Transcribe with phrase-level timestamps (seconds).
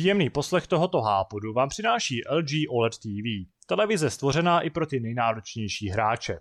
[0.00, 5.88] Příjemný poslech tohoto hápodu vám přináší LG OLED TV, televize stvořená i pro ty nejnáročnější
[5.88, 6.38] hráče.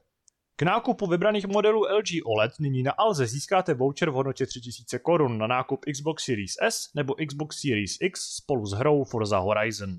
[0.56, 5.38] K nákupu vybraných modelů LG OLED nyní na Alze získáte voucher v hodnotě 3000 korun
[5.38, 9.90] na nákup Xbox Series S nebo Xbox Series X spolu s hrou Forza Horizon.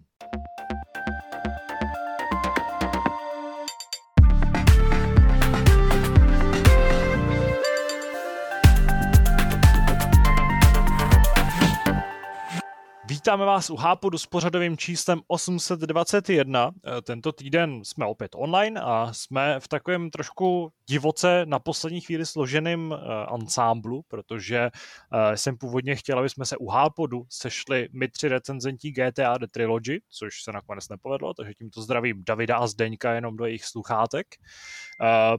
[13.30, 16.70] Vítáme vás u Hápodu s pořadovým číslem 821.
[16.70, 22.26] Eh, tento týden jsme opět online a jsme v takovém trošku divoce na poslední chvíli
[22.26, 22.98] složeným uh,
[23.34, 28.92] ansámblu, protože uh, jsem původně chtěl, aby jsme se u Hápodu sešli my tři recenzentí
[28.92, 33.44] GTA The Trilogy, což se nakonec nepovedlo, takže tímto zdravím Davida a Zdeňka jenom do
[33.44, 34.26] jejich sluchátek.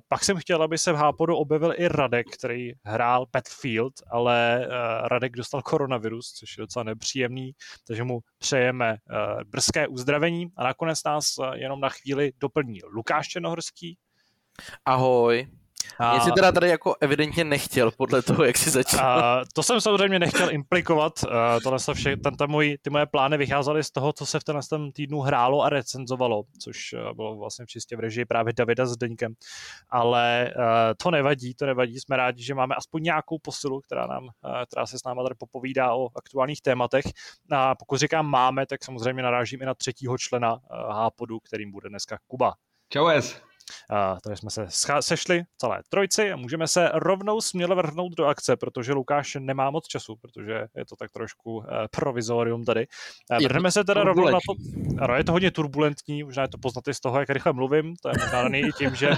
[0.08, 4.68] Pak jsem chtěl, aby se v Hápodu objevil i Radek, který hrál Battlefield, ale
[5.04, 7.54] Radek dostal koronavirus, což je docela nepříjemný,
[7.88, 13.28] takže mu přejeme uh, brzké uzdravení a nakonec nás uh, jenom na chvíli doplní Lukáš
[13.28, 13.98] Černohorský.
[14.86, 15.61] Ahoj.
[16.00, 16.12] A...
[16.12, 19.20] Mě si teda tady jako evidentně nechtěl podle toho, jak jsi začal.
[19.20, 21.14] A to jsem samozřejmě nechtěl implikovat.
[21.64, 24.44] Tohle se vše, ten, ten můj, ty moje plány vycházely z toho, co se v
[24.44, 24.62] tenhle
[24.94, 29.34] týdnu hrálo a recenzovalo, což bylo vlastně čistě v režii právě Davida s Deňkem.
[29.90, 30.54] Ale
[31.04, 32.00] to nevadí, to nevadí.
[32.00, 34.28] Jsme rádi, že máme aspoň nějakou posilu, která, nám,
[34.68, 37.06] která se s náma tady popovídá o aktuálních tématech.
[37.52, 40.60] A pokud říkám máme, tak samozřejmě narážím i na třetího člena
[40.90, 42.54] Hápodu, kterým bude dneska Kuba.
[42.90, 43.42] Čau es.
[43.92, 44.66] Uh, takže jsme se
[45.00, 49.88] sešli celé trojci a můžeme se rovnou směle vrhnout do akce, protože Lukáš nemá moc
[49.88, 52.88] času, protože je to tak trošku uh, provizorium tady.
[53.32, 54.54] Uh, vrhneme se teda rovnou na to.
[55.04, 57.96] Ano, je to hodně turbulentní, možná je to poznat i z toho, jak rychle mluvím,
[58.02, 59.18] to je možná daný i tím, že uh,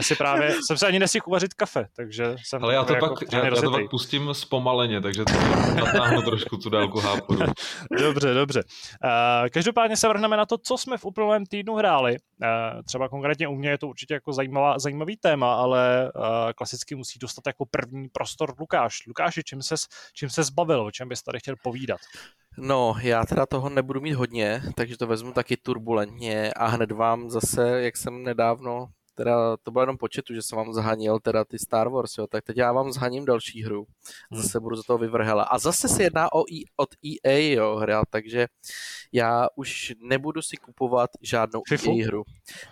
[0.00, 3.32] si právě, jsem se ani nestihl uvařit kafe, takže jsem Ale já to, jako pak,
[3.32, 5.32] já, já to pak pustím zpomaleně, takže to
[5.74, 7.40] natáhnu trošku tu dálku háporu.
[8.00, 8.62] dobře, dobře.
[9.04, 12.16] Uh, každopádně se vrhneme na to, co jsme v uplynulém týdnu hráli.
[12.42, 16.22] Uh, třeba konkrétně u mě je to určitě jako zajímavá, zajímavý téma, ale uh,
[16.56, 19.06] klasicky musí dostat jako první prostor Lukáš.
[19.06, 22.00] Lukáši, čím ses, čím ses zbavil, o čem bys tady chtěl povídat?
[22.58, 27.30] No, já teda toho nebudu mít hodně, takže to vezmu taky turbulentně a hned vám
[27.30, 31.58] zase, jak jsem nedávno teda to bylo jenom početu, že jsem vám zhanil teda ty
[31.58, 33.86] Star Wars, jo, tak teď já vám zhaním další hru.
[34.30, 34.42] Hmm.
[34.42, 35.42] Zase budu za toho vyvrhela.
[35.42, 38.46] A zase se jedná o e, od EA, jo, hra, takže
[39.12, 41.90] já už nebudu si kupovat žádnou FIFU?
[41.90, 42.22] EA hru.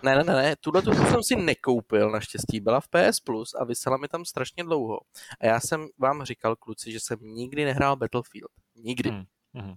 [0.03, 3.63] Ne, ne, ne, ne, tuhle tu jsem si nekoupil, naštěstí byla v PS Plus a
[3.63, 4.99] vysela mi tam strašně dlouho.
[5.39, 8.51] A já jsem vám říkal, kluci, že jsem nikdy nehrál Battlefield.
[8.75, 9.09] Nikdy.
[9.09, 9.23] Hmm.
[9.55, 9.75] Mm-hmm.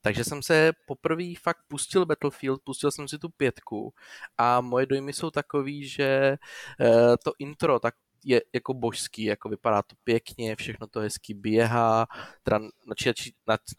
[0.00, 3.94] Takže jsem se poprvé fakt pustil Battlefield, pustil jsem si tu pětku
[4.38, 6.36] a moje dojmy jsou takový, že
[6.80, 12.06] uh, to intro tak je jako božský, jako vypadá to pěkně, všechno to hezky běhá,
[12.42, 13.32] teda načítací,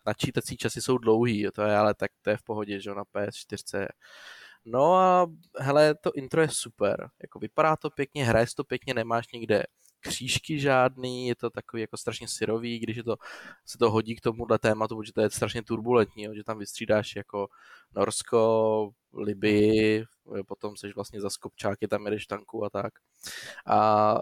[0.06, 3.88] načítací časy jsou dlouhý, to je ale tak to je v pohodě, že na PS4.
[4.66, 5.28] No a
[5.60, 9.64] hele, to intro je super, jako vypadá to pěkně, hraje to pěkně, nemáš nikde
[10.08, 13.16] křížky žádný, je to takový jako strašně syrový, když je to,
[13.66, 17.16] se to hodí k tomuhle tématu, protože to je strašně turbulentní, jo, že tam vystřídáš
[17.16, 17.48] jako
[17.96, 20.06] Norsko, Libii,
[20.48, 22.94] potom seš vlastně za skopčáky, tam jedeš tanku a tak.
[23.68, 24.16] A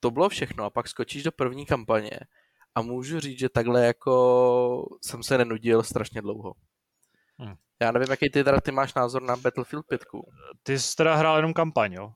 [0.00, 2.20] to bylo všechno a pak skočíš do první kampaně
[2.74, 6.54] a můžu říct, že takhle jako jsem se nenudil strašně dlouho.
[7.38, 7.54] Hmm.
[7.80, 10.04] Já nevím, jaký ty teda ty máš názor na Battlefield 5.
[10.62, 12.12] Ty jsi teda hrál jenom kampaň, jo?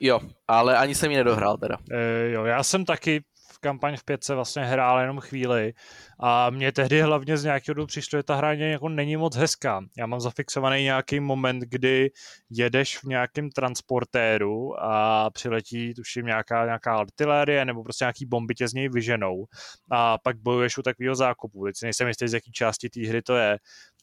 [0.00, 1.76] Jo, ale ani jsem ji nedohrál teda.
[1.90, 5.72] E, jo, já jsem taky v kampaň v pětce vlastně hrál jenom chvíli
[6.20, 9.80] a mně tehdy hlavně z nějakého důvodu přišlo, že ta hra jako není moc hezká.
[9.98, 12.10] Já mám zafixovaný nějaký moment, kdy
[12.50, 18.68] jedeš v nějakém transportéru a přiletí, tuším, nějaká, nějaká artilérie nebo prostě nějaký bomby tě
[18.68, 19.44] z něj vyženou
[19.90, 21.64] a pak bojuješ u takového zákupu.
[21.64, 23.58] Teď si nejsem jistý, z jaký části té hry to je,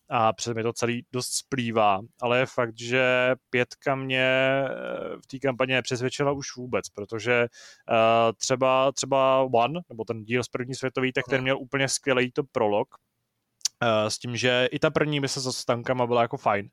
[0.09, 5.27] a před mi to celý dost splývá, ale je fakt, že pětka mě eh, v
[5.27, 10.75] té kampani nepřesvědčila už vůbec, protože uh, třeba, třeba One, nebo ten díl z první
[10.75, 12.87] světový, tak ten měl úplně skvělý to prolog,
[13.83, 16.69] Uh, s tím, že i ta první mise se stankama byla jako fajn.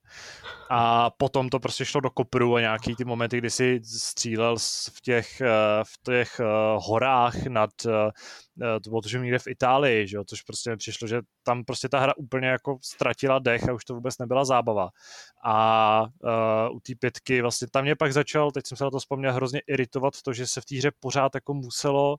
[0.71, 4.57] A potom to prostě šlo do kopru a nějaký ty momenty, kdy si střílel
[4.95, 6.41] v těch, uh, v těch
[6.79, 7.71] horách nad
[8.63, 11.65] Eh, to bylo tuším někde v Itálii, že jo, což prostě mi přišlo, že tam
[11.65, 14.91] prostě ta hra úplně jako ztratila dech a už to vůbec nebyla zábava.
[15.45, 18.99] A uh, u té pětky vlastně tam mě pak začal, teď jsem se na to
[18.99, 22.17] vzpomněl, hrozně iritovat to, že se v té hře pořád jako muselo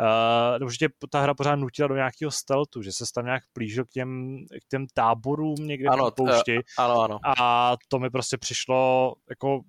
[0.00, 3.42] Uh, nebo že tě ta hra pořád nutila do nějakého steltu, že se tam nějak
[3.52, 6.54] plížil k těm, k těm táborům někde ano, v poušti.
[6.54, 7.18] Uh, ano, ano.
[7.38, 9.60] A to mi prostě přišlo jako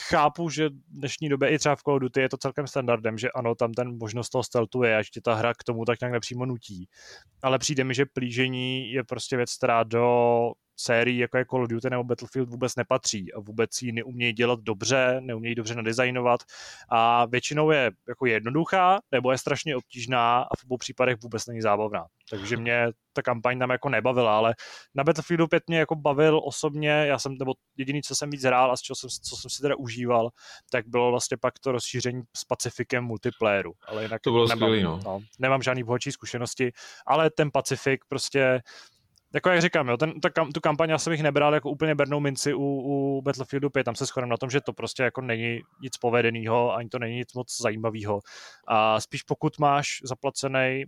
[0.00, 3.18] chápu, že v dnešní době i třeba v Call of Duty je to celkem standardem,
[3.18, 6.00] že ano, tam ten možnost toho stealthu je, až ti ta hra k tomu tak
[6.00, 6.88] nějak nepřímo nutí.
[7.42, 11.68] Ale přijde mi, že plížení je prostě věc, která do sérií, jako je Call of
[11.68, 16.40] Duty nebo Battlefield, vůbec nepatří a vůbec ji neumějí dělat dobře, neumějí dobře nadizajnovat
[16.88, 21.60] a většinou je jako jednoduchá nebo je strašně obtížná a v obou případech vůbec není
[21.60, 22.06] zábavná.
[22.30, 24.54] Takže mě ta kampaň tam jako nebavila, ale
[24.94, 28.72] na Battlefieldu 5 mě jako bavil osobně, já jsem, nebo jediný, co jsem víc hrál
[28.72, 30.30] a z čeho jsem, co jsem si teda užíval,
[30.70, 33.72] tak bylo vlastně pak to rozšíření s Pacifikem multiplayeru.
[33.86, 35.00] Ale jinak to bylo nemám, skvělý, no.
[35.04, 35.20] no.
[35.38, 36.72] Nemám žádný bohatší zkušenosti,
[37.06, 38.60] ale ten Pacifik prostě
[39.34, 42.20] jako jak říkám, jo, ten, ta, tu kampaň já jsem jich nebral jako úplně bernou
[42.20, 45.60] minci u, u Battlefieldu 5, tam se shodem na tom, že to prostě jako není
[45.82, 48.20] nic povedeného, ani to není nic moc zajímavého.
[48.68, 50.84] A spíš pokud máš zaplacený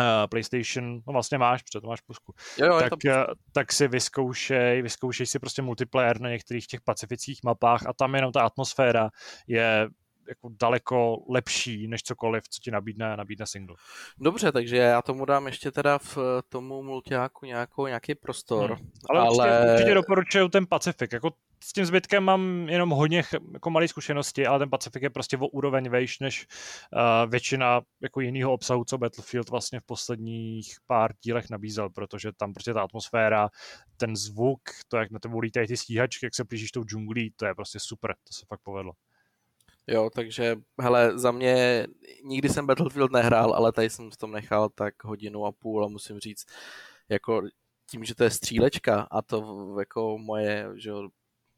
[0.00, 3.08] uh, PlayStation, no vlastně máš, protože to máš pusku, jo, jo, tak, to...
[3.08, 8.14] uh, tak si vyzkoušej, vyzkoušej si prostě multiplayer na některých těch pacifických mapách a tam
[8.14, 9.10] jenom ta atmosféra
[9.46, 9.88] je
[10.28, 13.76] jako daleko lepší než cokoliv, co ti nabídne, nabídne single.
[14.18, 16.18] Dobře, takže já tomu dám ještě teda v
[16.48, 18.72] tomu multiáku nějakou, nějaký prostor.
[18.72, 18.90] Hmm.
[19.10, 19.30] Ale, ale...
[19.30, 21.12] Určitě, určitě doporučuju ten Pacifik.
[21.12, 21.30] Jako
[21.64, 25.46] s tím zbytkem mám jenom hodně jako malé zkušenosti, ale ten Pacifik je prostě o
[25.46, 26.46] úroveň vejš než
[26.92, 32.52] uh, většina jako jiného obsahu, co Battlefield vlastně v posledních pár dílech nabízel, protože tam
[32.52, 33.48] prostě ta atmosféra,
[33.96, 37.46] ten zvuk, to, jak na tebe lítají ty stíhačky, jak se blížíš tou džunglí, to
[37.46, 38.92] je prostě super, to se fakt povedlo.
[39.86, 41.86] Jo, takže hele, za mě
[42.24, 45.88] nikdy jsem Battlefield nehrál, ale tady jsem v tom nechal tak hodinu a půl a
[45.88, 46.46] musím říct,
[47.08, 47.42] jako
[47.90, 50.92] tím, že to je střílečka a to jako moje, že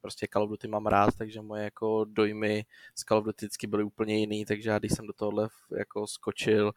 [0.00, 2.64] prostě Call of Duty mám rád, takže moje jako dojmy
[2.94, 5.48] z Call of Duty byly úplně jiný, takže já když jsem do tohohle
[5.78, 6.72] jako skočil,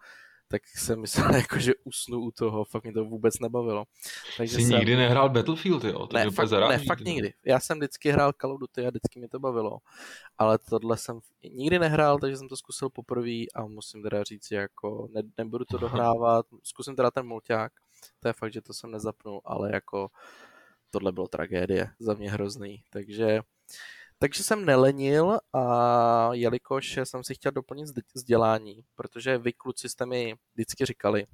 [0.52, 3.86] tak jsem myslel, jako, že usnu u toho, fakt mě to vůbec nebavilo.
[4.38, 4.78] Takže Jsi jsem...
[4.78, 6.08] nikdy nehrál Battlefield, jo?
[6.08, 7.34] To ne, fakt, zaráží, ne, fakt nikdy.
[7.46, 9.78] Já jsem vždycky hrál Call of Duty a vždycky mi to bavilo,
[10.38, 15.08] ale tohle jsem nikdy nehrál, takže jsem to zkusil poprvé a musím teda říct, jako
[15.14, 17.72] ne, nebudu to dohrávat, zkusím teda ten mulťák,
[18.20, 20.10] to je fakt, že to jsem nezapnul, ale jako
[20.90, 23.42] tohle bylo tragédie, za mě hrozný, takže
[24.22, 30.36] takže jsem nelenil a jelikož jsem si chtěl doplnit vzdělání, protože vy kluci jste mi
[30.54, 31.28] vždycky říkali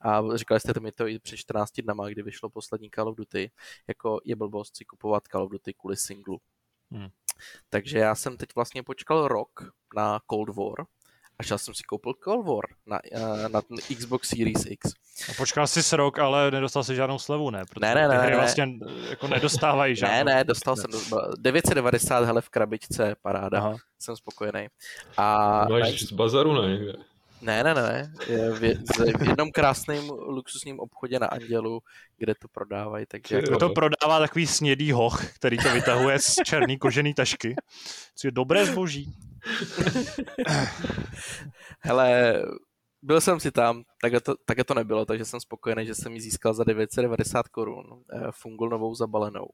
[0.00, 3.50] a říkali jste mi to i před 14 dnama, kdy vyšlo poslední Call of Duty,
[3.88, 6.40] jako je blbost si kupovat Call of Duty kvůli singlu.
[6.90, 7.08] Hmm.
[7.68, 10.86] Takže já jsem teď vlastně počkal rok na Cold War,
[11.38, 14.92] a šel jsem si koupil Cold War na, uh, na ten Xbox Series X.
[15.30, 17.64] A počkal jsi s rok, ale nedostal jsi žádnou slevu, ne?
[17.70, 18.18] Protože ne, ne, ne.
[18.18, 18.36] Hry ne.
[18.36, 18.68] vlastně
[19.10, 20.16] jako nedostávají žádnou.
[20.16, 20.90] Ne, ne, dostal jsem
[21.38, 23.58] 990 hele v krabičce, paráda.
[23.58, 23.76] Aha.
[23.98, 24.68] Jsem spokojený.
[25.16, 25.68] A...
[25.68, 26.92] Máš z bazaru ne někde?
[27.44, 28.12] Ne, ne, ne.
[28.28, 28.60] Je v,
[29.18, 31.80] v jednom krásném luxusním obchodě na Andělu,
[32.16, 33.06] kde to prodávají.
[33.06, 33.56] Takže jako...
[33.56, 37.56] To prodává takový snědý hoch, který to vytahuje z černý kožený tašky.
[38.14, 39.14] Co je dobré zboží.
[41.80, 42.42] Hele,
[43.02, 46.20] byl jsem si tam, také to, také to nebylo, takže jsem spokojený, že jsem ji
[46.20, 49.48] získal za 990 korun, eh, fungul novou zabalenou.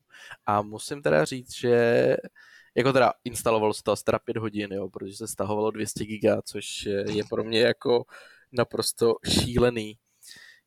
[0.46, 2.16] A musím teda říct, že
[2.74, 6.42] jako teda instalovalo se to asi teda 5 hodin, jo, protože se stahovalo 200 giga,
[6.42, 8.04] což je pro mě jako
[8.52, 9.98] naprosto šílený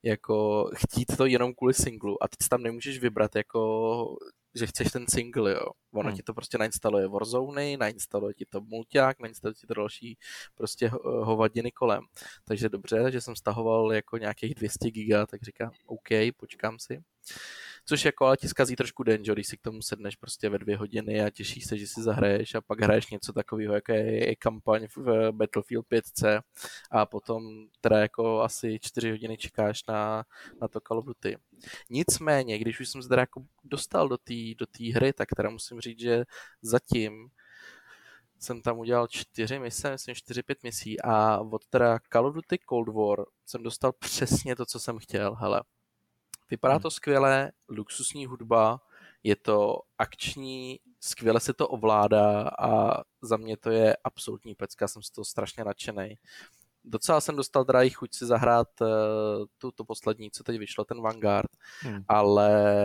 [0.04, 4.18] jako chtít to jenom kvůli singlu a teď tam nemůžeš vybrat jako
[4.56, 5.66] že chceš ten single, jo.
[5.94, 6.18] Ono hmm.
[6.18, 10.18] ti to prostě nainstaluje Warzone, nainstaluje ti to mulťák, nainstaluje ti to další
[10.56, 12.04] prostě hovadiny kolem.
[12.46, 17.04] Takže dobře, že jsem stahoval jako nějakých 200 giga, tak říkám, OK, počkám si.
[17.86, 20.60] Což jako ale ti zkazí trošku den, že když si k tomu sedneš prostě ve
[20.60, 24.30] dvě hodiny a těšíš se, že si zahraješ a pak hraješ něco takového, jako je,
[24.30, 26.42] je kampaň v Battlefield 5C
[26.92, 30.24] a potom teda jako asi čtyři hodiny čekáš na,
[30.62, 31.38] na to Call of Duty.
[31.90, 35.50] Nicméně, když už jsem se teda jako dostal do té do tý hry, tak teda
[35.50, 36.24] musím říct, že
[36.62, 37.30] zatím
[38.40, 42.60] jsem tam udělal čtyři mise, myslím čtyři, pět misí a od teda Call of Duty
[42.70, 45.62] Cold War jsem dostal přesně to, co jsem chtěl, hele.
[46.53, 48.81] Vypadá to skvěle, luxusní hudba,
[49.24, 55.01] je to akční, skvěle se to ovládá a za mě to je absolutní pecka, jsem
[55.01, 56.17] z toho strašně nadšený.
[56.83, 58.88] Docela jsem dostal teda chuť si zahrát uh,
[59.57, 61.50] tu, to poslední, co teď vyšlo, ten Vanguard,
[61.81, 62.03] hmm.
[62.07, 62.77] ale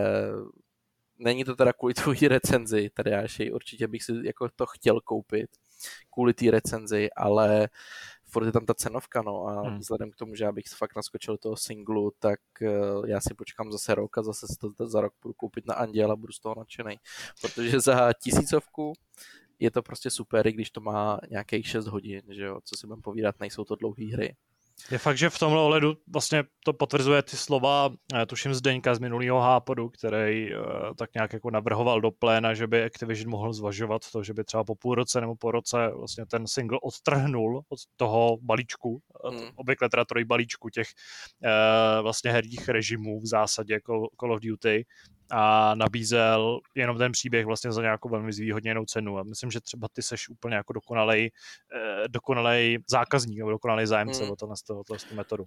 [1.17, 3.23] není to teda kvůli tvojí recenzi, tady já
[3.53, 5.49] určitě bych si jako to chtěl koupit
[6.13, 7.69] kvůli té recenzi, ale
[8.31, 9.79] furt je tam ta cenovka, no a hmm.
[9.79, 13.71] vzhledem k tomu, že já bych fakt naskočil toho singlu, tak uh, já si počkám
[13.71, 16.39] zase rok a zase si to za rok budu koupit na Anděl a budu z
[16.39, 16.95] toho nadšený.
[17.41, 18.93] Protože za tisícovku
[19.59, 22.87] je to prostě super, i když to má nějakých 6 hodin, že jo, co si
[22.87, 24.35] budeme povídat, nejsou to dlouhé hry.
[24.91, 28.99] Je fakt, že v tomhle ohledu vlastně to potvrzuje ty slova, eh, tuším Zdeňka z
[28.99, 30.61] minulého hápodu, který uh,
[30.97, 34.63] tak nějak jako navrhoval do pléna, že by Activision mohl zvažovat to, že by třeba
[34.63, 39.49] po půl roce nebo po roce vlastně ten single odtrhnul od toho balíčku, hmm.
[39.55, 44.85] obvykle teda troj balíčku těch uh, vlastně herních režimů v zásadě Call, Call of Duty
[45.31, 49.17] a nabízel jenom ten příběh vlastně za nějakou velmi zvýhodněnou cenu.
[49.17, 51.31] A myslím, že třeba ty seš úplně jako dokonalej,
[51.75, 54.31] eh, dokonalej zákazník nebo dokonalej zájemce hmm.
[54.31, 55.43] o tohle, tohle, tohle metodu.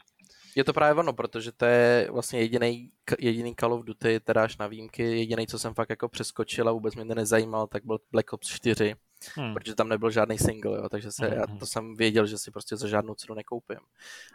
[0.56, 4.56] Je to právě ono, protože to je vlastně jediný, jediný Call of Duty, teda až
[4.58, 8.32] na výjimky, jediný, co jsem fakt jako přeskočil a vůbec mě nezajímal, tak byl Black
[8.32, 8.94] Ops 4
[9.34, 9.54] hmm.
[9.54, 11.36] protože tam nebyl žádný single, jo, takže se, hmm.
[11.36, 13.78] já to jsem věděl, že si prostě za žádnou cenu nekoupím.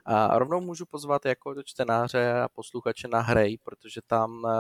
[0.05, 4.51] A rovnou můžu pozvat jako do čtenáře a posluchače na hry, protože tam uh,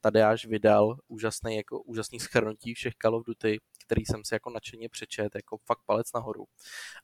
[0.00, 4.50] tady až vydal úžasný, jako, úžasný schrnutí všech Call of Duty, který jsem si jako
[4.50, 6.44] nadšeně přečet, jako fakt palec nahoru.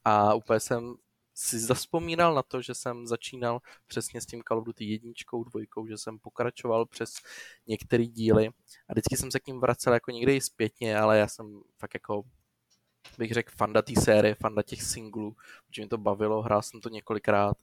[0.05, 0.95] A úplně jsem
[1.39, 5.87] si zaspomínal na to, že jsem začínal přesně s tím Call of Duty jedničkou, dvojkou,
[5.87, 7.15] že jsem pokračoval přes
[7.67, 8.49] některé díly
[8.89, 11.95] a vždycky jsem se k ním vracel jako někde i zpětně, ale já jsem fakt
[11.95, 12.23] jako
[13.19, 15.37] bych řekl, fanda té série, fanda těch singlů,
[15.67, 17.57] protože mě to bavilo, hrál jsem to několikrát,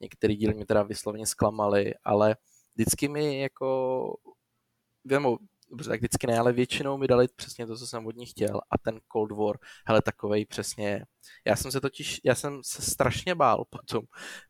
[0.00, 2.36] některý díly mě teda vyslovně zklamaly, ale
[2.74, 4.16] vždycky mi jako,
[5.04, 5.38] věmo,
[5.70, 8.60] dobře, tak vždycky ne, ale většinou mi dali přesně to, co jsem od nich chtěl
[8.70, 11.04] a ten Cold War, hele, takovej přesně,
[11.46, 14.04] já jsem se totiž, já jsem se strašně bál potom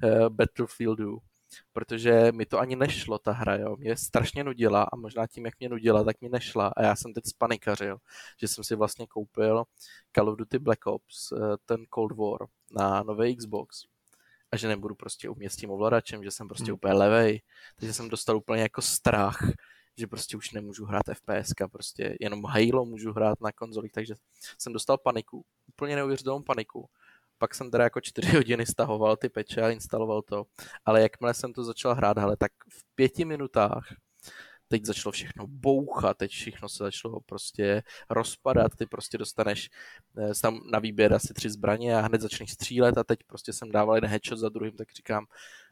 [0.04, 1.18] uh, Battlefieldu,
[1.72, 3.76] protože mi to ani nešlo, ta hra, jo.
[3.76, 6.72] Mě strašně nudila a možná tím, jak mě nudila, tak mi nešla.
[6.76, 7.98] A já jsem teď spanikařil,
[8.40, 9.64] že jsem si vlastně koupil
[10.16, 13.84] Call of Duty Black Ops, eh, ten Cold War na nový Xbox.
[14.52, 16.74] A že nebudu prostě umět s tím ovladačem, že jsem prostě hmm.
[16.74, 17.42] úplně levej,
[17.76, 19.38] takže jsem dostal úplně jako strach,
[19.98, 24.14] že prostě už nemůžu hrát FPS, prostě jenom Halo můžu hrát na konzolích, takže
[24.58, 26.88] jsem dostal paniku, úplně neuvěřitelnou paniku
[27.42, 30.44] pak jsem teda jako čtyři hodiny stahoval ty peče a instaloval to,
[30.84, 33.94] ale jakmile jsem to začal hrát, hele, tak v pěti minutách
[34.68, 39.70] teď začalo všechno bouchat, teď všechno se začalo prostě rozpadat, ty prostě dostaneš
[40.18, 43.72] eh, tam na výběr asi tři zbraně a hned začneš střílet a teď prostě jsem
[43.72, 45.26] dával jeden headshot za druhým, tak říkám,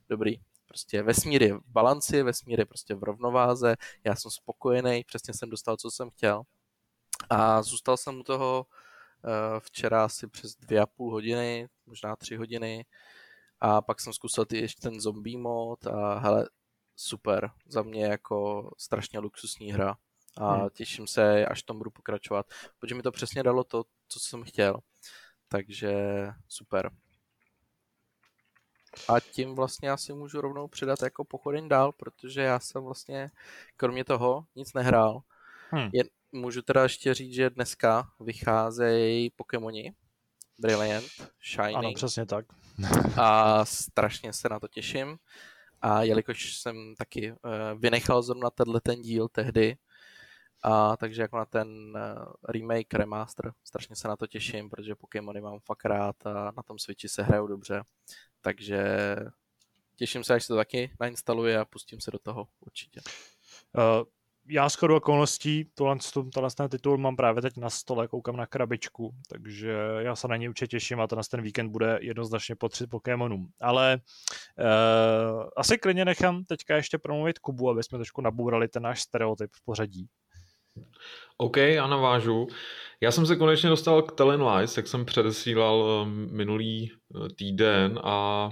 [0.09, 5.35] dobrý, prostě vesmír je v balanci, vesmír je prostě v rovnováze, já jsem spokojený, přesně
[5.35, 6.43] jsem dostal, co jsem chtěl.
[7.31, 8.67] A zůstal jsem u toho Eh,
[9.59, 12.85] včera asi přes dvě a půl hodiny, možná tři hodiny
[13.61, 16.49] a pak jsem zkusil ty ještě ten zombie mod a hele,
[16.97, 19.97] super, za mě jako strašně luxusní hra
[20.37, 20.69] a hmm.
[20.73, 22.47] těším se, až tom budu pokračovat,
[22.79, 24.81] protože mi to přesně dalo to, co jsem chtěl,
[25.49, 25.93] takže
[26.49, 26.91] super.
[29.09, 33.31] A tím vlastně asi můžu rovnou přidat jako pochodeň dál, protože já jsem vlastně
[33.77, 35.23] kromě toho nic nehrál.
[35.71, 35.91] Hmm.
[35.93, 39.95] Jen, můžu teda ještě říct, že dneska vycházejí Pokémoni.
[40.59, 41.07] Brilliant,
[41.55, 41.75] Shiny.
[41.75, 42.47] Ano, přesně tak.
[43.21, 45.17] a strašně se na to těším.
[45.83, 47.39] A jelikož jsem taky uh,
[47.81, 49.77] vynechal zrovna tenhle ten díl tehdy,
[50.63, 55.41] a takže jako na ten uh, remake, remaster, strašně se na to těším, protože Pokémony
[55.41, 57.83] mám fakt rád a na tom Switchi se hrajou dobře.
[58.41, 59.17] Takže
[59.97, 63.01] těším se, až se to taky nainstaluje a pustím se do toho určitě.
[63.77, 64.05] Uh,
[64.49, 65.97] já s chodou okolností tohle,
[66.35, 70.37] tohle ten titul mám právě teď na stole, koukám na krabičku, takže já se na
[70.37, 73.49] něj určitě těším a tenhle ten víkend bude jednoznačně potřit Pokémonům.
[73.61, 74.01] Ale
[74.59, 79.51] uh, asi klidně nechám teďka ještě promluvit Kubu, aby jsme trošku nabourali ten náš stereotyp
[79.55, 80.09] v pořadí.
[81.37, 82.49] OK, já navážu.
[83.01, 88.01] Já jsem se konečně dostal k Telling Lies, jak jsem předesílal eh, minulý eh, týden
[88.05, 88.49] a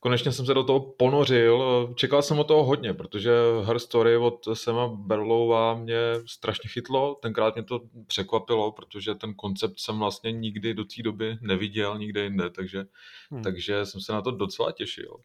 [0.00, 1.88] konečně jsem se do toho ponořil.
[1.94, 3.32] Čekal jsem o toho hodně, protože
[3.64, 7.18] Her Story od Sema Berlova mě strašně chytlo.
[7.22, 12.24] Tenkrát mě to překvapilo, protože ten koncept jsem vlastně nikdy do té doby neviděl nikde
[12.24, 12.84] jinde, takže,
[13.30, 13.42] hmm.
[13.42, 15.16] takže jsem se na to docela těšil.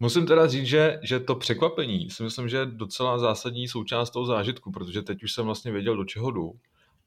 [0.00, 4.26] Musím teda říct, že, že to překvapení si myslím, že je docela zásadní součást toho
[4.26, 6.52] zážitku, protože teď už jsem vlastně věděl, do čeho jdu.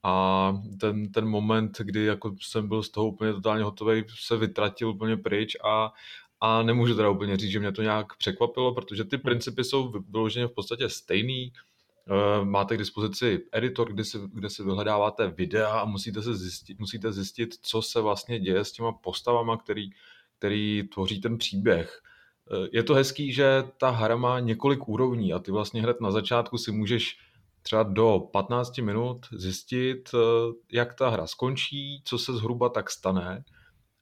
[0.03, 4.89] A ten, ten moment, kdy jako jsem byl z toho úplně totálně hotový, se vytratil
[4.89, 5.93] úplně pryč a,
[6.41, 10.47] a nemůžu teda úplně říct, že mě to nějak překvapilo, protože ty principy jsou vyloženě
[10.47, 11.53] v podstatě stejný.
[12.07, 16.79] Eh, máte k dispozici editor, kde si, kde si vyhledáváte videa a musíte, se zjistit,
[16.79, 19.89] musíte zjistit, co se vlastně děje s těma postavama, který,
[20.37, 22.01] který tvoří ten příběh.
[22.53, 26.11] Eh, je to hezký, že ta hra má několik úrovní a ty vlastně hned na
[26.11, 27.17] začátku si můžeš
[27.61, 30.17] třeba do 15 minut zjistit, eh,
[30.71, 33.43] jak ta hra skončí, co se zhruba tak stane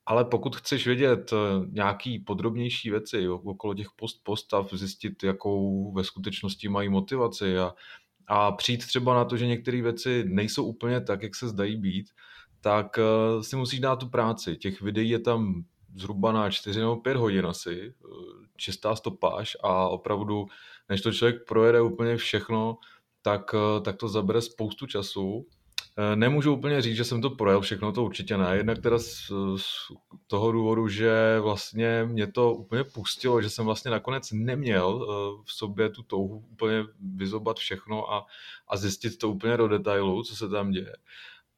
[0.09, 1.37] ale pokud chceš vědět eh,
[1.69, 7.73] nějaký podrobnější věci okolo těch post postav, zjistit, jakou ve skutečnosti mají motivaci a,
[8.27, 12.09] a přijít třeba na to, že některé věci nejsou úplně tak, jak se zdají být,
[12.61, 14.57] tak uh, si musíš dát tu práci.
[14.57, 15.63] Těch videí je tam
[15.95, 17.93] zhruba na 4 nebo 5 hodin asi,
[18.57, 20.45] čistá stopáž a opravdu,
[20.89, 22.77] než to člověk projede úplně všechno,
[23.21, 25.58] tak, tak to zabere spoustu času Eh,
[26.15, 28.57] nemůžu úplně říct, že jsem to projel všechno, to určitě ne.
[28.57, 29.65] Jednak teda z, z
[30.27, 35.53] toho důvodu, že vlastně mě to úplně pustilo, že jsem vlastně nakonec neměl eh, v
[35.53, 38.25] sobě tu touhu úplně vyzobat všechno a,
[38.67, 40.95] a zjistit to úplně do detailu, co se tam děje.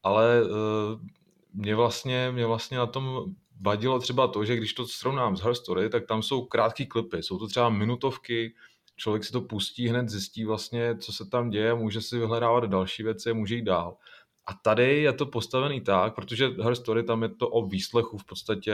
[0.03, 1.09] Ale eh,
[1.53, 5.55] mě vlastně, mě vlastně na tom vadilo třeba to, že když to srovnám s Her
[5.55, 8.53] Story, tak tam jsou krátké klipy, jsou to třeba minutovky,
[8.95, 13.03] člověk si to pustí, hned zjistí vlastně, co se tam děje, může si vyhledávat další
[13.03, 13.97] věci, může jít dál.
[14.45, 18.25] A tady je to postavený tak, protože Her Story tam je to o výslechu v
[18.25, 18.73] podstatě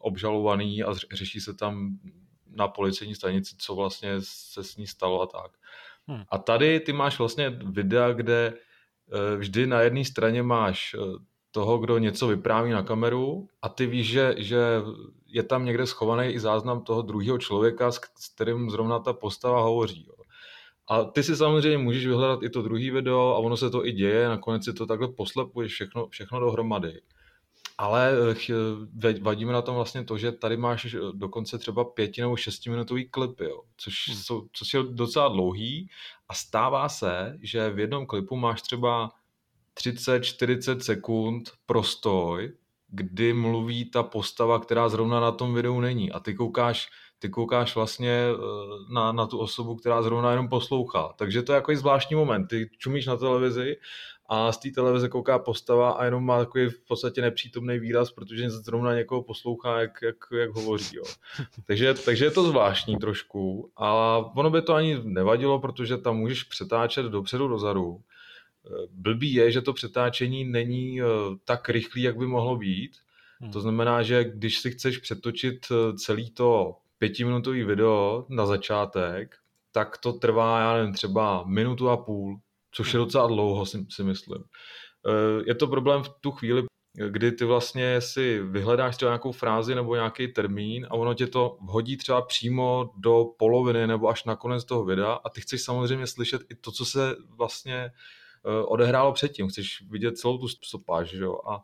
[0.00, 1.98] obžalovaný a řeší se tam
[2.46, 5.50] na policejní stanici, co vlastně se s ní stalo a tak.
[6.06, 6.22] Hmm.
[6.28, 10.98] A tady ty máš vlastně videa, kde eh, vždy na jedné straně máš eh,
[11.50, 14.58] toho, kdo něco vypráví na kameru a ty víš, že, že
[15.26, 17.98] je tam někde schovaný i záznam toho druhého člověka, s
[18.34, 20.06] kterým zrovna ta postava hovoří.
[20.08, 20.14] Jo.
[20.90, 23.92] A ty si samozřejmě můžeš vyhledat i to druhý video a ono se to i
[23.92, 27.00] děje, nakonec si to takhle poslepuješ všechno, všechno dohromady.
[27.78, 28.12] Ale
[29.02, 33.08] eh, vadí mi na tom vlastně to, že tady máš dokonce třeba pěti nebo šestiminutový
[33.08, 34.16] klipy, jo, což, hmm.
[34.16, 35.88] jsou, což je docela dlouhý
[36.28, 39.10] a stává se, že v jednom klipu máš třeba
[39.84, 42.52] 30-40 sekund prostoj,
[42.88, 46.12] kdy mluví ta postava, která zrovna na tom videu není.
[46.12, 46.88] A ty koukáš
[47.20, 48.36] ty koukáš vlastně eh,
[48.94, 51.14] na, na tu osobu, která zrovna jenom poslouchá.
[51.18, 52.46] Takže to je jako zvláštní moment.
[52.46, 53.76] Ty čumíš na televizi
[54.28, 58.50] a z té televize kouká postava a jenom má takový v podstatě nepřítomný výraz, protože
[58.50, 60.96] zrovna někoho poslouchá, jak, jak, jak hovoří.
[60.96, 61.04] Jo.
[61.66, 63.70] Takže, takže je to zvláštní trošku.
[63.76, 68.00] A ono by to ani nevadilo, protože tam můžeš přetáčet dopředu, dozadu.
[68.66, 71.04] Eh, blbý je, že to přetáčení není eh,
[71.44, 72.92] tak rychlý, jak by mohlo být.
[73.40, 73.52] Hmm.
[73.52, 79.36] To znamená, že když si chceš přetočit celý to pětiminutový video na začátek,
[79.72, 82.40] tak to trvá, já nevím, třeba minutu a půl,
[82.72, 84.44] což je docela dlouho, si, si myslím.
[85.08, 86.62] Eh, je to problém v tu chvíli,
[87.08, 91.56] kdy ty vlastně si vyhledáš třeba nějakou frázi nebo nějaký termín a ono tě to
[91.60, 96.06] hodí třeba přímo do poloviny nebo až na konec toho videa a ty chceš samozřejmě
[96.06, 99.48] slyšet i to, co se vlastně eh, odehrálo předtím.
[99.48, 101.40] Chceš vidět celou tu stopáž, jo?
[101.50, 101.62] A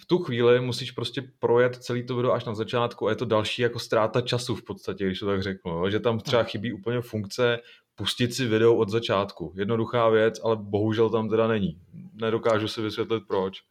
[0.00, 3.24] v tu chvíli musíš prostě projet celý to video až na začátku a je to
[3.24, 5.90] další jako ztráta času v podstatě, když to tak řeknu, jo?
[5.90, 7.58] že tam třeba chybí úplně funkce
[7.94, 9.52] pustit si video od začátku.
[9.56, 11.80] Jednoduchá věc, ale bohužel tam teda není.
[12.12, 13.62] Nedokážu si vysvětlit proč.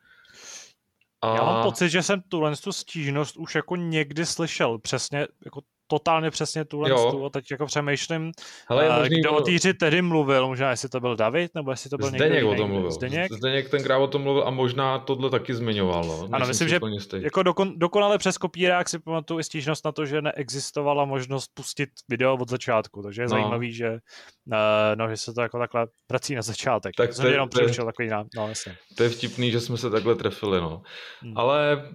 [1.21, 1.35] A...
[1.35, 6.31] Já mám pocit, že jsem tuhle tu stížnost už jako někdy slyšel, přesně jako totálně
[6.31, 8.31] přesně tuhle tu a teď jako přemýšlím,
[8.69, 11.71] Hele, uh, možný, kdo o té hře tedy mluvil, možná jestli to byl David, nebo
[11.71, 12.91] jestli to byl Zdeněk někdo o tom mluvil.
[12.91, 13.31] Zdeněk?
[13.33, 16.03] Zdeněk tenkrát o tom mluvil a možná tohle taky zmiňoval.
[16.03, 16.29] No.
[16.31, 16.79] Ano, myslím, že
[17.13, 21.89] jako dokon, dokonale přes kopírák si pamatuju i stížnost na to, že neexistovala možnost pustit
[22.09, 23.29] video od začátku, takže je no.
[23.29, 24.55] zajímavý, že, uh,
[24.95, 26.95] no, že se to jako takhle vrací na začátek.
[26.97, 28.75] Tak to, jenom je, takový nám, no, jasně.
[28.97, 30.81] to je vtipný, že jsme se takhle trefili, no.
[31.21, 31.37] Hmm.
[31.37, 31.89] Ale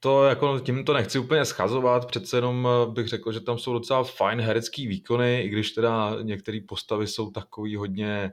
[0.00, 3.72] to jako tím to nechci úplně schazovat, přece jenom bych řekl, řekl, že tam jsou
[3.72, 8.32] docela fajn herecký výkony, i když teda některé postavy jsou takový hodně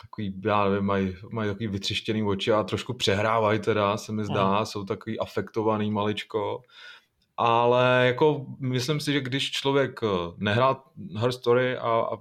[0.00, 4.58] takový, já nevím, mají, mají takový vytřištěný oči a trošku přehrávají teda, se mi zdá,
[4.58, 4.66] mm.
[4.66, 6.62] jsou takový afektovaný maličko.
[7.36, 10.06] Ale jako myslím si, že když člověk eh,
[10.36, 10.82] nehrál
[11.16, 12.16] Her Story a, a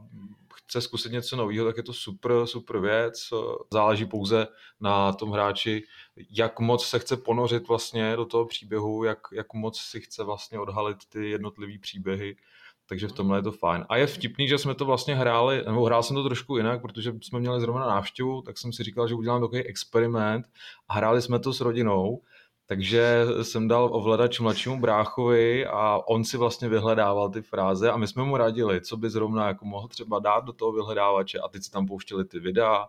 [0.56, 3.30] chce zkusit něco nového, tak je to super, super věc.
[3.74, 4.48] Záleží pouze
[4.80, 5.84] na tom hráči,
[6.30, 10.60] jak moc se chce ponořit vlastně do toho příběhu, jak, jak moc si chce vlastně
[10.60, 12.36] odhalit ty jednotlivé příběhy.
[12.89, 13.86] Takže v tomhle je to fajn.
[13.89, 17.13] A je vtipný, že jsme to vlastně hráli, nebo hrál jsem to trošku jinak, protože
[17.21, 20.45] jsme měli zrovna návštěvu, tak jsem si říkal, že udělám takový experiment
[20.88, 22.21] a hráli jsme to s rodinou
[22.67, 28.08] takže jsem dal ovladač mladšímu bráchovi a on si vlastně vyhledával ty fráze a my
[28.08, 31.63] jsme mu radili, co by zrovna jako mohl třeba dát do toho vyhledávače a teď
[31.63, 32.86] si tam pouštěli ty videa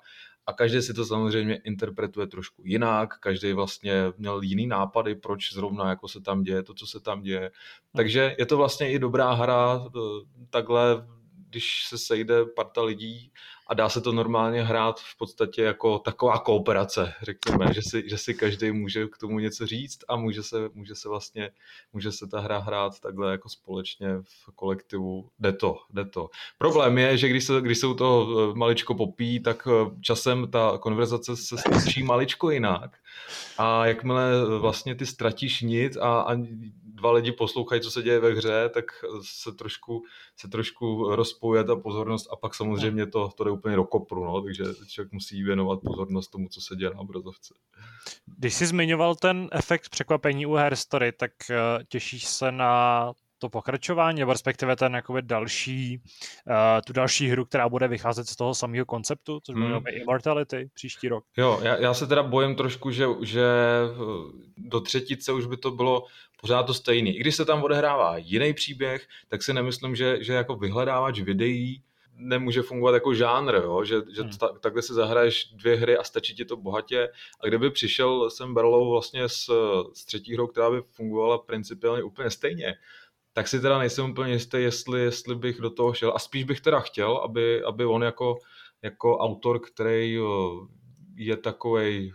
[0.46, 5.88] a každý si to samozřejmě interpretuje trošku jinak, každý vlastně měl jiný nápady, proč zrovna
[5.88, 7.50] jako se tam děje to, co se tam děje.
[7.96, 10.00] Takže je to vlastně i dobrá hra eh,
[10.50, 11.06] takhle,
[11.50, 13.32] když se sejde parta lidí
[13.66, 18.18] a dá se to normálně hrát v podstatě jako taková kooperace, řekněme, že si, že
[18.18, 21.50] si každý může k tomu něco říct a může se, může se vlastně,
[21.92, 25.29] může se ta hra hrát takhle jako společně v kolektivu.
[25.38, 26.29] Jde to, jde to.
[26.59, 30.50] Problém je, že když se, když se u toho eh, maličko popí, tak eh, časem
[30.50, 32.98] ta konverzace se stočí maličko jinak
[33.59, 36.35] a jakmile vlastně ty ztratíš nit a, a
[36.96, 38.85] dva lidi poslouchají, co se děje ve hře, tak
[39.22, 40.04] se trošku,
[40.37, 44.42] se trošku rozpouje ta pozornost a pak samozřejmě to, to jde úplně do kopru, no,
[44.42, 47.54] takže člověk musí věnovat pozornost tomu, co se děje na obrazovce.
[48.38, 53.48] Když jsi zmiňoval ten efekt překvapení u Hair Story, tak eh, těšíš se na to
[53.48, 56.00] pokračování, nebo respektive ten jakoby další,
[56.46, 56.54] uh,
[56.87, 59.82] tu další hru, která bude vycházet z toho samého konceptu, což bude hmm.
[59.88, 61.24] Immortality příští rok.
[61.37, 63.46] Jo, já, já se teda bojím trošku, že, že
[64.56, 66.04] do třetice už by to bylo
[66.46, 67.16] pořád to stejný.
[67.16, 71.82] I když se tam odehrává jiný příběh, tak si nemyslím, že, že jako vyhledávač videí
[72.14, 73.85] nemůže fungovat jako žánr, jo?
[73.85, 74.30] že, že hmm.
[74.30, 77.09] ta, takhle si zahraješ dvě hry a stačí ti to bohatě.
[77.40, 79.50] A kdyby přišel sem Barlow vlastně s,
[79.92, 82.74] s třetí hrou, která by fungovala principiálně úplně stejně,
[83.32, 86.12] tak si teda nejsem úplně jistý, jestli, jestli bych do toho šel.
[86.14, 88.38] A spíš bych teda chtěl, aby, aby on jako,
[88.82, 90.18] jako autor, který
[91.16, 92.12] je takovej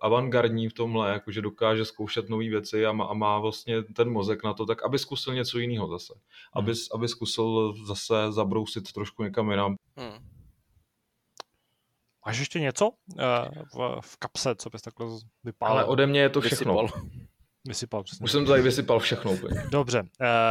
[0.00, 4.44] avantgardní v tomhle, jakože dokáže zkoušet nové věci a má, a má vlastně ten mozek
[4.44, 6.14] na to, tak aby zkusil něco jiného zase.
[6.52, 6.80] Aby, hmm.
[6.94, 9.76] aby zkusil zase zabrousit trošku někam jinam.
[9.96, 10.28] Hmm.
[12.26, 12.94] Máš ještě něco uh,
[13.74, 15.06] v, v kapse, co bys takhle
[15.44, 15.72] vypálil?
[15.72, 16.82] Ale ode mě je to všechno.
[16.82, 17.02] Vysypal.
[17.68, 18.24] Vysypal, přesně.
[18.24, 19.62] Už jsem tady vysypal všechno úplně.
[19.70, 20.06] Dobře, uh,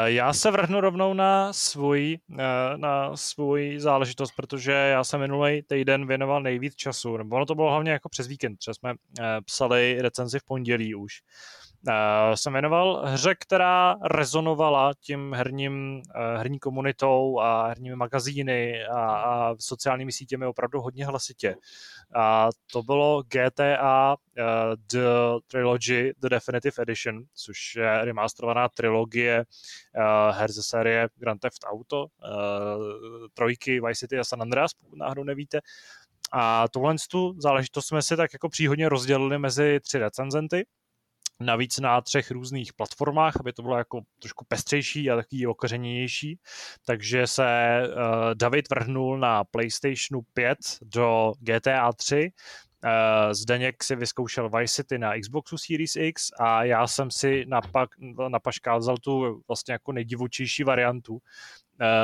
[0.05, 2.37] já se vrhnu rovnou na svůj, uh,
[2.75, 7.69] na svůj záležitost, protože já jsem minulý týden věnoval nejvíc času, nebo ono to bylo
[7.69, 11.13] hlavně jako přes víkend, protože jsme uh, psali recenzi v pondělí už.
[11.87, 19.01] Uh, jsem věnoval hře, která rezonovala tím herním, uh, herní komunitou a herními magazíny a,
[19.01, 21.55] a sociálními sítěmi opravdu hodně hlasitě.
[22.15, 24.43] A to bylo GTA uh,
[24.91, 25.07] The
[25.47, 29.45] Trilogy The Definitive Edition, což je remasterovaná trilogie
[30.31, 32.05] her ze série Grand Theft Auto,
[33.33, 35.59] trojky Vice City a San Andreas, pokud náhodou nevíte.
[36.31, 40.65] A tohle tu záležitost jsme si tak jako příhodně rozdělili mezi tři recenzenty,
[41.39, 46.39] navíc na třech různých platformách, aby to bylo jako trošku pestřejší a takový okořenější.
[46.85, 47.95] Takže se uh,
[48.33, 52.31] David vrhnul na PlayStationu 5 do GTA 3,
[52.83, 57.89] Uh, Zdeněk si vyzkoušel Vice City na Xboxu Series X a já jsem si napak,
[58.27, 61.19] napaškázal tu vlastně jako nejdivočejší variantu uh,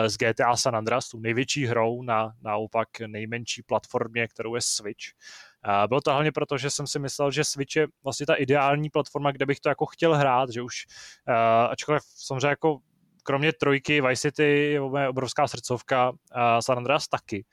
[0.08, 5.06] z GTA San Andreas, tu největší hrou na naopak nejmenší platformě, kterou je Switch.
[5.63, 8.89] A bylo to hlavně proto, že jsem si myslel, že Switch je vlastně ta ideální
[8.89, 10.86] platforma, kde bych to jako chtěl hrát, že už,
[11.28, 12.78] uh, ačkoliv samozřejmě jako
[13.24, 16.15] kromě trojky Vice City je obrovská srdcovka, uh,
[16.60, 17.45] San Andreas taky,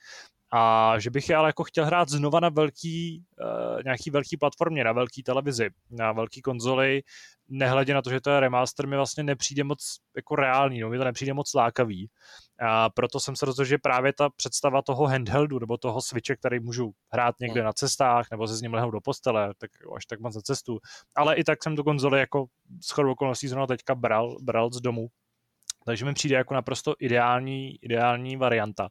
[0.57, 4.85] a že bych je ale jako chtěl hrát znova na velký, uh, nějaký velký platformě,
[4.85, 7.03] na velký televizi, na velký konzoli,
[7.49, 10.99] nehledě na to, že to je remaster, mi vlastně nepřijde moc jako reálný, no, mi
[10.99, 12.11] to nepřijde moc lákavý.
[12.61, 16.61] A proto jsem se rozhodl, že právě ta představa toho handheldu nebo toho switche, který
[16.61, 17.66] můžu hrát někde hmm.
[17.66, 20.79] na cestách nebo se s ním lehnout do postele, tak až tak mám za cestu.
[21.14, 22.47] Ale i tak jsem tu konzoli jako
[22.83, 25.09] shodou okolností zrovna teďka bral, bral z domu.
[25.87, 28.88] Takže mi přijde jako naprosto ideální, ideální varianta.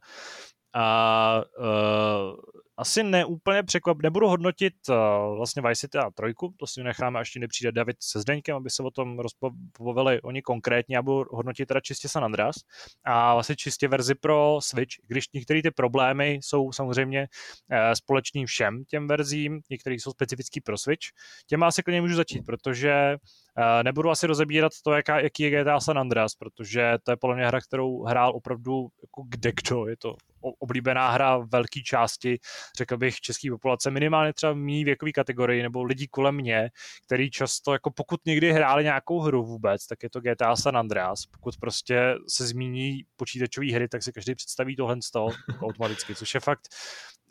[0.78, 2.36] A uh,
[2.76, 4.96] asi neúplně překvap, nebudu hodnotit uh,
[5.36, 8.70] vlastně Vice City a trojku, to si necháme, až ti nepřijde David se Zdeňkem, aby
[8.70, 12.56] se o tom rozpovili oni konkrétně, já budu hodnotit teda čistě San Andreas
[13.04, 18.84] a vlastně čistě verzi pro Switch, když některé ty problémy jsou samozřejmě uh, společný všem
[18.84, 21.06] těm verzím, některé jsou specifický pro Switch,
[21.46, 23.45] těma asi klidně můžu začít, protože Uh,
[23.82, 27.46] nebudu asi rozebírat to, jaká, jaký je GTA San Andreas, protože to je podle mě
[27.46, 29.86] hra, kterou hrál opravdu jako kde kdo.
[29.86, 30.16] Je to
[30.58, 32.38] oblíbená hra velké části,
[32.76, 36.70] řekl bych, české populace, minimálně třeba v mý věkové kategorii nebo lidí kolem mě,
[37.06, 41.26] který často, jako pokud někdy hráli nějakou hru vůbec, tak je to GTA San Andreas.
[41.26, 46.34] Pokud prostě se zmíní počítačové hry, tak si každý představí tohle z toho automaticky, což
[46.34, 46.62] je fakt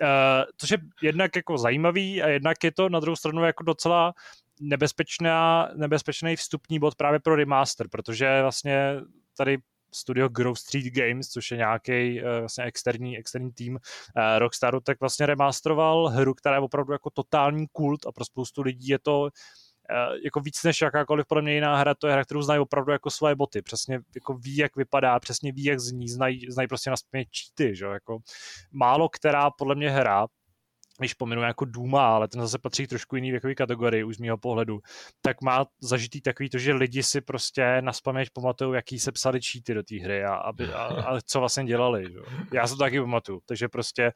[0.02, 4.14] Uh, což je jednak jako zajímavý a jednak je to na druhou stranu jako docela
[4.62, 8.96] nebezpečná, nebezpečný vstupní bod právě pro remaster, protože vlastně
[9.38, 9.58] tady
[9.94, 13.80] studio Grove Street Games, což je nějaký uh, vlastně externí, externí tým uh,
[14.38, 18.88] Rockstaru, tak vlastně remasteroval hru, která je opravdu jako totální kult a pro spoustu lidí
[18.88, 19.30] je to uh,
[20.24, 23.10] jako víc než jakákoliv podle mě jiná hra, to je hra, kterou znají opravdu jako
[23.10, 26.96] svoje boty, přesně jako ví, jak vypadá, přesně ví, jak zní, znají, znají prostě na
[27.13, 27.86] cheaty, že?
[27.86, 28.18] Jako
[28.72, 30.28] málo která podle mě hra
[30.99, 34.38] když pominu jako Duma, ale ten zase patří trošku jiný věkový kategorii už z mého
[34.38, 34.79] pohledu,
[35.21, 39.41] tak má zažitý takový to, že lidi si prostě na spaměť pamatují, jaký se psali
[39.41, 42.03] cheaty do té hry a, aby, a, a, co vlastně dělali.
[42.03, 42.19] Že?
[42.53, 43.39] Já se to taky pamatuju.
[43.45, 44.12] Takže prostě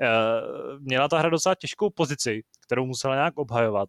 [0.00, 3.88] uh, měla ta hra docela těžkou pozici, kterou musela nějak obhajovat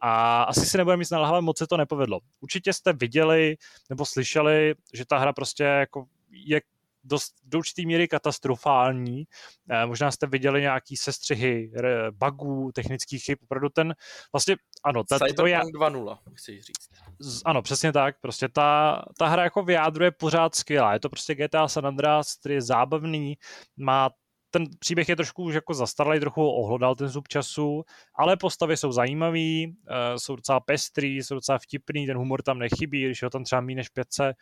[0.00, 2.20] a asi si nebudeme mít nalhávat, moc se to nepovedlo.
[2.40, 3.56] Určitě jste viděli
[3.90, 6.60] nebo slyšeli, že ta hra prostě jako je
[7.04, 9.24] dost, do určitý míry katastrofální.
[9.70, 11.70] Eh, možná jste viděli nějaký sestřihy
[12.10, 13.94] bugů, technických chyb, opravdu ten,
[14.32, 15.58] vlastně, ano, ta, to je...
[15.58, 17.42] 2.0, chci říct.
[17.44, 21.68] Ano, přesně tak, prostě ta, ta hra jako vyjádruje pořád skvělá, je to prostě GTA
[21.68, 23.34] San Andreas, který je zábavný,
[23.76, 24.10] má
[24.54, 28.92] ten příběh je trošku už jako zastaralý, trochu ohlodal ten zub času, ale postavy jsou
[28.92, 33.44] zajímavý, uh, jsou docela pestrý, jsou docela vtipný, ten humor tam nechybí, když ho tam
[33.44, 34.34] třeba méně než pětce.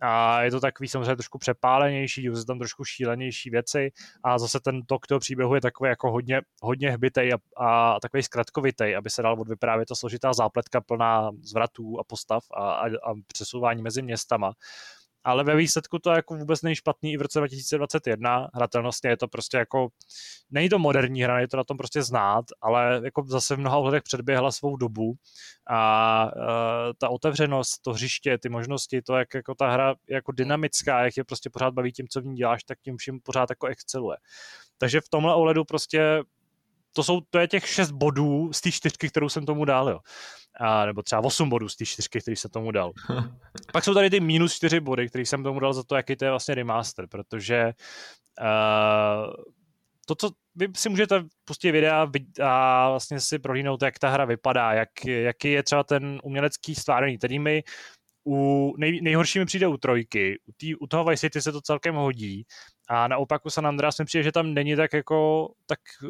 [0.00, 3.90] A je to takový samozřejmě trošku přepálenější, jsou tam trošku šílenější věci.
[4.24, 8.22] A zase ten tok toho příběhu je takový jako hodně, hodně hbitej a, a takový
[8.22, 13.14] zkratkovitý, aby se dal odvyprávět ta složitá zápletka plná zvratů a postav a, a, a
[13.26, 14.52] přesouvání mezi městama
[15.24, 18.48] ale ve výsledku to jako vůbec není špatný i v roce 2021.
[18.54, 19.88] Hratelnostně je to prostě jako,
[20.50, 23.76] není to moderní hra, je to na tom prostě znát, ale jako zase v mnoha
[23.76, 25.14] ohledech předběhla svou dobu
[25.70, 26.42] a uh,
[26.98, 31.16] ta otevřenost, to hřiště, ty možnosti, to, jak jako ta hra je jako dynamická, jak
[31.16, 34.16] je prostě pořád baví tím, co v ní děláš, tak tím vším pořád jako exceluje.
[34.78, 36.22] Takže v tomhle ohledu prostě
[36.92, 39.98] to, jsou, to je těch šest bodů z té čtyřky, kterou jsem tomu dal, jo.
[40.60, 42.92] A, nebo třeba 8 bodů z té čtyřky, který jsem tomu dal.
[43.72, 46.24] Pak jsou tady ty minus 4 body, který jsem tomu dal za to, jaký to
[46.24, 47.72] je vlastně remaster, protože
[48.40, 49.32] uh,
[50.06, 52.06] to, co vy si můžete pustit videa
[52.44, 57.18] a vlastně si prohlídnout, jak ta hra vypadá, jak, jaký je třeba ten umělecký stvárení,
[57.18, 57.62] který mi
[58.26, 61.60] u nej, nejhorší mi přijde u trojky, u, tý, u toho Vice City se to
[61.60, 62.44] celkem hodí
[62.88, 66.08] a naopak u San Andreas mi přijde, že tam není tak jako tak eh,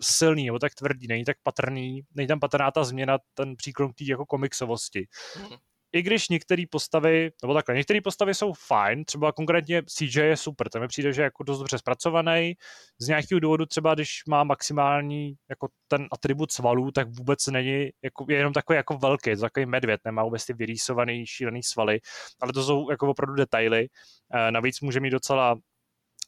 [0.00, 3.94] silný nebo tak tvrdý, není tak patrný, není tam patrná ta změna, ten příklon k
[3.96, 5.06] té jako komiksovosti.
[5.38, 5.56] Mm
[5.94, 10.68] i když některé postavy, nebo takhle, některé postavy jsou fajn, třeba konkrétně CJ je super,
[10.68, 12.54] tam mi přijde, že je jako dost dobře zpracovaný,
[12.98, 18.26] z nějakého důvodu třeba, když má maximální jako ten atribut svalů, tak vůbec není, jako,
[18.28, 22.00] je jenom takový jako velký, to takový medvěd, nemá vůbec ty vyrýsovaný, šílený svaly,
[22.40, 23.88] ale to jsou jako opravdu detaily.
[24.34, 25.56] E, navíc může mít docela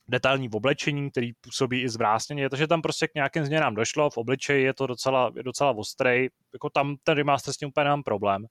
[0.08, 4.64] detailní oblečení, který působí i zvrásněně, takže tam prostě k nějakým změnám došlo, v obličeji
[4.64, 8.46] je to docela, je docela ostrý, jako tam ten remaster s tím úplně nemám problém.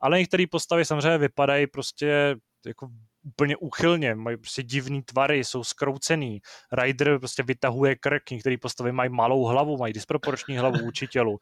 [0.00, 2.36] Ale některé postavy samozřejmě vypadají prostě
[2.66, 2.88] jako
[3.24, 6.40] úplně úchylně, mají prostě divný tvary, jsou skroucený.
[6.72, 11.38] Rider prostě vytahuje krk, některé postavy mají malou hlavu, mají disproporční hlavu vůči tělu.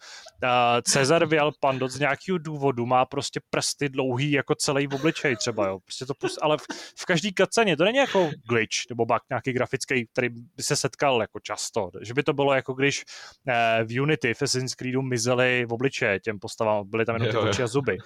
[0.82, 5.78] Cezar Vialpando z nějakého důvodu má prostě prsty dlouhý jako celý v obličej třeba, jo.
[5.84, 6.62] Prostě to pust, ale v,
[6.98, 11.20] v každý kaceně, to není jako glitch nebo bug nějaký grafický, který by se setkal
[11.20, 13.04] jako často, že by to bylo jako když
[13.48, 17.36] eh, v Unity v Assassin's Creedu mizely v obličeje těm postavám, byly tam jenom ty
[17.36, 17.98] oči a zuby.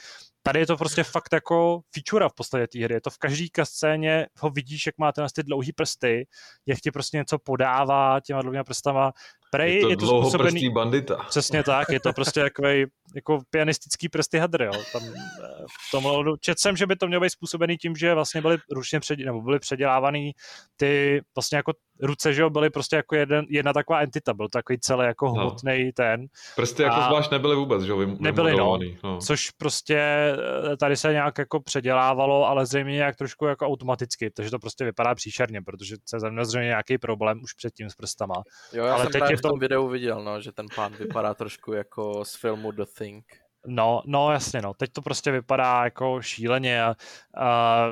[0.47, 2.95] Tady je to prostě fakt jako feature v podstatě té hry.
[2.95, 6.27] Je to v každé scéně, ho vidíš, jak má ten ty dlouhý prsty,
[6.67, 9.13] jak ti prostě něco podává těma dlouhými prstama.
[9.51, 10.71] Prej, je to, je to způsobený...
[10.71, 11.17] bandita.
[11.29, 14.73] Přesně tak, je to prostě takový jako pianistický prsty hadry, jo.
[14.93, 18.41] Tam, eh, v tom četl jsem, že by to mělo být způsobený tím, že vlastně
[18.41, 20.33] byly ručně před, nebo byly předělávaný
[20.77, 24.79] ty vlastně jako ruce, že jo, byly prostě jako jeden, jedna taková entita, byl takový
[24.81, 25.91] celý jako hmotný no.
[25.95, 26.27] ten.
[26.57, 28.79] Prsty jako zvlášť nebyly vůbec, že jo, Nebyly, no.
[29.05, 29.19] no.
[29.19, 34.51] Což prostě eh, tady se nějak jako předělávalo, ale zřejmě nějak trošku jako automaticky, takže
[34.51, 38.35] to prostě vypadá příšerně, protože se zřejmě nějaký problém už předtím s prstama.
[38.73, 39.57] Jo, já ale jsem teď právě v tom to...
[39.57, 43.25] videu viděl, no, že ten pán vypadá trošku jako z filmu The Thing.
[43.67, 44.75] No, no jasně, no.
[44.75, 46.95] Teď to prostě vypadá jako šíleně a,
[47.37, 47.85] a,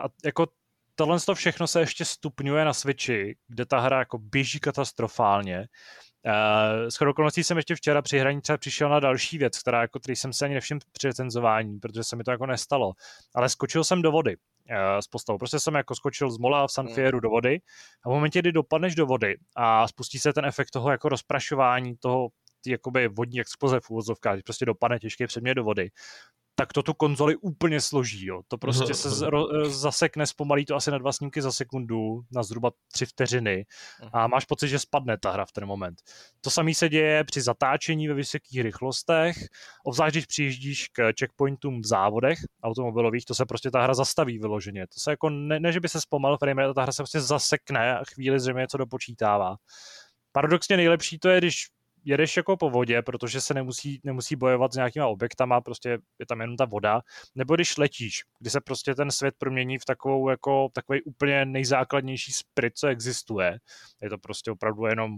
[0.00, 0.46] a jako
[0.94, 5.68] tohle to všechno se ještě stupňuje na Switchi, kde ta hra jako běží katastrofálně.
[6.26, 10.00] Uh, s okolností jsem ještě včera při hraní třeba přišel na další věc, která jako,
[10.00, 12.92] který jsem se ani nevšiml při recenzování, protože se mi to jako nestalo.
[13.34, 15.38] Ale skočil jsem do vody uh, s postavou.
[15.38, 17.60] Prostě jsem jako skočil z mola v Sanfieru do vody
[18.04, 21.96] a v momentě, kdy dopadneš do vody a spustí se ten efekt toho jako rozprašování
[21.96, 22.28] toho
[22.66, 25.90] jakoby vodní expoze v úvozovkách, prostě dopadne těžký předmět do vody,
[26.58, 28.26] tak to tu konzoli úplně složí.
[28.26, 28.42] Jo.
[28.48, 32.42] To prostě se z, ro, zasekne, zpomalí to asi na dva snímky za sekundu, na
[32.42, 33.66] zhruba tři vteřiny
[34.12, 36.02] a máš pocit, že spadne ta hra v ten moment.
[36.40, 39.36] To samé se děje při zatáčení ve vysokých rychlostech,
[39.84, 44.86] obzvlášť když přijíždíš k checkpointům v závodech automobilových, to se prostě ta hra zastaví vyloženě.
[44.86, 47.98] To se jako, ne, ne že by se zpomalil frame ta hra se prostě zasekne
[47.98, 49.56] a chvíli zřejmě něco dopočítává.
[50.32, 51.66] Paradoxně nejlepší to je, když
[52.06, 56.40] jedeš jako po vodě, protože se nemusí, nemusí bojovat s nějakýma objektama, prostě je tam
[56.40, 57.00] jenom ta voda,
[57.34, 62.32] nebo když letíš, kdy se prostě ten svět promění v takovou jako takový úplně nejzákladnější
[62.32, 63.58] sprit, co existuje.
[64.02, 65.16] Je to prostě opravdu jenom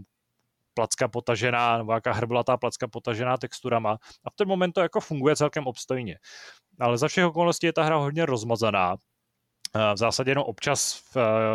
[0.75, 5.37] placka potažená, nebo jaká hrblatá placka potažená texturama a v ten moment to jako funguje
[5.37, 6.19] celkem obstojně.
[6.81, 8.97] Ale za všech okolností je ta hra hodně rozmazaná,
[9.95, 11.03] v zásadě jenom občas,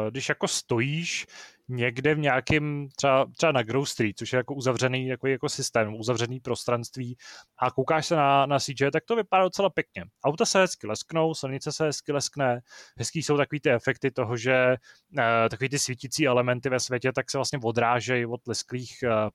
[0.09, 1.25] když jako stojíš,
[1.67, 5.95] někde v nějakém, třeba, třeba na Grove Street, což je jako uzavřený jako, jako systém,
[5.95, 7.17] uzavřený prostranství
[7.57, 10.05] a koukáš se na, na CJ, tak to vypadá docela pěkně.
[10.25, 12.61] Auta se hezky lesknou, silnice se hezky leskne,
[12.97, 14.75] hezký jsou takový ty efekty toho, že
[15.17, 19.29] uh, takový ty svítící elementy ve světě tak se vlastně odrážejí od lesklých uh,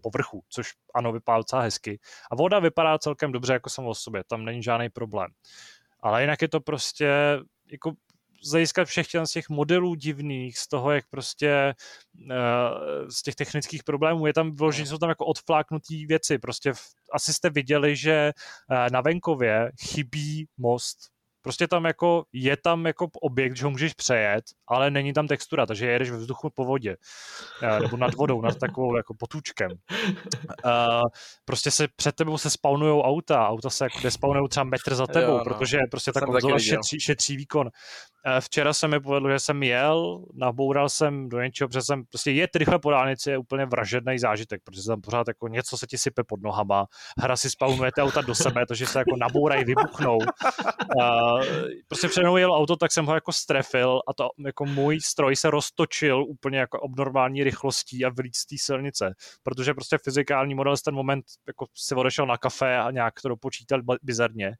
[0.00, 2.00] povrchu, což ano, vypadá docela hezky.
[2.30, 5.30] A voda vypadá celkem dobře jako samo o sobě, tam není žádný problém.
[6.00, 7.08] Ale jinak je to prostě
[7.72, 7.92] jako
[8.44, 11.74] zajiskat všech z těch modelů divných, z toho, jak prostě
[12.14, 16.72] uh, z těch technických problémů, je tam vložení, jsou tam jako odfláknutý věci, prostě
[17.12, 18.32] asi jste viděli, že
[18.70, 20.98] uh, na venkově chybí most
[21.42, 25.66] Prostě tam jako, je tam jako objekt, že ho můžeš přejet, ale není tam textura,
[25.66, 26.96] takže jedeš ve vzduchu po vodě.
[27.62, 29.70] Eh, nebo nad vodou, nad takovou jako potůčkem.
[30.64, 31.08] Uh,
[31.44, 35.32] prostě se před tebou se spawnujou auta, auta se jako despawnují třeba metr za tebou,
[35.32, 35.44] jo, no.
[35.44, 37.70] protože prostě ta konzola šetří, šetří výkon.
[38.26, 42.30] Eh, včera se mi povedlo, že jsem jel, naboural jsem do něčeho, protože jsem prostě
[42.30, 45.98] jet rychle po dálnici je úplně vražedný zážitek, protože tam pořád jako něco se ti
[45.98, 46.86] sype pod nohama,
[47.18, 50.16] hra si spawnujete auta do sebe, takže se jako nabourají, vybuchnou.
[50.16, 51.29] Uh,
[51.88, 55.50] prostě před jel auto, tak jsem ho jako strefil a to jako můj stroj se
[55.50, 60.82] roztočil úplně jako obnormální rychlostí a vylít z té silnice, protože prostě fyzikální model z
[60.82, 64.52] ten moment jako si odešel na kafe a nějak to dopočítal bizarně.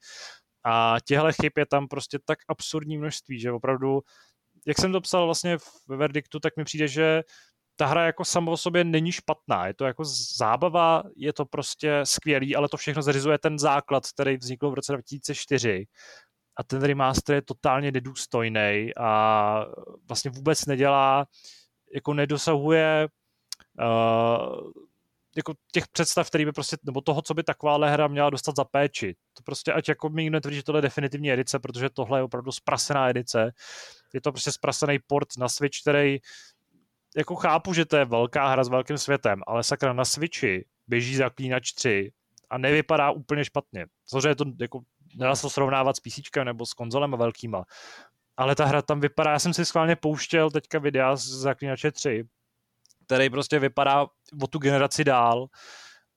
[0.64, 4.00] A těchto chyb je tam prostě tak absurdní množství, že opravdu,
[4.66, 5.56] jak jsem to psal vlastně
[5.88, 7.22] ve verdiktu, tak mi přijde, že
[7.76, 10.04] ta hra jako sama o sobě není špatná, je to jako
[10.36, 14.92] zábava, je to prostě skvělý, ale to všechno zařizuje ten základ, který vznikl v roce
[14.92, 15.86] 2004
[16.60, 19.64] a ten remaster je totálně nedůstojný a
[20.08, 21.26] vlastně vůbec nedělá,
[21.94, 23.08] jako nedosahuje
[23.80, 24.70] uh,
[25.36, 28.64] jako těch představ, který by prostě, nebo toho, co by takováhle hra měla dostat za
[28.64, 29.16] péči.
[29.36, 32.22] To prostě, ať jako mi někdo tvrdí, že tohle je definitivní edice, protože tohle je
[32.22, 33.52] opravdu zprasená edice.
[34.14, 36.18] Je to prostě zprasený port na Switch, který
[37.16, 41.16] jako chápu, že to je velká hra s velkým světem, ale sakra na Switchi běží
[41.16, 42.12] Zaklínač 3
[42.50, 43.86] a nevypadá úplně špatně.
[44.06, 44.80] Samozřejmě to jako
[45.14, 47.64] nedá se to srovnávat s PC nebo s konzolemi velkýma,
[48.36, 52.24] ale ta hra tam vypadá, já jsem si schválně pouštěl teďka videa z Zaklínače 3
[53.10, 54.06] který prostě vypadá
[54.42, 55.46] o tu generaci dál.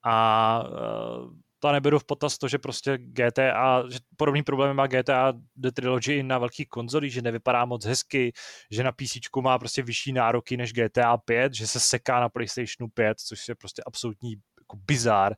[0.05, 5.33] A uh, to neberu v potaz to, že prostě GTA, že podobný problém má GTA
[5.55, 8.33] The Trilogy na velkých konzolích, že nevypadá moc hezky,
[8.71, 12.89] že na PC má prostě vyšší nároky než GTA 5, že se seká na PlayStationu
[12.93, 15.35] 5, což je prostě absolutní jako bizár,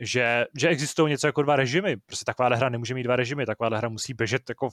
[0.00, 1.96] že, že existují něco jako dva režimy.
[1.96, 4.68] Prostě taková hra nemůže mít dva režimy, taková hra musí běžet jako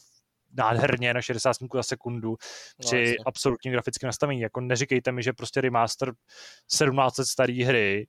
[0.57, 2.36] nádherně na 60 snímků za sekundu
[2.79, 4.41] při no, absolutním grafickém nastavení.
[4.41, 8.07] Jako neříkejte mi, že prostě remaster 1700 staré hry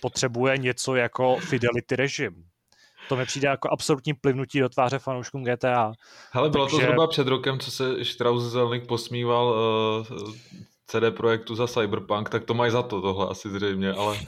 [0.00, 2.44] potřebuje něco jako fidelity režim.
[3.08, 5.92] To mi přijde jako absolutní plivnutí do tváře fanouškům GTA.
[6.32, 6.76] Hele, bylo Takže...
[6.76, 9.56] to zhruba před rokem, co se Strauss Zelnick posmíval
[10.10, 10.32] uh,
[10.86, 14.18] CD Projektu za Cyberpunk, tak to mají za to tohle asi zřejmě, ale,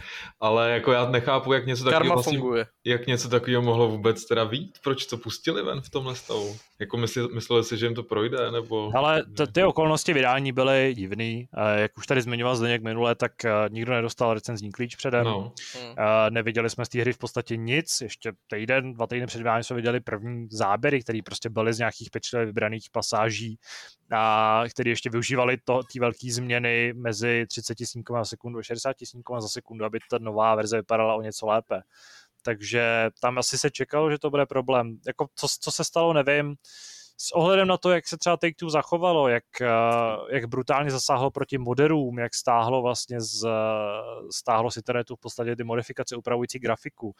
[0.41, 2.41] ale jako já nechápu, jak něco takového vlastně,
[2.85, 6.57] jak něco takového mohlo vůbec teda vít, proč to pustili ven v tomhle stavu?
[6.81, 8.93] Jako mysleli, mysleli si, že jim to projde, nebo...
[8.97, 13.51] Ale t- ty okolnosti vydání byly divný, jak už tady zmiňoval Zdeněk minule, tak eh,
[13.71, 15.53] nikdo nedostal recenzní klíč předem, no.
[15.75, 15.95] Hmm.
[16.35, 19.77] neviděli jsme z té hry v podstatě nic, ještě týden, dva týdny před vydáním jsme
[19.77, 23.59] viděli první záběry, které prostě byly z nějakých pečlivě vybraných pasáží,
[24.13, 28.97] a který ještě využívali to, ty velké změny mezi 30 snímkama za sekundu a 60
[29.05, 31.81] snímkama za sekundu, aby ta nová verze vypadala o něco lépe.
[32.43, 34.99] Takže tam asi se čekalo, že to bude problém.
[35.07, 36.55] Jako co, co se stalo, nevím.
[37.21, 39.67] S ohledem na to, jak se třeba Take-Two zachovalo, jak, eh,
[40.31, 43.49] jak brutálně zasáhlo proti moderům, jak stáhlo vlastně z,
[44.31, 47.15] stáhlo z internetu v podstatě ty modifikace upravující grafiku,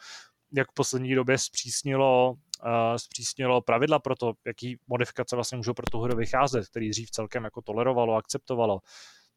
[0.53, 5.85] jak v poslední době zpřísnilo uh, zpřísnilo pravidla pro to, jaký modifikace vlastně můžou pro
[5.91, 8.79] tu hru vycházet, který dřív celkem jako tolerovalo, akceptovalo.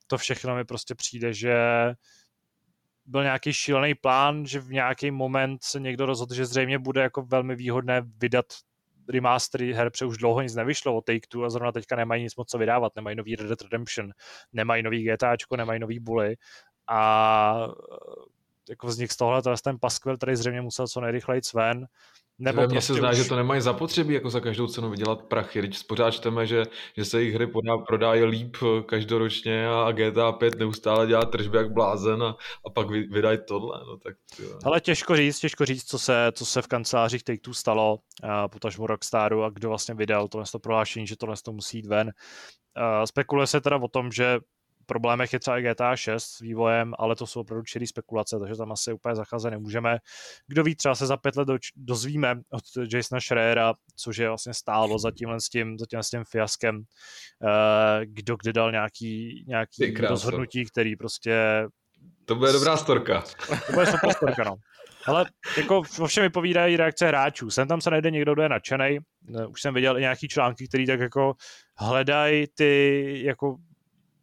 [0.07, 1.57] To všechno mi prostě přijde, že
[3.05, 7.23] byl nějaký šílený plán, že v nějaký moment se někdo rozhodl, že zřejmě bude jako
[7.23, 8.47] velmi výhodné vydat
[9.09, 12.51] remastery her, protože už dlouho nic nevyšlo od Take-Two a zrovna teďka nemají nic moc
[12.51, 14.11] co vydávat, nemají nový Red Dead Redemption,
[14.53, 16.37] nemají nový GTAčko, nemají nový Bully
[16.87, 17.67] a
[18.69, 21.87] jako vznik z tohle, to ten paskvel, který zřejmě musel co nejrychleji ven
[22.39, 23.17] nebo Mně prostě se zdá, už...
[23.17, 25.59] že to nemají zapotřebí jako za každou cenu vydělat prachy.
[25.59, 26.65] Když pořád čteme, že,
[26.97, 31.57] že se jejich hry podá, prodají líp eh, každoročně a GTA 5 neustále dělá tržby
[31.57, 33.81] jak blázen a, a pak vydají tohle.
[33.87, 34.15] No, tak,
[34.65, 38.87] Ale těžko říct, těžko říct, co se, co se v kancelářích Take-Two stalo, uh, potažmu
[38.87, 42.07] Rockstaru a kdo vlastně vydal tohle to prohlášení, že tohle to musí jít ven.
[42.07, 44.39] Uh, spekuluje se teda o tom, že
[44.87, 48.57] problémech je třeba i GTA 6 s vývojem, ale to jsou opravdu čirý spekulace, takže
[48.57, 49.99] tam asi úplně zacházet nemůžeme.
[50.47, 54.99] Kdo ví, třeba se za pět let dozvíme od Jasona Schreiera, což je vlastně stálo
[54.99, 56.83] za tímhle s tím, za tímhle s tím fiaskem,
[57.45, 61.67] eh, kdo kde dal nějaký, nějaký rozhodnutí, který prostě
[62.25, 63.25] to bude dobrá storka.
[63.67, 64.57] To bude super storka, no.
[65.07, 67.51] Ale jako o všem vypovídají reakce hráčů.
[67.51, 68.99] Sem tam se najde někdo, kdo je nadšený.
[69.49, 71.35] Už jsem viděl i nějaký články, který tak jako
[71.79, 73.57] hledají ty jako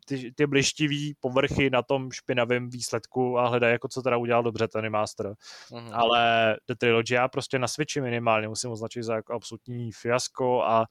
[0.09, 4.67] ty, ty blištivý povrchy na tom špinavém výsledku a hledají, jako co teda udělal dobře
[4.67, 5.25] ten remaster.
[5.25, 5.89] Mm-hmm.
[5.93, 10.85] Ale The Trilogy já prostě na Switchi minimálně musím označit za jako absolutní fiasko a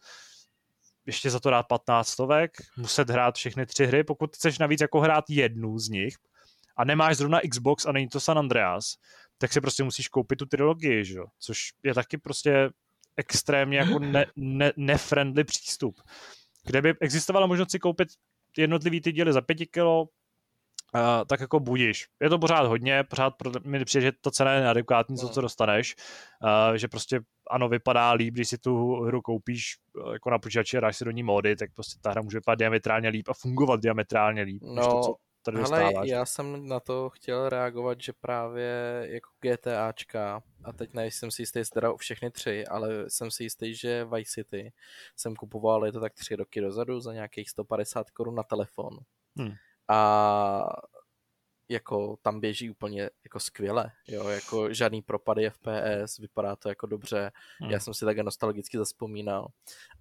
[1.07, 5.01] ještě za to dát 15 stovek, muset hrát všechny tři hry, pokud chceš navíc jako
[5.01, 6.15] hrát jednu z nich
[6.77, 8.95] a nemáš zrovna Xbox a není to San Andreas,
[9.39, 11.19] tak si prostě musíš koupit tu trilogii, že?
[11.39, 12.71] což je taky prostě
[13.17, 16.01] extrémně jako ne, ne, nefriendly přístup.
[16.65, 18.09] Kde by existovala možnost si koupit
[18.57, 20.09] jednotlivý ty díly za pěti kilo,
[20.95, 22.07] Uh, tak jako budíš.
[22.23, 25.41] Je to pořád hodně, pořád pro, mi přijde, že ta cena je neadekvátní, co, co
[25.41, 25.97] dostaneš,
[26.45, 27.21] uh, že prostě
[27.51, 31.05] ano, vypadá líp, když si tu hru koupíš uh, jako na počítači a dáš si
[31.05, 34.63] do ní módy, tak prostě ta hra může vypadat diametrálně líp a fungovat diametrálně líp.
[34.63, 35.95] No, to, co tady dostáváš.
[35.95, 41.43] Ale já jsem na to chtěl reagovat, že právě jako GTAčka, a teď nejsem si
[41.43, 44.73] jistý, teda všechny tři, ale jsem si jistý, že Vice City
[45.17, 48.99] jsem kupoval, je to tak tři roky dozadu, za nějakých 150 korun na telefon.
[49.37, 49.53] Hmm.
[49.89, 50.65] A
[51.69, 57.33] jako tam běží úplně jako skvěle, jo, jako žádný propady FPS, vypadá to jako dobře,
[57.61, 57.71] hmm.
[57.71, 59.49] já jsem si tak nostalgicky zaspomínal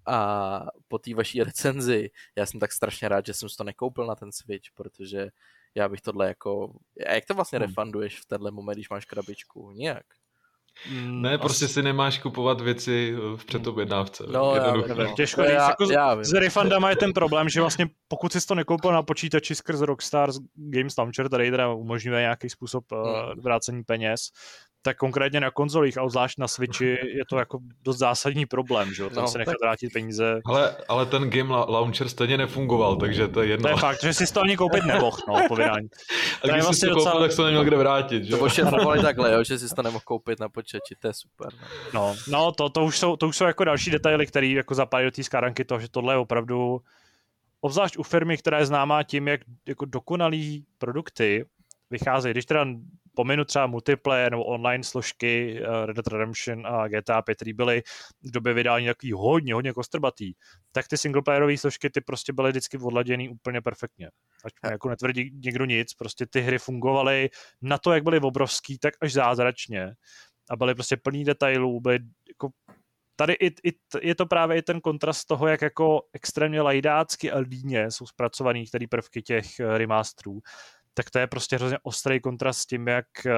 [0.06, 4.06] a po té vaší recenzi, já jsem tak strašně rád, že jsem si to nekoupil
[4.06, 5.28] na ten Switch, protože
[5.74, 7.68] já bych tohle jako, jak to vlastně hmm.
[7.68, 9.70] refunduješ v tenhle moment, když máš krabičku?
[9.70, 10.06] Nijak.
[10.90, 14.24] Mm, ne, prostě si nemáš kupovat věci eh, v předobjednávce.
[14.32, 15.52] No, já nevím, těžko říct.
[15.52, 19.02] Já, jako já s refundama je ten problém, že vlastně pokud jsi to nekoupil na
[19.02, 22.98] počítači skrz Rockstar Games Launcher, který teda umožňuje nějaký způsob uh,
[23.42, 24.20] vrácení peněz,
[24.88, 26.88] tak konkrétně na konzolích, a zvlášť na Switchi,
[27.20, 30.40] je to jako dost zásadní problém, že jo, tam no, se nechat vrátit peníze.
[30.46, 33.68] Ale, ale ten game launcher stejně nefungoval, takže to je jedno.
[33.68, 35.88] To je fakt, že si to ani koupit nemohl, no, povídání.
[36.42, 37.12] A když vlastně jsi to docela...
[37.12, 38.30] koupil, tak to neměl kde vrátit, že?
[38.30, 41.52] To pošetřovali takhle, jo, že jsi to nemohl koupit na počítači, to je super.
[41.94, 44.74] No, no, no to, to, už jsou, to už jsou jako další detaily, které jako
[44.74, 46.80] zapadají do té skáranky toho, že tohle je opravdu
[47.60, 51.44] obzvlášť u firmy, která je známá tím, jak jako dokonalý produkty
[51.90, 52.32] vycházejí.
[52.32, 52.66] Když teda
[53.18, 57.82] pominu třeba multiplayer nebo online složky uh, Red Dead Redemption a GTA 5, které byly
[58.22, 60.32] v době vydání takový hodně, hodně kostrbatý,
[60.72, 64.10] tak ty singleplayerové složky ty prostě byly vždycky odladěný úplně perfektně.
[64.44, 67.28] Ať mi jako netvrdí někdo nic, prostě ty hry fungovaly
[67.62, 69.94] na to, jak byly obrovský, tak až zázračně
[70.50, 71.98] a byly prostě plný detailů, byly
[72.28, 72.48] jako
[73.16, 77.38] tady i, i, je to právě i ten kontrast toho, jak jako extrémně lajdácky a
[77.38, 80.40] líně jsou zpracovaný některé prvky těch eh, remasterů
[80.94, 83.32] tak to je prostě hrozně ostrý kontrast s tím, jak uh,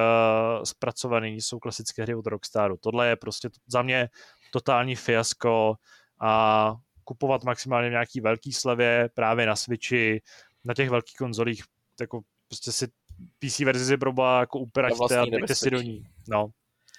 [0.64, 2.76] zpracovaný jsou klasické hry od Rockstaru.
[2.76, 4.08] Tohle je prostě za mě
[4.52, 5.74] totální fiasko
[6.20, 6.74] a
[7.04, 10.22] kupovat maximálně v nějaký velký slevě právě na Switchi,
[10.64, 11.64] na těch velkých konzolích,
[12.00, 12.86] jako prostě si
[13.38, 16.02] PC verzi si proba jako uperačte a dejte si do ní.
[16.28, 16.50] No.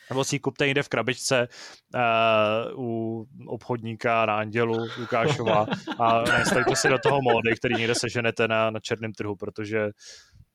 [0.09, 1.47] Nebo si ji kupte někde v krabičce
[1.95, 5.65] uh, u obchodníka na Andělu Lukášova
[5.99, 9.89] a nastavte si do toho módy, který někde seženete na, na černém trhu, protože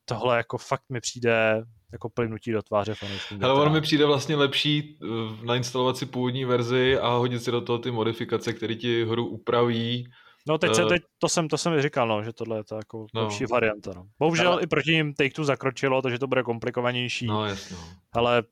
[0.08, 3.44] tohle jako fakt mi přijde jako plynutí do tváře fanouškům.
[3.44, 5.06] Ale ono mi přijde vlastně lepší eh,
[5.46, 10.10] nainstalovat si původní verzi a hodit si do toho ty modifikace, které ti hru upraví.
[10.48, 12.76] No teď, se, eh, teď to jsem, to jsem říkal, no, že tohle je ta
[12.76, 13.22] jako no.
[13.22, 13.92] lepší varianta.
[13.96, 14.06] No.
[14.18, 14.62] Bohužel ale...
[14.62, 17.26] i proti ním Take-Two zakročilo, takže to bude komplikovanější.
[17.26, 17.76] No jasně.
[17.76, 17.82] No.
[18.12, 18.42] Ale...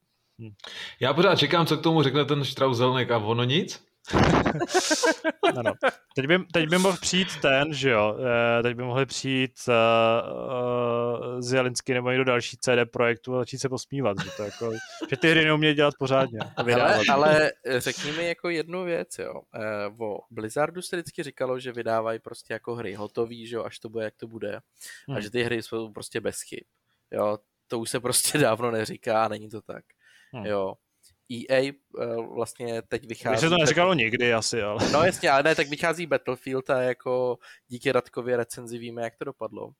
[0.42, 0.52] Hm.
[1.00, 3.86] Já pořád čekám, co k tomu řekne ten Strauzelnek a ono nic
[5.56, 5.72] ano.
[6.14, 8.18] Teď by, teď by mohl přijít ten, že jo,
[8.58, 9.74] eh, teď by mohli přijít uh,
[11.34, 14.72] uh, z Jelinsky nebo někdo další CD projektu a začít se posmívat, že, to jako,
[15.10, 16.38] že ty hry neumějí dělat pořádně.
[16.56, 19.32] Ale, ale řekni mi jako jednu věc, jo.
[19.98, 23.78] Uh, o Blizzardu se vždycky říkalo, že vydávají prostě jako hry hotový, že jo, až
[23.78, 24.60] to bude, jak to bude.
[25.08, 25.16] Hmm.
[25.16, 26.64] A že ty hry jsou prostě bez chyb.
[27.10, 27.38] Jo,
[27.68, 29.84] to už se prostě dávno neříká a není to tak.
[30.32, 30.46] Hmm.
[30.46, 30.74] Jo.
[31.30, 33.32] EA uh, eh, vlastně teď vychází...
[33.32, 34.90] Když se to neříkalo nikdy asi, ale...
[34.90, 39.24] No jasně, ale ne, tak vychází Battlefield a jako díky Radkově recenzi víme, jak to
[39.24, 39.70] dopadlo.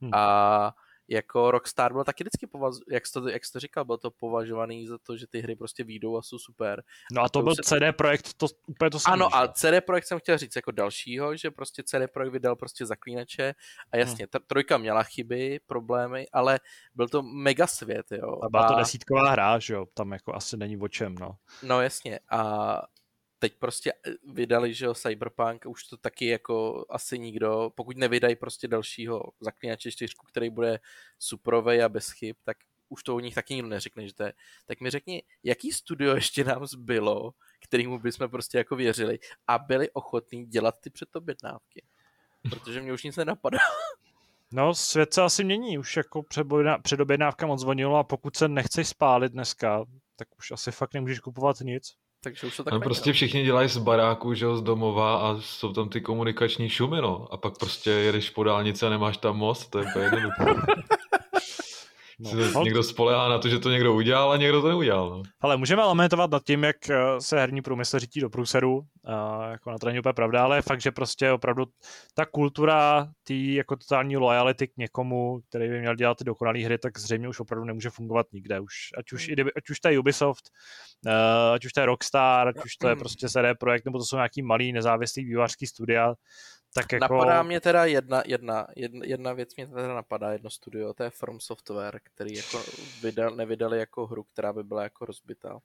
[0.00, 0.10] Hmm.
[0.14, 0.74] A
[1.08, 4.10] jako Rockstar byl taky vždycky, povaz, jak, jsi to, jak jsi to říkal, byl to
[4.10, 6.82] považovaný za to, že ty hry prostě výjdou a jsou super.
[7.12, 7.92] No a to, to byl CD se...
[7.92, 11.82] Projekt, to úplně to Ano, a CD Projekt jsem chtěl říct jako dalšího, že prostě
[11.82, 13.54] CD Projekt vydal prostě zaklínače
[13.92, 14.42] a jasně, hmm.
[14.46, 16.60] trojka měla chyby, problémy, ale
[16.94, 18.38] byl to mega svět, jo.
[18.42, 18.72] A byla a...
[18.72, 21.36] to desítková hra, že jo, tam jako asi není o čem, no.
[21.62, 22.82] No jasně, a
[23.38, 28.36] teď prostě eh, vydali, že jo, Cyberpunk, už to taky jako asi nikdo, pokud nevydají
[28.36, 30.80] prostě dalšího zaklínače čtyřku, který bude
[31.18, 32.56] suprovej a bez chyb, tak
[32.88, 34.32] už to o nich taky nikdo neřekne, že to je.
[34.66, 39.90] Tak mi řekni, jaký studio ještě nám zbylo, kterýmu bychom prostě jako věřili a byli
[39.90, 41.84] ochotní dělat ty předobjednávky.
[42.50, 43.58] Protože mě už nic nenapadá.
[44.52, 45.78] No, svět se asi mění.
[45.78, 46.22] Už jako
[46.82, 49.84] předobjednávka moc zvonilo a pokud se nechceš spálit dneska,
[50.16, 51.96] tak už asi fakt nemůžeš kupovat nic.
[52.24, 55.72] Takže už to tak no, prostě všichni dělají z baráku, že z domova a jsou
[55.72, 57.28] tam ty komunikační šumy, no.
[57.30, 60.44] A pak prostě jedeš po dálnici a nemáš tam most, to je úplně jednoduché.
[62.20, 65.10] No, někdo spolehá na to, že to někdo udělal a někdo to neudělal.
[65.10, 65.22] No.
[65.40, 69.70] Ale můžeme lamentovat nad tím, jak eh, se herní průmysl řítí do průseru, a jako
[69.70, 71.64] na to není úplně pravda, ale je fakt, že prostě opravdu
[72.14, 76.78] ta kultura té jako totální loyalty k někomu, který by měl dělat ty dokonalé hry,
[76.78, 78.60] tak zřejmě už opravdu nemůže fungovat nikde.
[78.60, 80.50] Už, ať, už, ať už to je Ubisoft,
[81.06, 84.04] eh, ať už to je Rockstar, ať už to je prostě CD Projekt, nebo to
[84.04, 86.14] jsou nějaký malý nezávislý vývojářský studia,
[86.74, 87.14] tak jako...
[87.14, 91.10] Napadá mě teda jedna, jedna, jedna, jedna věc mě teda napadá, jedno studio, to je
[91.10, 92.62] From Software, který jako
[93.02, 95.58] vydal, nevydali jako hru, která by byla jako rozbitá.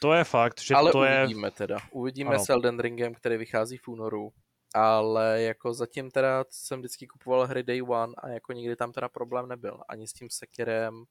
[0.00, 1.18] To je fakt, že ale to je...
[1.18, 1.78] uvidíme teda.
[1.90, 2.44] Uvidíme ano.
[2.44, 4.32] s Elden Ringem, který vychází v únoru.
[4.74, 9.08] Ale jako zatím teda jsem vždycky kupoval hry Day One a jako nikdy tam teda
[9.08, 9.80] problém nebyl.
[9.88, 11.04] Ani s tím Sekirem,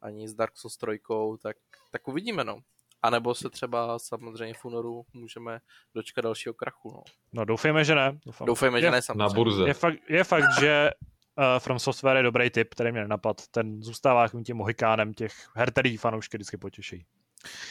[0.00, 1.00] ani s Dark Souls 3,
[1.42, 1.56] tak,
[1.90, 2.60] tak uvidíme no.
[3.02, 5.58] A nebo se třeba samozřejmě v únoru můžeme
[5.94, 6.92] dočkat dalšího krachu.
[6.92, 8.18] No, no doufejme, že ne.
[8.26, 8.46] Doufám.
[8.46, 9.22] Doufejme, že je, ne samozřejmě.
[9.22, 9.64] Na burze.
[9.66, 10.90] Je fakt, je fakt že
[11.38, 13.42] uh, From Software je dobrý tip, který mě nenapad.
[13.50, 17.06] Ten zůstává tím mohikánem těch her, který fanoušky vždycky potěší.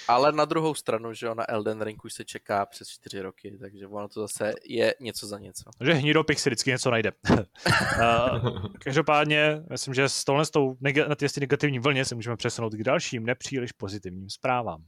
[0.07, 3.87] Ale na druhou stranu, že na Elden Ring už se čeká přes čtyři roky, takže
[3.87, 5.63] ono to zase je něco za něco.
[5.81, 7.11] Že hnidopich si vždycky něco najde.
[7.31, 12.37] uh, každopádně, myslím, že s tohle s tou neg- na té negativní vlně se můžeme
[12.37, 14.83] přesunout k dalším nepříliš pozitivním zprávám.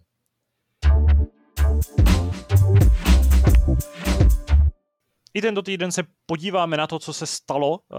[5.33, 7.95] I tento týden se podíváme na to, co se stalo eh,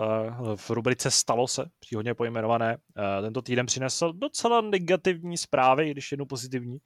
[0.56, 2.76] v rubrice Stalo se, příhodně pojmenované.
[2.98, 6.78] Eh, tento týden přinesl docela negativní zprávy, i když jednu pozitivní.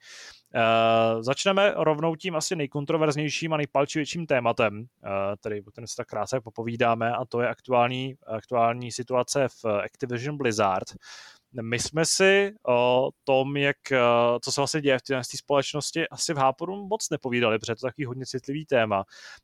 [0.55, 4.85] Eh, začneme rovnou tím asi nejkontroverznějším a nejpalčivějším tématem,
[5.39, 10.37] který o ten se tak krátce popovídáme, a to je aktuální, aktuální situace v Activision
[10.37, 10.85] Blizzard.
[11.61, 13.99] My jsme si o tom, jak, eh,
[14.41, 17.91] co se vlastně děje v té společnosti, asi v Háporu moc nepovídali, protože to je
[17.91, 19.03] takový hodně citlivý téma.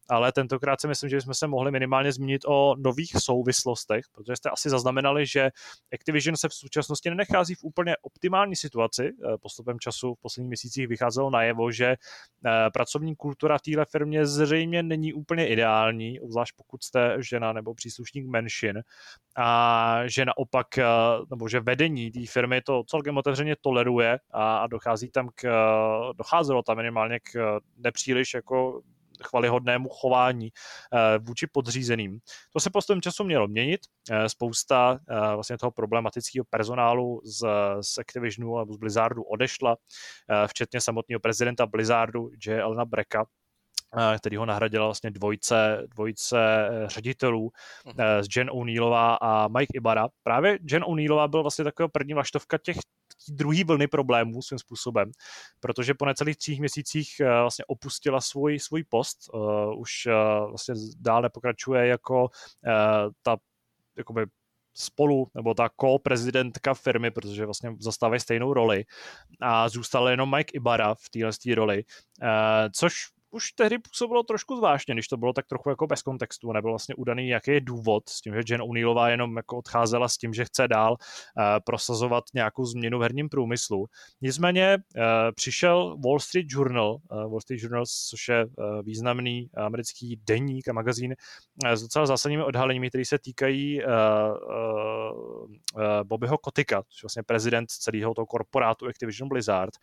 [0.09, 4.49] Ale tentokrát si myslím, že bychom se mohli minimálně zmínit o nových souvislostech, protože jste
[4.49, 5.49] asi zaznamenali, že
[5.93, 9.09] Activision se v současnosti nenechází v úplně optimální situaci.
[9.09, 14.83] Eh, postupem času v posledních měsících vycházelo najevo, že eh, pracovní kultura téhle firmě zřejmě
[14.83, 18.83] není úplně ideální, obzvlášť pokud jste žena nebo příslušník menšin.
[19.37, 20.67] A že naopak,
[21.29, 25.43] nebo že vedení vedení té firmy to celkem otevřeně toleruje a, a dochází tam k,
[26.17, 28.81] docházelo tam minimálně k nepříliš jako
[29.23, 30.49] chvalihodnému chování
[30.93, 32.19] eh, vůči podřízeným.
[32.53, 33.81] To se postupem času mělo měnit.
[34.11, 37.47] Eh, spousta eh, vlastně toho problematického personálu z,
[37.81, 39.75] z Activisionu nebo z Blizzardu odešla,
[40.47, 42.61] včetně samotného prezidenta Blizzardu, J.
[42.61, 43.25] Elna Breka,
[44.17, 47.51] který ho nahradila vlastně dvojce, dvojce eh, ředitelů
[47.85, 47.93] uh
[48.35, 50.07] Jen O'Neillová a Mike Ibarra.
[50.23, 52.77] Právě Jen O'Neillová byl vlastně taková první vlaštovka těch
[53.29, 55.11] druhý vlny problémů svým způsobem,
[55.59, 60.75] protože po necelých třích měsících eh, vlastně opustila svůj, svůj post, uh, už uh, vlastně
[60.99, 63.37] dále pokračuje jako uh, ta
[63.97, 64.25] jakoby
[64.73, 68.85] spolu, nebo ta ko-prezidentka firmy, protože vlastně zastávají stejnou roli
[69.41, 71.83] a zůstal jenom Mike Ibarra v téhle roli,
[72.73, 72.93] což
[73.31, 76.95] už tehdy působilo trošku zvláštně, když to bylo tak trochu jako bez kontextu, nebyl vlastně
[76.95, 80.45] udaný, jaký je důvod s tím, že Jen O'Neillová jenom jako odcházela s tím, že
[80.45, 83.85] chce dál uh, prosazovat nějakou změnu v herním průmyslu.
[84.21, 85.03] Nicméně uh,
[85.35, 88.51] přišel Wall Street Journal, uh, Wall Street Journal, což je uh,
[88.83, 91.15] významný americký denník a magazín
[91.65, 97.05] uh, s docela zásadními odhaleními, které se týkají uh, uh, uh, Bobbyho Kotika, což je
[97.05, 99.73] vlastně prezident celého toho korporátu Activision Blizzard.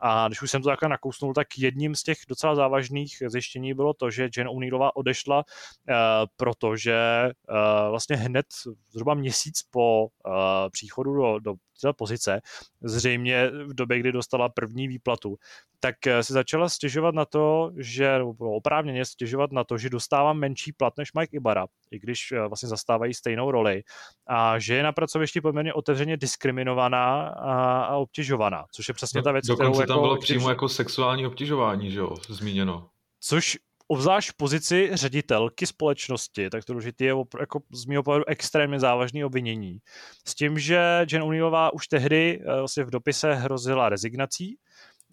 [0.00, 3.74] A když už jsem to takhle nakousnul, tak jedním z těch docela závažných vážných zjištění
[3.74, 5.94] bylo to, že Jen O'Neillová odešla, uh,
[6.36, 8.46] protože uh, vlastně hned
[8.90, 10.32] zhruba měsíc po uh,
[10.72, 12.40] příchodu do, do té pozice,
[12.82, 15.36] zřejmě v době, kdy dostala první výplatu,
[15.80, 20.72] tak se začala stěžovat na to, že, nebo oprávněně stěžovat na to, že dostává menší
[20.72, 23.82] plat než Mike Ibarra, i když vlastně zastávají stejnou roli,
[24.26, 29.32] a že je na pracovišti poměrně otevřeně diskriminovaná a, a obtěžovaná, což je přesně ta
[29.32, 32.88] věc, Dokonce kterou tam jako, bylo přímo jako sexuální obtěžování, že jo, zmíněno.
[33.20, 33.58] Což
[33.88, 39.24] obzvlášť v pozici ředitelky společnosti, tak to důležité je jako z mého pohledu extrémně závažné
[39.24, 39.78] obvinění.
[40.26, 44.56] S tím, že Jen O'Neillová už tehdy eh, vlastně v dopise hrozila rezignací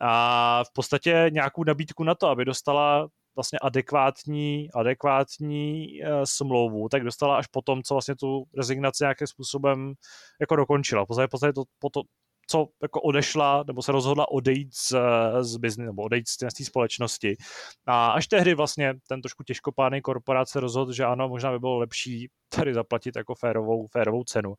[0.01, 7.03] a v podstatě nějakou nabídku na to, aby dostala vlastně adekvátní, adekvátní uh, smlouvu, tak
[7.03, 9.93] dostala až potom, co vlastně tu rezignaci nějakým způsobem
[10.39, 11.03] jako dokončila.
[11.03, 12.01] V podstatě, v podstatě to, po to,
[12.51, 14.93] co jako odešla, nebo se rozhodla odejít z,
[15.41, 17.35] z business, nebo odejít z té společnosti.
[17.87, 21.77] A až tehdy vlastně ten trošku těžkopádný korporát se rozhodl, že ano, možná by bylo
[21.77, 24.55] lepší tady zaplatit jako férovou, férovou cenu.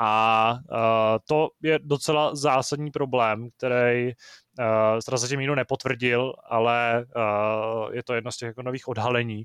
[0.00, 4.12] A uh, to je docela zásadní problém, který
[4.58, 9.44] uh, zatím nikdo nepotvrdil, ale uh, je to jedno z těch jako nových odhalení.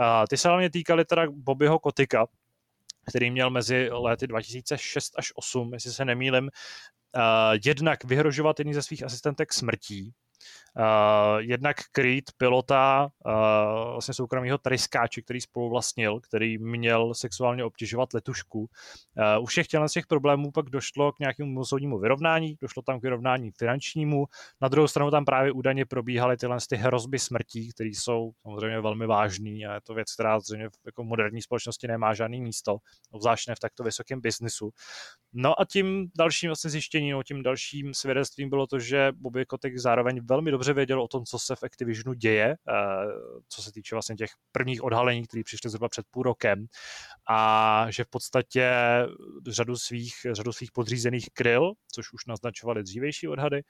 [0.00, 2.26] Uh, ty se hlavně týkaly teda Bobbyho Kotika,
[3.08, 6.50] který měl mezi lety 2006 až 2008, jestli se nemýlim,
[7.64, 10.12] jednak vyhrožovat jedný ze svých asistentek smrtí,
[10.78, 13.32] Uh, jednak Creed, pilota uh,
[13.92, 18.58] vlastně soukromého tryskáče, který spolu vlastnil, který měl sexuálně obtěžovat letušku.
[18.58, 23.02] Uh, u všech z těch problémů pak došlo k nějakému soudnímu vyrovnání, došlo tam k
[23.02, 24.26] vyrovnání finančnímu,
[24.60, 29.06] na druhou stranu tam právě údajně probíhaly tyhle ty hrozby smrtí, které jsou samozřejmě velmi
[29.06, 32.78] vážné a je to věc, která zřejmě v jako moderní společnosti nemá žádný místo,
[33.10, 34.70] obzvlášť v takto vysokém biznisu.
[35.32, 40.20] No a tím dalším vlastně zjištěním, tím dalším svědectvím bylo to, že Bobby Kotick zároveň
[40.34, 42.74] velmi dobře věděl o tom, co se v Activisionu děje, eh,
[43.48, 46.66] co se týče vlastně těch prvních odhalení, které přišly zhruba před půl rokem
[47.28, 48.70] a že v podstatě
[49.48, 53.62] řadu svých, řadu svých podřízených kryl, což už naznačovaly dřívejší odhady,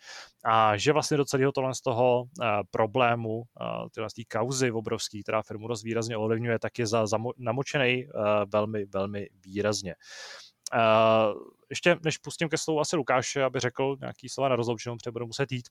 [0.45, 4.71] a že vlastně do celého tohle z toho eh, problému, eh, tyhle z té kauzy
[4.71, 8.07] obrovský, která firmu dost výrazně ovlivňuje, tak je za, za namočený
[8.53, 9.95] velmi, velmi výrazně.
[10.75, 11.41] Uh,
[11.71, 15.27] ještě než pustím ke slovu asi Lukáše, aby řekl nějaký slova na rozloučenou, protože budu
[15.27, 15.69] muset jít,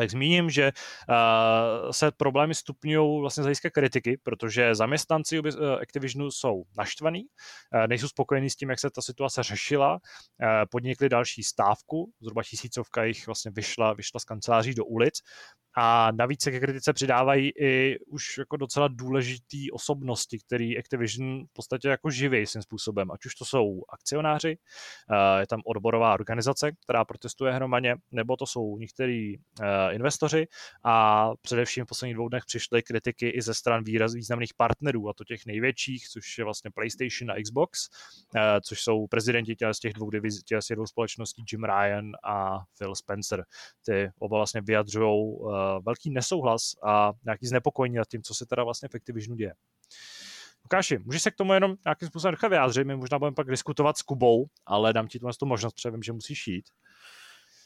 [0.00, 5.46] tak zmíním, že uh, se problémy stupňují vlastně z hlediska kritiky, protože zaměstnanci uh,
[5.82, 9.98] Activisionu jsou naštvaní, uh, nejsou spokojení s tím, jak se ta situace řešila,
[10.70, 15.14] podnikli další stávku, zhruba tisícovka jich vlastně vyšla, vyšla z kanceláří do ulic
[15.76, 21.52] a navíc se ke kritice přidávají i už jako docela důležitý osobnosti, který Activision v
[21.52, 23.10] podstatě jako živí svým způsobem.
[23.10, 24.58] Ať už to jsou akcionáři,
[25.40, 29.34] je tam odborová organizace, která protestuje hromadně, nebo to jsou některý
[29.90, 30.46] investoři
[30.84, 35.12] a především v posledních dvou dnech přišly kritiky i ze stran výraz významných partnerů, a
[35.12, 37.88] to těch největších, což je vlastně PlayStation a Xbox,
[38.64, 42.94] což jsou prezidenti těch, z těch dvou, diviz, těch dvou společností Jim Ryan a Phil
[42.94, 43.44] Spencer.
[43.86, 45.36] Ty oba vlastně vyjadřují
[45.86, 49.54] velký nesouhlas a nějaký znepokojení nad tím, co se teda vlastně v Activisionu děje.
[50.64, 53.98] Lukáši, můžeš se k tomu jenom nějakým způsobem nechat vyjádřit, my možná budeme pak diskutovat
[53.98, 56.64] s Kubou, ale dám ti tu možnost, protože vím, že musíš jít.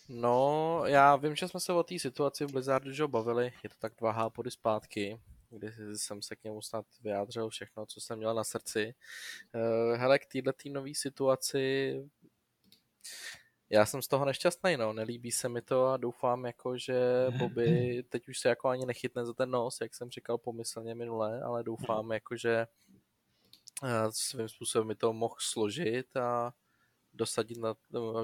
[0.09, 3.77] No, já vím, že jsme se o té situaci v Blizzardu že bavili, je to
[3.79, 5.21] tak dva hápody zpátky,
[5.51, 8.95] kdy jsem se k němu snad vyjádřil všechno, co jsem měl na srdci.
[9.55, 11.95] Eh, hele, k této nové situaci
[13.75, 18.03] já jsem z toho nešťastný, no, nelíbí se mi to a doufám, jako, že Bobby
[18.09, 21.63] teď už se jako ani nechytne za ten nos, jak jsem říkal pomyslně minule, ale
[21.63, 22.67] doufám, jako, že
[23.85, 26.53] eh, svým způsobem mi to mohl složit a
[27.15, 27.75] dosadit na,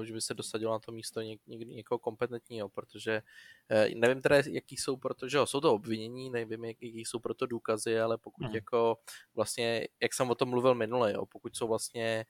[0.03, 3.21] že by se dosadilo na to místo něk, něk, někoho kompetentního, protože
[3.69, 7.45] eh, nevím teda, jaký jsou proto, že jo, jsou to obvinění, nevím, jaký jsou proto
[7.45, 8.55] důkazy, ale pokud hmm.
[8.55, 8.97] jako
[9.35, 12.25] vlastně, jak jsem o tom mluvil minule, jo, pokud jsou vlastně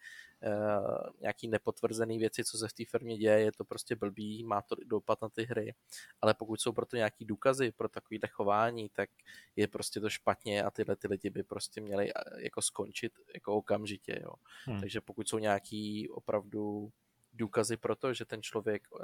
[1.21, 4.75] nějaký nepotvrzený věci, co se v té firmě děje, je to prostě blbý, má to
[4.85, 5.73] dopad na ty hry,
[6.21, 9.09] ale pokud jsou proto nějaký důkazy pro takovýhle chování, tak
[9.55, 13.55] je prostě to špatně a tyhle ty lidi by prostě měli eh, jako skončit jako
[13.55, 14.33] okamžitě, jo.
[14.65, 14.79] Hmm.
[14.79, 16.91] Takže pokud jsou nějaký opravdu
[17.33, 18.99] důkazy pro to, že ten člověk uh,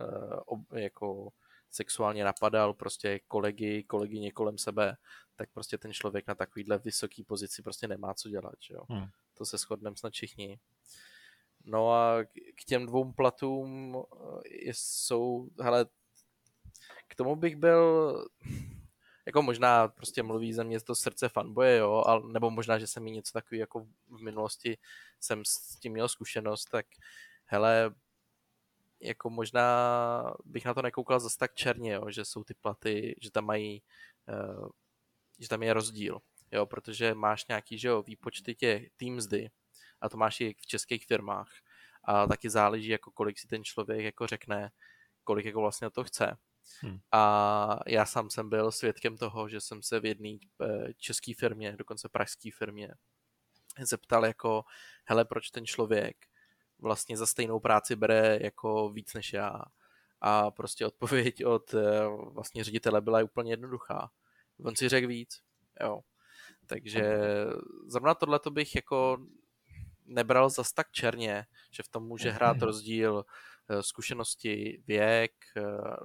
[0.45, 1.29] ob, jako
[1.69, 4.97] sexuálně napadal prostě kolegy, kolegyně kolem sebe,
[5.35, 8.81] tak prostě ten člověk na takovýhle vysoký pozici prostě nemá co dělat, jo.
[8.89, 9.07] Hmm.
[9.37, 10.59] To se shodneme snad všichni.
[11.67, 12.23] No a
[12.55, 13.97] k těm dvou platům
[14.45, 15.85] eh, jsou, hele,
[17.07, 18.13] k tomu bych byl,
[19.25, 23.03] jako možná prostě mluví ze mě to srdce fanboje, jo, ale, nebo možná, že jsem
[23.03, 24.77] mi něco takový jako v minulosti
[25.19, 26.85] jsem s tím měl zkušenost, tak
[27.45, 27.95] hele,
[28.99, 33.31] jako možná bych na to nekoukal zase tak černě, jo, že jsou ty platy, že
[33.31, 33.83] tam mají,
[34.29, 34.69] uh,
[35.39, 36.19] že tam je rozdíl,
[36.51, 39.49] jo, protože máš nějaký, že jo, výpočty tě, tým mzdy,
[40.01, 41.49] a to máš i v českých firmách.
[42.03, 44.71] A taky záleží, jako kolik si ten člověk jako řekne,
[45.23, 46.37] kolik jako vlastně to chce.
[46.81, 46.99] Hmm.
[47.11, 51.75] A já sám jsem byl svědkem toho, že jsem se v jedné eh, české firmě,
[51.77, 52.93] dokonce pražské firmě,
[53.81, 54.63] zeptal jako,
[55.05, 56.17] hele, proč ten člověk
[56.79, 59.61] vlastně za stejnou práci bere jako víc než já.
[60.21, 64.11] A prostě odpověď od eh, vlastně ředitele byla úplně jednoduchá.
[64.63, 65.41] On si řekl víc,
[65.81, 66.01] jo.
[66.65, 67.17] Takže
[67.87, 69.17] zrovna tohle bych jako
[70.07, 73.25] nebral zas tak černě, že v tom může hrát rozdíl
[73.81, 75.31] zkušenosti, věk,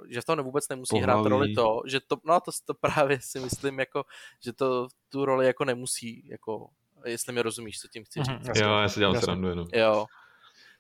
[0.09, 1.05] že v tom vůbec nemusí Pohlaví.
[1.05, 4.05] hrát roli to, že to, no to, to právě si myslím, jako,
[4.45, 6.71] že to tu roli jako nemusí, jako,
[7.05, 8.49] jestli mi rozumíš, co tím chci mhm, říct.
[8.49, 9.69] Mm-hmm, jo, já si dělám srandu jenom.
[9.73, 10.07] Jo,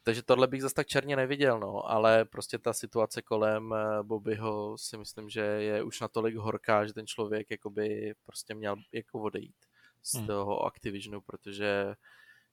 [0.02, 4.78] takže tohle bych zase tak černě neviděl, no, ale prostě ta situace kolem eh, Bobbyho
[4.78, 9.56] si myslím, že je už natolik horká, že ten člověk jakoby prostě měl jako odejít
[10.02, 10.26] z hmm.
[10.26, 11.94] toho Activisionu, protože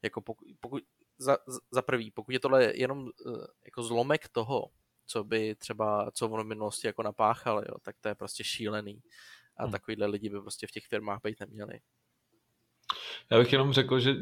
[0.01, 0.83] jako pokud, pokud
[1.17, 1.37] za,
[1.71, 4.71] za prvý, pokud je tohle jenom eh, jako zlomek toho,
[5.05, 9.01] co by třeba, co v minulosti jako napáchal, jo, tak to je prostě šílený.
[9.57, 9.71] A hmm.
[9.71, 11.79] takovýhle lidi by prostě v těch firmách být neměli.
[13.31, 14.15] Já bych jenom řekl, že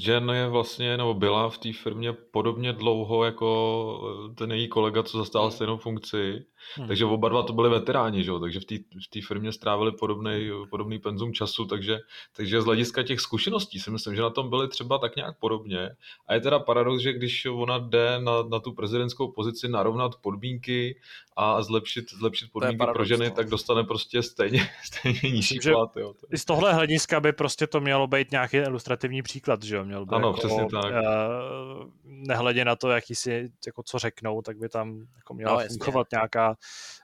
[0.00, 5.02] Jen je vlastně, nebo byla v té firmě podobně dlouho jako eh, ten její kolega,
[5.02, 5.54] co zastával hmm.
[5.54, 6.44] stejnou funkci.
[6.76, 6.88] Hmm.
[6.88, 8.32] Takže oba dva to byli veteráni, že?
[8.40, 11.98] takže v té firmě strávili podobný, podobný penzum času, takže,
[12.36, 15.90] takže z hlediska těch zkušeností si myslím, že na tom byli třeba tak nějak podobně.
[16.26, 20.96] A je teda paradox, že když ona jde na, na tu prezidentskou pozici narovnat podmínky
[21.36, 23.34] a zlepšit, zlepšit podmínky paradox, pro ženy, no.
[23.34, 25.96] tak dostane prostě stejně, stejně nižší plat.
[25.96, 26.14] Jo.
[26.32, 29.84] I z tohle hlediska by prostě to mělo být nějaký ilustrativní příklad, že jo?
[29.84, 30.84] Měl by ano, jako, přesně tak.
[30.84, 35.68] Uh, nehledě na to, jaký si, jako co řeknou, tak by tam jako měla no,
[35.68, 36.56] fungovat nějaká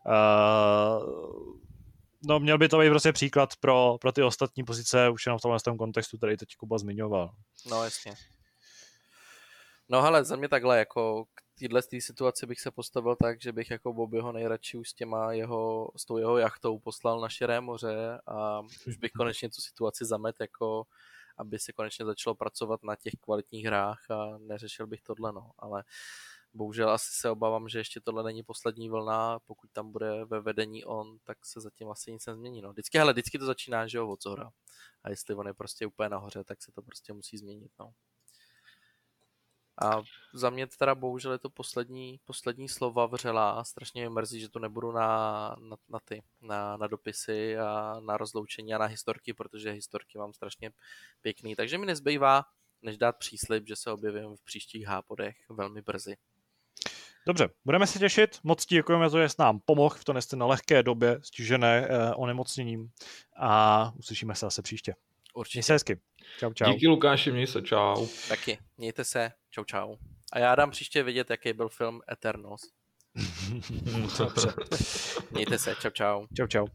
[0.07, 1.59] uh,
[2.27, 5.43] no měl by to být prostě příklad pro, pro ty ostatní pozice už jenom v
[5.43, 7.31] tomhle tom kontextu, který teď Kuba zmiňoval.
[7.71, 8.13] No jasně.
[9.89, 13.71] No hele, za mě takhle, jako k téhle situaci bych se postavil tak, že bych
[13.71, 18.21] jako Bobbyho nejradši už s těma jeho, s tou jeho jachtou poslal na širé moře
[18.27, 20.87] a už bych konečně tu situaci zamet jako
[21.39, 25.85] aby se konečně začalo pracovat na těch kvalitních hrách a neřešil bych tohle, no, ale
[26.55, 30.85] bohužel asi se obávám, že ještě tohle není poslední vlna, pokud tam bude ve vedení
[30.85, 32.73] on, tak se zatím asi nic nezmění, no.
[32.73, 34.51] Vždycky, hele, vždycky to začíná, že jo, od zhora.
[35.03, 37.93] A jestli on je prostě úplně nahoře, tak se to prostě musí změnit, no.
[39.83, 40.03] A
[40.35, 43.64] za mě teda bohužel je to poslední, poslední slova vřela.
[43.64, 48.16] Strašně mě mrzí, že to nebudu na, na, na ty, na, na dopisy a na
[48.16, 50.70] rozloučení a na historky, protože historky mám strašně
[51.20, 51.57] pěkný.
[51.57, 52.45] Takže mi nezbývá,
[52.83, 56.16] než dát příslip, že se objevím v příštích hápodech velmi brzy.
[57.26, 58.39] Dobře, budeme se těšit.
[58.43, 62.91] Moc ti děkujeme, že jsi nám pomohl v to na lehké době stižené eh, onemocněním
[63.37, 64.95] a uslyšíme se zase příště.
[65.35, 65.59] Určitě.
[65.59, 66.01] Měj se hezky.
[66.39, 66.72] Čau, čau.
[66.72, 68.07] Díky Lukáši, měj se, čau.
[68.29, 69.97] Taky, mějte se, čau, čau.
[70.33, 72.61] A já dám příště vidět, jaký byl film Eternos.
[74.19, 74.53] Dobře.
[75.31, 76.27] Mějte se, čau, čau.
[76.37, 76.67] Čau, čau.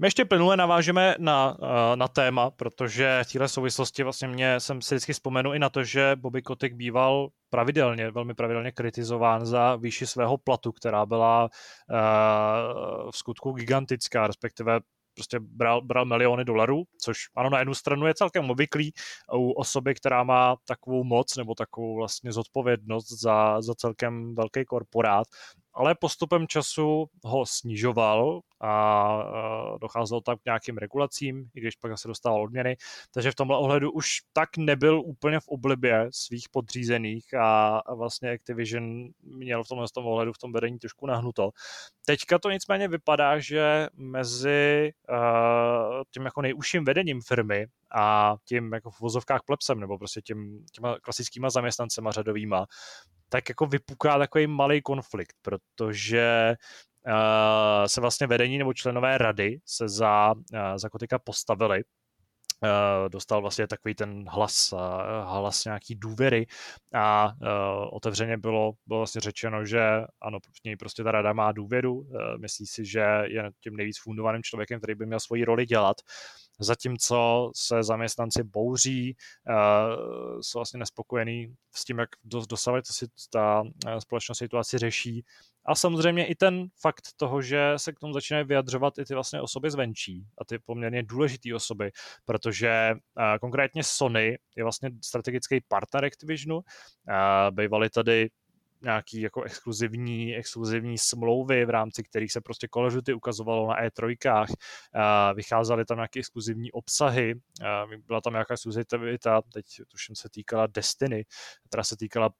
[0.00, 4.82] My ještě plynule navážeme na, eh, na téma, protože v téhle souvislosti vlastně mě jsem
[4.82, 9.76] si vždycky vzpomenu i na to, že Bobby Kotick býval pravidelně, velmi pravidelně kritizován za
[9.76, 14.80] výši svého platu, která byla uh, v skutku gigantická, respektive
[15.20, 18.92] prostě bral, bral miliony dolarů, což ano, na jednu stranu je celkem obvyklý
[19.32, 25.26] u osoby, která má takovou moc nebo takovou vlastně zodpovědnost za, za celkem velký korporát,
[25.74, 29.24] ale postupem času ho snižoval a
[29.80, 32.76] docházelo tam k nějakým regulacím, i když pak se dostával odměny.
[33.14, 39.08] Takže v tomhle ohledu už tak nebyl úplně v oblibě svých podřízených a, vlastně Activision
[39.22, 41.50] měl v tomhle tom ohledu v tom vedení trošku nahnuto.
[42.06, 44.92] Teďka to nicméně vypadá, že mezi
[46.10, 50.98] tím jako nejužším vedením firmy a tím jako v vozovkách plepsem, nebo prostě tím, těma
[50.98, 52.66] klasickýma zaměstnancema řadovýma,
[53.32, 56.54] tak jako vypuká takový malý konflikt, protože
[57.06, 61.82] uh, se vlastně vedení nebo členové rady se za, uh, za Kotika postavili.
[62.62, 64.74] Uh, dostal vlastně takový ten hlas,
[65.24, 66.46] hlas nějaký důvěry
[66.94, 67.32] a
[67.92, 69.80] otevřeně bylo, bylo vlastně řečeno, že
[70.22, 70.38] ano,
[70.78, 72.06] prostě ta rada má důvěru,
[72.40, 75.96] myslí si, že je tím nejvíc fundovaným člověkem, který by měl svoji roli dělat
[76.60, 79.16] zatímco se zaměstnanci bouří,
[80.40, 83.64] jsou vlastně nespokojení s tím, jak dosavit si ta
[83.98, 85.24] společnost situaci řeší.
[85.64, 89.40] A samozřejmě i ten fakt toho, že se k tomu začínají vyjadřovat i ty vlastně
[89.40, 91.90] osoby zvenčí a ty poměrně důležité osoby,
[92.24, 92.94] protože
[93.40, 96.60] konkrétně Sony je vlastně strategický partner Activisionu.
[97.50, 98.28] Bývali tady
[98.82, 103.82] nějaký jako exkluzivní, exkluzivní smlouvy, v rámci kterých se prostě Call of Duty ukazovalo na
[103.82, 104.46] E3,
[105.34, 107.34] vycházely tam nějaké exkluzivní obsahy,
[108.06, 111.24] byla tam nějaká exkluzivita, teď tuším se týkala Destiny,
[111.68, 112.30] která se týkala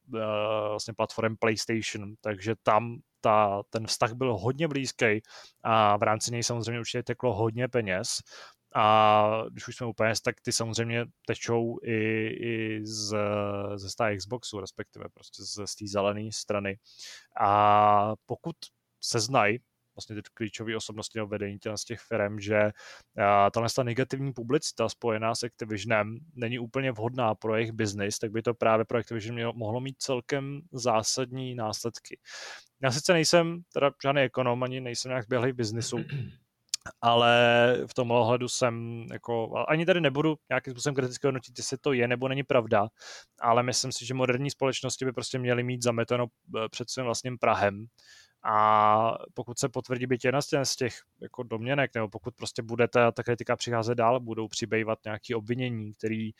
[0.71, 5.21] vlastně platform PlayStation, takže tam ta, ten vztah byl hodně blízký
[5.63, 8.09] a v rámci něj samozřejmě určitě teklo hodně peněz
[8.75, 13.17] a když už jsme úplně, tak ty samozřejmě tečou i, i z,
[13.77, 16.79] ze stáje Xboxu, respektive prostě z, z té zelené strany.
[17.41, 18.57] A pokud
[19.01, 19.59] se znají
[19.97, 22.71] vlastně ty klíčové osobnosti nebo vedení z těch firm, že
[23.53, 28.43] tahle ta negativní publicita spojená s Activisionem není úplně vhodná pro jejich biznis, tak by
[28.43, 32.19] to právě pro Activision mělo, mohlo mít celkem zásadní následky.
[32.83, 35.97] Já sice nejsem teda žádný ekonom, ani nejsem nějak běhlý biznisu,
[37.01, 37.33] ale
[37.87, 42.09] v tom ohledu jsem jako, ani tady nebudu nějakým způsobem kriticky hodnotit, jestli to je
[42.09, 42.89] nebo není pravda,
[43.41, 47.39] ale myslím si, že moderní společnosti by prostě měly mít zameteno eh, před svým vlastním
[47.39, 47.87] Prahem
[48.43, 53.13] a pokud se potvrdí být jedna z těch jako domněnek, nebo pokud prostě bude ta,
[53.13, 56.31] ta kritika přicházet dál, budou přibývat nějaké obvinění, které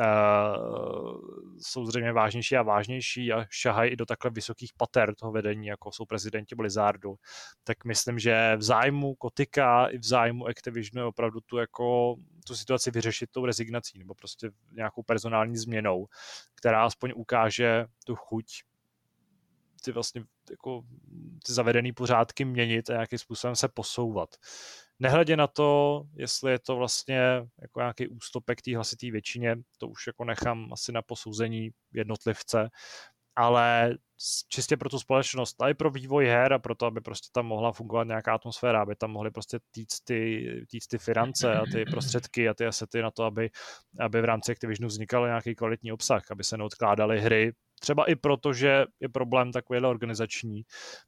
[0.00, 1.18] uh,
[1.58, 5.92] jsou zřejmě vážnější a vážnější a šahají i do takhle vysokých pater toho vedení, jako
[5.92, 7.14] jsou prezidenti Blizzardu,
[7.64, 12.54] tak myslím, že v zájmu Kotika i v zájmu Activisionu je opravdu tu, jako, tu
[12.54, 16.06] situaci vyřešit tou rezignací nebo prostě nějakou personální změnou,
[16.54, 18.46] která aspoň ukáže tu chuť
[19.84, 20.82] ty vlastně jako
[21.46, 24.36] ty zavedené pořádky měnit a nějakým způsobem se posouvat.
[24.98, 27.20] Nehledě na to, jestli je to vlastně
[27.62, 32.68] jako nějaký ústupek té hlasitý většině, to už jako nechám asi na posouzení jednotlivce,
[33.36, 33.94] ale
[34.48, 37.46] čistě pro tu společnost, a i pro vývoj her a pro to, aby prostě tam
[37.46, 41.84] mohla fungovat nějaká atmosféra, aby tam mohly prostě týct ty, týct ty finance a ty
[41.84, 43.50] prostředky a ty asety na to, aby,
[44.00, 48.52] aby v rámci Activisionu vznikal nějaký kvalitní obsah, aby se neodkládaly hry třeba i proto,
[48.52, 50.62] že je problém takovýhle organizační,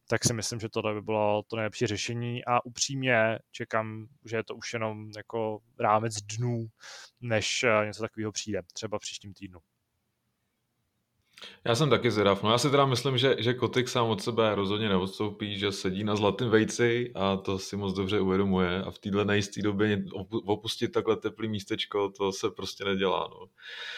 [0.09, 4.45] tak si myslím, že tohle by bylo to nejlepší řešení a upřímně čekám, že je
[4.45, 6.67] to už jenom jako rámec dnů,
[7.21, 9.61] než eh, něco takového přijde, třeba příštím týdnu.
[11.65, 12.43] Já jsem taky zvědav.
[12.43, 16.05] No já si teda myslím, že, že Kotik sám od sebe rozhodně neodstoupí, že sedí
[16.05, 20.05] na zlatém vejci a to si moc dobře uvědomuje a v téhle nejisté době
[20.47, 23.29] opustit takhle teplý místečko, to se prostě nedělá.
[23.31, 23.47] No.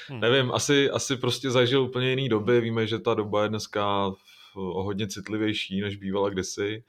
[0.09, 0.21] Hmm.
[0.21, 4.13] Nevím, asi, asi prostě zažil úplně jiný doby, víme, že ta doba je dneska
[4.57, 6.85] o hodně citlivější, než bývala kdysi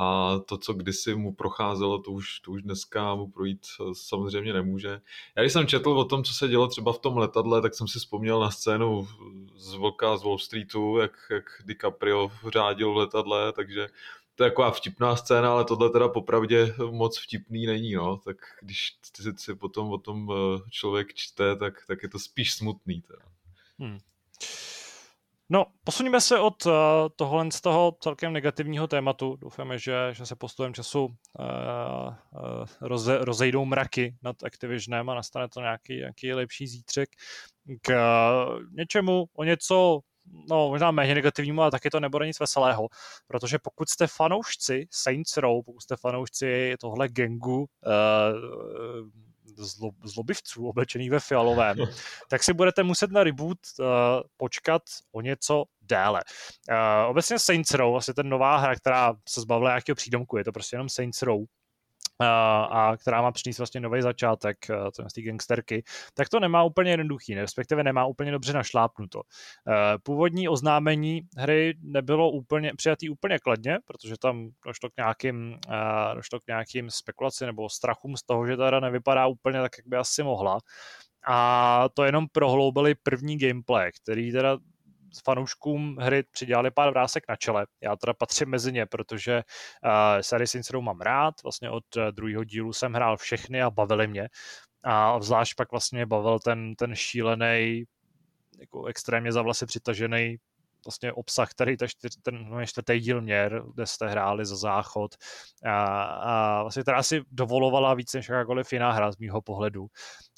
[0.00, 4.52] a to, co kdysi mu procházelo, to už, to už dneska mu projít eh, samozřejmě
[4.52, 5.00] nemůže.
[5.36, 7.88] Já když jsem četl o tom, co se dělo třeba v tom letadle, tak jsem
[7.88, 9.08] si vzpomněl na scénu
[9.54, 13.88] z Vlka z Wall Streetu, jak, jak DiCaprio řádil v letadle, takže
[14.34, 18.16] to je taková vtipná scéna, ale tohle teda popravdě moc vtipný není, no.
[18.16, 22.54] Tak když si, si potom o tom eh, člověk čte, tak, tak je to spíš
[22.54, 23.22] smutný teda.
[23.78, 23.98] Hmm.
[25.52, 26.72] No, posuníme se od uh,
[27.16, 29.36] tohle z toho celkem negativního tématu.
[29.36, 35.48] Doufáme, že, že se postupem času uh, uh, roze, rozejdou mraky nad Activisionem a nastane
[35.48, 37.08] to nějaký, nějaký lepší zítřek
[37.82, 40.00] k uh, něčemu o něco
[40.50, 42.88] no možná méně negativnímu, ale taky to nebude nic veselého,
[43.26, 47.66] protože pokud jste fanoušci Saints Row, pokud jste fanoušci tohle gengu, uh,
[49.64, 51.76] zlo, zlobivců oblečených ve fialovém,
[52.30, 53.86] tak si budete muset na reboot uh,
[54.36, 54.82] počkat
[55.12, 56.22] o něco déle.
[56.70, 60.52] Uh, obecně Saints Row, vlastně ten nová hra, která se zbavila nějakého přídomku, je to
[60.52, 61.40] prostě jenom Saints Row,
[62.22, 64.56] a která má přinést vlastně nový začátek
[65.08, 69.22] z té gangsterky, tak to nemá úplně jednoduchý, respektive nemá úplně dobře našlápnuto.
[70.02, 75.58] Původní oznámení hry nebylo úplně přijatý úplně kladně, protože tam došlo k nějakým,
[76.14, 79.86] došlo k nějakým spekulacím nebo strachům z toho, že ta hra nevypadá úplně tak, jak
[79.86, 80.58] by asi mohla.
[81.26, 84.58] A to jenom prohloubili první gameplay, který teda
[85.24, 87.66] fanouškům hry přidělali pár vrásek na čele.
[87.80, 89.42] Já teda patřím mezi ně, protože
[89.84, 94.06] uh, sérii Saints mám rád, vlastně od uh, druhého dílu jsem hrál všechny a bavili
[94.06, 94.28] mě.
[94.84, 97.84] A zvlášť pak vlastně bavil ten, ten šílený
[98.60, 100.36] jako extrémně za vlasy přitažený
[100.86, 105.14] vlastně obsah, který ta čtyř, ten no, čtvrtý díl měr, kde jste hráli za záchod
[105.64, 109.86] a, a vlastně která si dovolovala víc než jakákoliv jiná hra z mýho pohledu.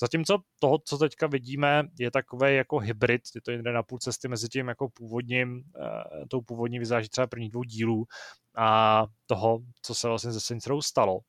[0.01, 4.29] Zatímco toho, co teďka vidíme, je takový jako hybrid, je to jde na půl cesty
[4.29, 8.05] mezi tím jako původním, uh, tou původní vizáží třeba prvních dvou dílů
[8.57, 11.21] a toho, co se vlastně ze Saints stalo.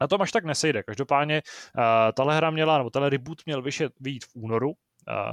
[0.00, 0.82] Na tom až tak nesejde.
[0.82, 1.42] Každopádně
[1.78, 1.84] uh,
[2.16, 4.72] tahle hra měla, nebo tahle reboot měl vyšet, vyjít v únoru,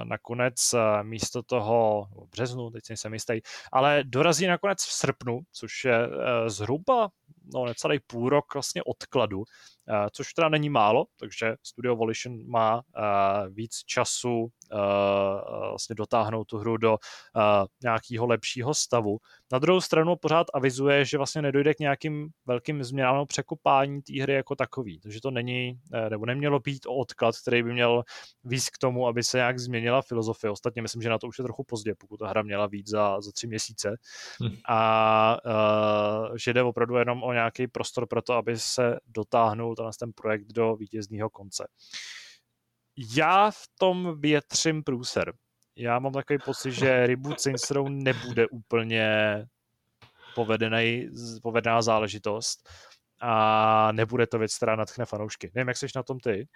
[0.04, 3.42] nakonec místo toho, v březnu, teď jsem jistý,
[3.72, 7.10] ale dorazí nakonec v srpnu, což je e, zhruba
[7.54, 9.44] no, necelý půl rok vlastně odkladu,
[10.12, 13.02] což teda není málo, takže Studio Volition má e,
[13.50, 14.48] víc času
[15.70, 16.98] vlastně dotáhnout tu hru do
[17.84, 19.18] nějakého lepšího stavu.
[19.52, 24.22] Na druhou stranu pořád avizuje, že vlastně nedojde k nějakým velkým změnám nebo překopání té
[24.22, 25.00] hry jako takový.
[25.00, 25.80] Takže to není,
[26.10, 28.04] nebo nemělo být o odklad, který by měl
[28.44, 30.52] víc k tomu, aby se nějak změnila filozofie.
[30.52, 33.22] Ostatně myslím, že na to už je trochu pozdě, pokud ta hra měla víc za,
[33.22, 33.96] za tři měsíce.
[34.44, 34.56] Hm.
[34.70, 35.38] A
[36.38, 40.76] že jde opravdu jenom o nějaký prostor pro to, aby se dotáhnul ten projekt do
[40.76, 41.68] vítězného konce.
[43.16, 45.34] Já v tom větřím průser.
[45.76, 49.10] Já mám takový pocit, že reboot Saints Row nebude úplně
[50.36, 51.10] povedený,
[51.42, 52.70] povedená záležitost.
[53.22, 55.52] A nebude to věc, která nadchne fanoušky.
[55.56, 56.48] Nevím, jak jsi na tom ty?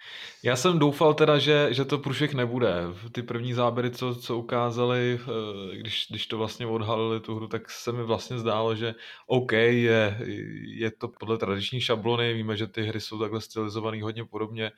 [0.42, 2.74] Já jsem doufal teda, že, že to průšvih nebude.
[3.12, 7.70] Ty první záběry, co, co ukázali, eh, když, když to vlastně odhalili tu hru, tak
[7.70, 8.94] se mi vlastně zdálo, že
[9.26, 10.18] OK, je,
[10.66, 14.72] je to podle tradiční šablony, víme, že ty hry jsou takhle stylizované hodně podobně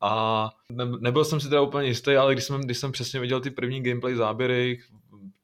[0.00, 3.40] a ne, nebyl jsem si teda úplně jistý, ale když jsem, když jsem přesně viděl
[3.40, 4.80] ty první gameplay záběry,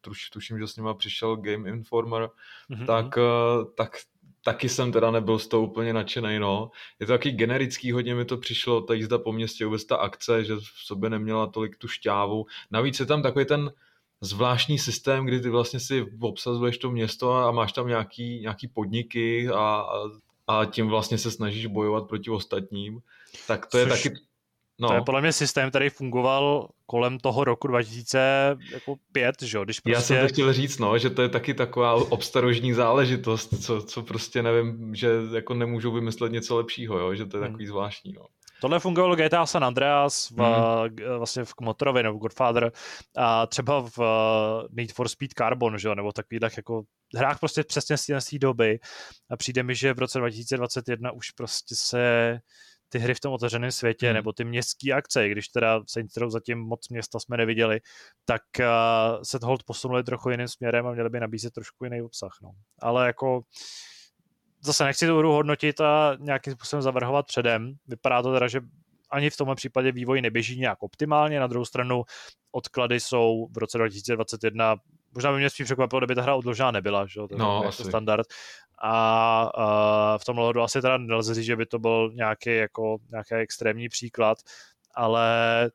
[0.01, 2.31] tuš, tuším, že s nima přišel Game Informer,
[2.71, 2.87] mm-hmm.
[2.87, 3.97] tak, eh, tak
[4.45, 6.71] taky jsem teda nebyl z toho úplně nadšený, no.
[7.01, 10.45] Je to taky generický, hodně mi to přišlo, ta jízda po městě, vůbec ta akce,
[10.45, 12.47] že v sobě neměla tolik tu šťávu.
[12.71, 13.73] Navíc je tam takový ten
[14.21, 19.49] zvláštní systém, kdy ty vlastně si obsazuješ to město a máš tam nějaký, nějaký podniky
[19.49, 19.87] a,
[20.47, 23.01] a tím vlastně se snažíš bojovat proti ostatním.
[23.47, 23.81] Tak to Což...
[23.81, 24.21] je taky
[24.81, 24.89] No.
[24.89, 29.93] To je podle mě systém, který fungoval kolem toho roku 2005, že Když prostě...
[29.93, 34.03] Já jsem to chtěl říct, no, že to je taky taková obstarožní záležitost, co, co
[34.03, 37.15] prostě nevím, že jako nemůžou vymyslet něco lepšího, jo?
[37.15, 37.53] že to je hmm.
[37.53, 38.13] takový zvláštní.
[38.13, 38.27] No.
[38.61, 41.19] Tohle fungovalo GTA San Andreas v, hmm.
[41.19, 42.73] vlastně v Kmotrově nebo Godfather
[43.17, 43.99] a třeba v
[44.73, 45.95] Need for Speed Carbon, že?
[45.95, 46.83] nebo takových jako
[47.17, 48.79] hrách prostě přesně z té doby
[49.31, 52.39] a přijde mi, že v roce 2021 už prostě se
[52.89, 54.15] ty hry v tom otevřeném světě, hmm.
[54.15, 57.81] nebo ty městské akce, když teda Saints Row zatím moc města jsme neviděli,
[58.25, 62.33] tak uh, se to posunuli trochu jiným směrem a měli by nabízet trošku jiný obsah.
[62.43, 62.51] No.
[62.83, 63.43] Ale jako
[64.61, 67.75] zase nechci tu hru hodnotit a nějakým způsobem zavrhovat předem.
[67.87, 68.61] Vypadá to teda, že
[69.11, 72.03] ani v tomhle případě vývoj neběží nějak optimálně, na druhou stranu
[72.53, 74.77] odklady jsou v roce 2021
[75.15, 77.21] možná by mě spíš překvapilo, kdyby ta hra odložená nebyla, že?
[77.29, 78.27] To no, je jako standard
[78.83, 82.97] a uh, v tom ohledu asi teda nelze říct, že by to byl nějaký, jako,
[83.11, 84.39] nějaký extrémní příklad,
[84.95, 85.71] ale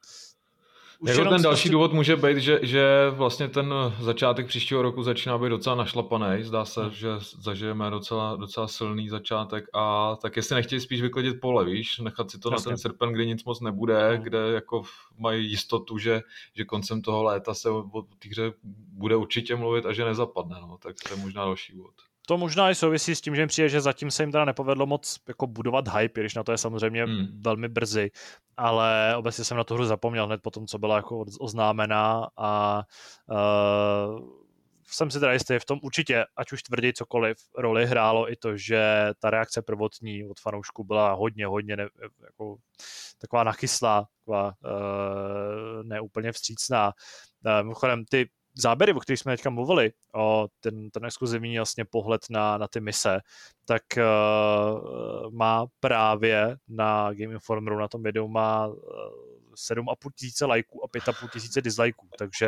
[1.02, 1.70] už jako ten další si...
[1.70, 6.44] důvod může být, že, že vlastně ten začátek příštího roku začíná být docela našlapaný.
[6.44, 6.92] Zdá se, hmm.
[6.92, 12.32] že zažijeme docela, docela silný začátek a tak jestli nechtějí spíš vyklidit pole, víš, nechat
[12.32, 12.70] si to Jasně.
[12.70, 14.24] na ten srpen, kdy nic moc nebude, hmm.
[14.24, 14.82] kde jako
[15.18, 16.22] mají jistotu, že,
[16.56, 18.54] že koncem toho léta se o, o té hře
[18.94, 21.94] bude určitě mluvit a že nezapadne, no, tak to je možná další důvod.
[22.30, 24.86] To možná i souvisí s tím, že mi přijde, že zatím se jim teda nepovedlo
[24.86, 27.42] moc jako budovat hype, když na to je samozřejmě hmm.
[27.42, 28.12] velmi brzy,
[28.58, 32.82] ale obecně jsem na tu hru zapomněl hned po tom, co byla jako oznámená a
[33.32, 34.20] uh,
[34.88, 38.58] jsem si teda jistý v tom určitě, ať už tvrdí cokoliv, roli hrálo i to,
[38.58, 41.88] že ta reakce prvotní od fanoušků byla hodně, hodně ne,
[42.26, 42.58] jako,
[43.18, 46.94] taková nachyslá, taková uh, neúplně vstřícná.
[47.46, 48.30] Uh, mimochodem, ty
[48.60, 52.82] záběry, o kterých jsme teďka mluvili, o ten, ten exkluzivní vlastně pohled na, na ty
[52.82, 53.20] mise,
[53.66, 58.76] tak uh, má právě na Game Informeru na tom videu má uh,
[59.70, 62.48] 7,5 tisíce lajků a 5,5 tisíce dislikeů, takže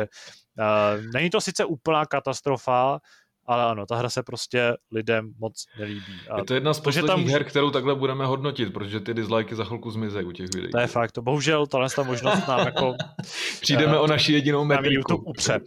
[0.58, 3.00] uh, není to sice úplná katastrofa,
[3.46, 6.20] ale ano, ta hra se prostě lidem moc nelíbí.
[6.30, 7.24] A je to jedna z posledních tam...
[7.24, 10.70] her, kterou takhle budeme hodnotit, protože ty dislikey za chvilku zmizejí u těch videí.
[10.70, 12.94] To je fakt, to bohužel tahle ta možnost nám jako...
[13.60, 14.94] Přijdeme uh, o naši jedinou metriku.
[14.94, 15.60] YouTube upře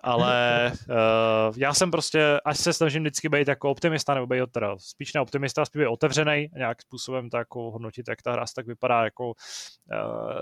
[0.00, 4.76] ale uh, já jsem prostě, až se snažím vždycky být jako optimista, nebo být teda
[4.78, 8.66] spíš ne optimista, spíš být otevřený, nějak způsobem to jako hodnotit, jak ta hra tak
[8.66, 9.34] vypadá jako uh,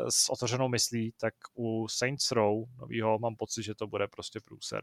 [0.08, 4.80] s otevřenou myslí, tak u Saints Row novýho mám pocit, že to bude prostě průser.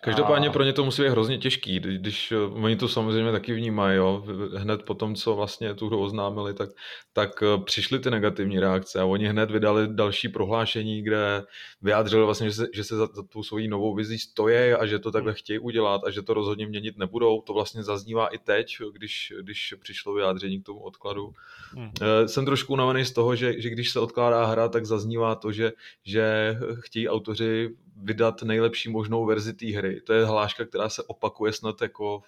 [0.00, 0.52] Každopádně a...
[0.52, 4.24] pro ně to musí být hrozně těžký, když uh, oni to samozřejmě taky vnímají, jo,
[4.56, 6.70] hned po tom, co vlastně tu hru oznámili, tak,
[7.12, 7.30] tak
[7.64, 11.42] přišly ty negativní reakce a oni hned vydali další prohlášení, kde
[11.82, 14.86] vyjádřili vlastně, že se, že se za, za tu svoji novou vizi televizí stojí a
[14.86, 15.36] že to takhle hmm.
[15.36, 17.40] chtějí udělat a že to rozhodně měnit nebudou.
[17.40, 21.34] To vlastně zaznívá i teď, když, když přišlo vyjádření k tomu odkladu.
[21.72, 21.90] Hmm.
[22.00, 25.52] Eh, jsem trošku unavený z toho, že, že když se odkládá hra, tak zaznívá to,
[25.52, 25.72] že,
[26.04, 30.00] že chtějí autoři vydat nejlepší možnou verzi té hry.
[30.00, 32.22] To je hláška, která se opakuje snad jako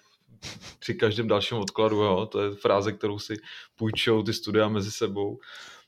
[0.79, 2.03] při každém dalším odkladu.
[2.03, 2.25] Jo.
[2.25, 3.33] To je fráze, kterou si
[3.75, 5.39] půjčou ty studia mezi sebou.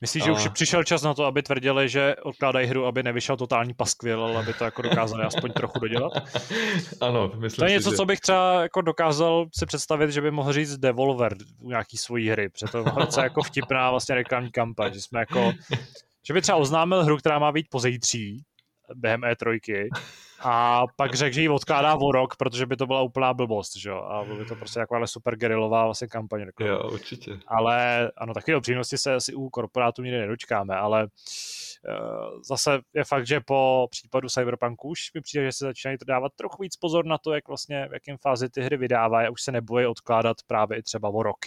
[0.02, 0.26] Myslíš, a...
[0.26, 4.24] že už přišel čas na to, aby tvrdili, že odkládají hru, aby nevyšel totální paskvil,
[4.24, 6.14] ale aby to jako dokázali aspoň trochu dodělat?
[7.02, 7.98] ano, myslím To je si, něco, že...
[7.98, 12.30] co bych třeba jako dokázal si představit, že by mohl říct Devolver u nějaký svojí
[12.30, 12.50] hry.
[12.50, 12.78] Protože to
[13.20, 15.54] je jako vtipná vlastně reklamní kampaň, že jsme jako
[16.28, 18.44] že by třeba oznámil hru, která má být pozejtří,
[18.96, 19.89] během E3
[20.44, 23.89] a pak řekl, že ji odkládá o rok, protože by to byla úplná blbost, že
[23.89, 23.98] jo?
[23.98, 26.41] A by to prostě taková super gerilová vlastně kampaň.
[26.41, 26.64] Jako.
[26.64, 27.39] Jo, určitě.
[27.48, 31.10] Ale ano, taky do přínosti se asi u korporátu nikdy nedočkáme, ale uh,
[32.47, 36.61] zase je fakt, že po případu Cyberpunku už mi přijde, že se začínají dávat trochu
[36.61, 39.51] víc pozor na to, jak vlastně, v jakém fázi ty hry vydávají a už se
[39.51, 41.38] nebojí odkládat právě i třeba o rok,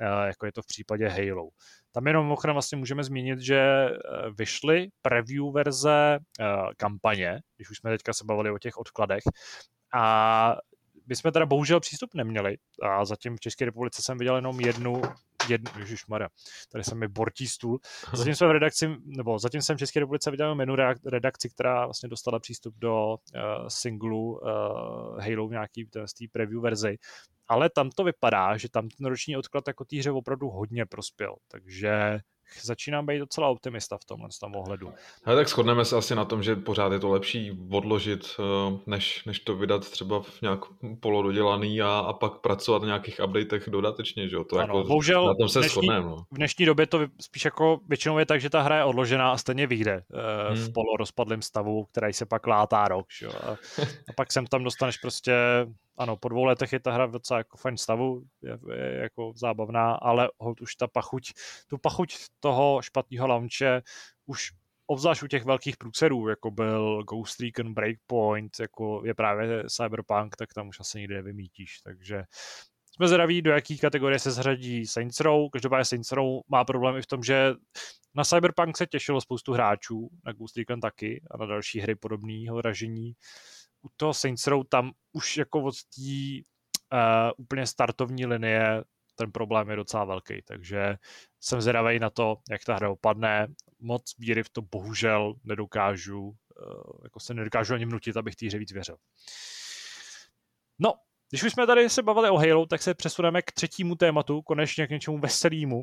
[0.00, 1.48] uh, jako je to v případě Halo.
[1.92, 3.90] Tam jenom mimochodem vlastně můžeme zmínit, že eh,
[4.38, 9.22] vyšly preview verze eh, kampaně, když už jsme teďka se bavili o těch odkladech.
[9.94, 10.56] A
[11.06, 15.02] my jsme teda bohužel přístup neměli a zatím v České republice jsem viděl jenom jednu
[15.48, 15.70] jednu,
[16.08, 16.28] Maria,
[16.72, 17.78] tady se mi bortí stůl.
[18.14, 22.08] Zatím jsem v redakci, nebo zatím jsem v České republice viděl menu redakci, která vlastně
[22.08, 24.38] dostala přístup do uh, singlu uh,
[25.20, 26.98] Halo v nějaký té preview verzi.
[27.48, 31.34] Ale tam to vypadá, že tam ten roční odklad jako týře opravdu hodně prospěl.
[31.48, 32.20] Takže
[32.62, 34.92] začínám být docela optimista v tomhle tom ohledu.
[35.24, 39.24] Ale tak shodneme se asi na tom, že pořád je to lepší odložit, eh, než,
[39.24, 40.60] než to vydat třeba v nějak
[41.00, 44.44] polododělaný a, a pak pracovat na nějakých updatech dodatečně, že jo?
[44.44, 46.06] To ano, jako, bohužel na tom se dnešní, shodneme.
[46.06, 46.16] No.
[46.16, 49.36] V dnešní době to spíš jako většinou je tak, že ta hra je odložená a
[49.36, 50.02] stejně vyjde
[50.48, 50.56] hmm.
[50.56, 53.32] v polorozpadlém stavu, který se pak látá rok, že jo?
[53.42, 53.50] A,
[53.82, 55.32] a pak sem tam dostaneš prostě
[55.98, 59.32] ano, po dvou letech je ta hra v docela jako fajn stavu, je, je jako
[59.36, 61.32] zábavná, ale hold už ta pachuť,
[61.66, 63.82] tu pachuť toho špatného launche
[64.26, 64.50] už
[64.86, 70.54] obzvlášť u těch velkých průcerů, jako byl Ghost Recon Breakpoint, jako je právě Cyberpunk, tak
[70.54, 72.24] tam už asi nikdy nevymítíš, takže
[72.94, 75.50] jsme zdraví, do jaký kategorie se zřadí Saints Row.
[75.50, 77.54] Každopádně Saints Row má problém i v tom, že
[78.14, 82.60] na Cyberpunk se těšilo spoustu hráčů, na Ghost Recon taky a na další hry podobného
[82.60, 83.12] ražení
[83.82, 86.42] u toho Saints Row tam už jako od té
[86.92, 90.96] uh, úplně startovní linie ten problém je docela velký, takže
[91.40, 93.46] jsem zvědavý na to, jak ta hra opadne.
[93.78, 96.34] Moc víry v to bohužel nedokážu, uh,
[97.04, 98.96] jako se nedokážu ani vnutit, abych té hře víc věřil.
[100.78, 100.94] No,
[101.30, 104.86] když už jsme tady se bavili o Halo, tak se přesuneme k třetímu tématu, konečně
[104.86, 105.82] k něčemu veselému,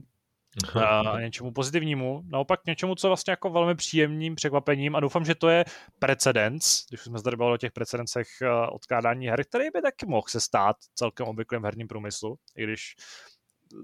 [0.76, 5.50] a něčemu pozitivnímu, naopak něčemu, co vlastně jako velmi příjemným překvapením a doufám, že to
[5.50, 5.66] je
[6.00, 8.28] precedens, když jsme tady bavili o těch precedencech
[8.72, 12.96] odkládání her, který by taky mohl se stát celkem obvyklým v herním průmyslu, i když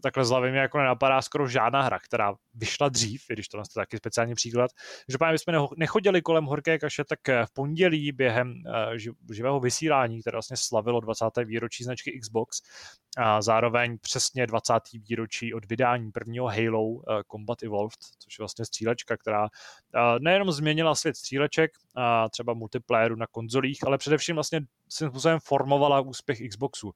[0.04, 3.58] takhle z hlavy mě jako nenapadá skoro žádná hra, která vyšla dřív, i když to
[3.58, 4.72] je taky speciální příklad.
[5.10, 10.22] Že páně, bychom nechodili kolem horké kaše, tak eh, v pondělí během uh, živého vysílání,
[10.22, 11.26] které vlastně slavilo 20.
[11.46, 12.62] výročí značky Xbox,
[13.18, 14.74] a zároveň přesně 20.
[15.10, 19.48] výročí od vydání prvního Halo uh, Combat Evolved, což je vlastně střílečka, která
[20.20, 21.72] nejenom změnila svět stříleček,
[22.32, 26.92] třeba multiplayeru na konzolích, ale především vlastně svým způsobem formovala úspěch Xboxu.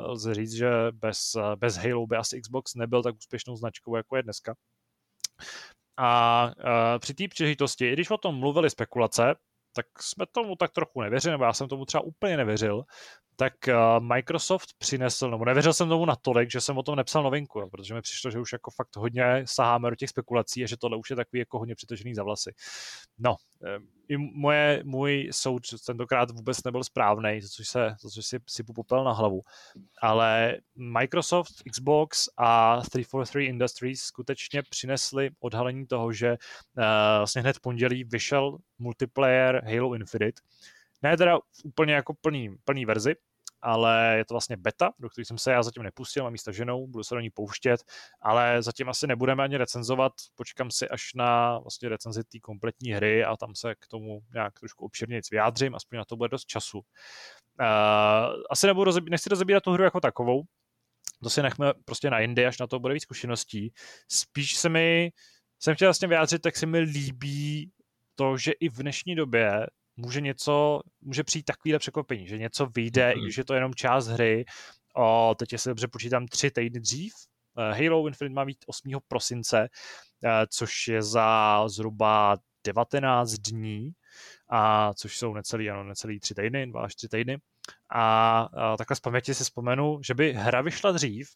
[0.00, 4.22] Lze říct, že bez, bez Halo by asi Xbox nebyl tak úspěšnou značkou, jako je
[4.22, 4.54] dneska.
[5.96, 9.34] A, a při té příležitosti, i když o tom mluvili spekulace,
[9.72, 12.84] tak jsme tomu tak trochu nevěřili, nebo já jsem tomu třeba úplně nevěřil,
[13.36, 17.68] tak eh, Microsoft přinesl, nebo nevěřil jsem tomu natolik, že jsem o tom nepsal novinku,
[17.70, 20.96] protože mi přišlo, že už jako fakt hodně saháme do těch spekulací a že tohle
[20.96, 22.54] už je takový jako hodně přitožený za vlasy.
[23.18, 23.36] No,
[23.66, 23.78] eh,
[24.08, 29.04] i moje, můj soud tentokrát vůbec nebyl správný, což, se, za což si sypu popel
[29.04, 29.42] na hlavu.
[30.02, 36.84] Ale Microsoft, Xbox a 343 Industries skutečně přinesli odhalení toho, že uh,
[37.18, 40.42] vlastně hned v pondělí vyšel multiplayer Halo Infinite,
[41.02, 43.14] ne teda v úplně jako plný, plný verzi,
[43.62, 46.86] ale je to vlastně beta, do které jsem se já zatím nepustil, mám místa ženou,
[46.86, 47.80] budu se do ní pouštět,
[48.22, 53.24] ale zatím asi nebudeme ani recenzovat, počkám si až na vlastně recenzi té kompletní hry
[53.24, 56.78] a tam se k tomu nějak trošku obširněji vyjádřím, aspoň na to bude dost času.
[56.78, 57.64] Uh,
[58.50, 60.42] asi nebudu rozebí, nechci rozebírat tu hru jako takovou,
[61.22, 63.72] to si nechme prostě na jindy, až na to bude víc zkušeností.
[64.08, 65.12] Spíš se mi,
[65.58, 67.70] jsem chtěl vlastně vyjádřit, tak se mi líbí
[68.14, 69.66] to, že i v dnešní době
[69.98, 73.18] může něco, může přijít takovýhle překvapení, že něco vyjde, mm-hmm.
[73.18, 74.44] i když je to jenom část hry.
[74.96, 77.12] O, teď se dobře počítám tři týdny dřív.
[77.58, 78.98] Eh, Halo Infinite má být 8.
[79.08, 79.68] prosince,
[80.24, 82.36] eh, což je za zhruba
[82.66, 83.90] 19 dní,
[84.50, 87.38] a což jsou necelý, ano, necelý tři týdny, dva až tři týdny.
[87.94, 91.28] A, a takhle z paměti si vzpomenu, že by hra vyšla dřív,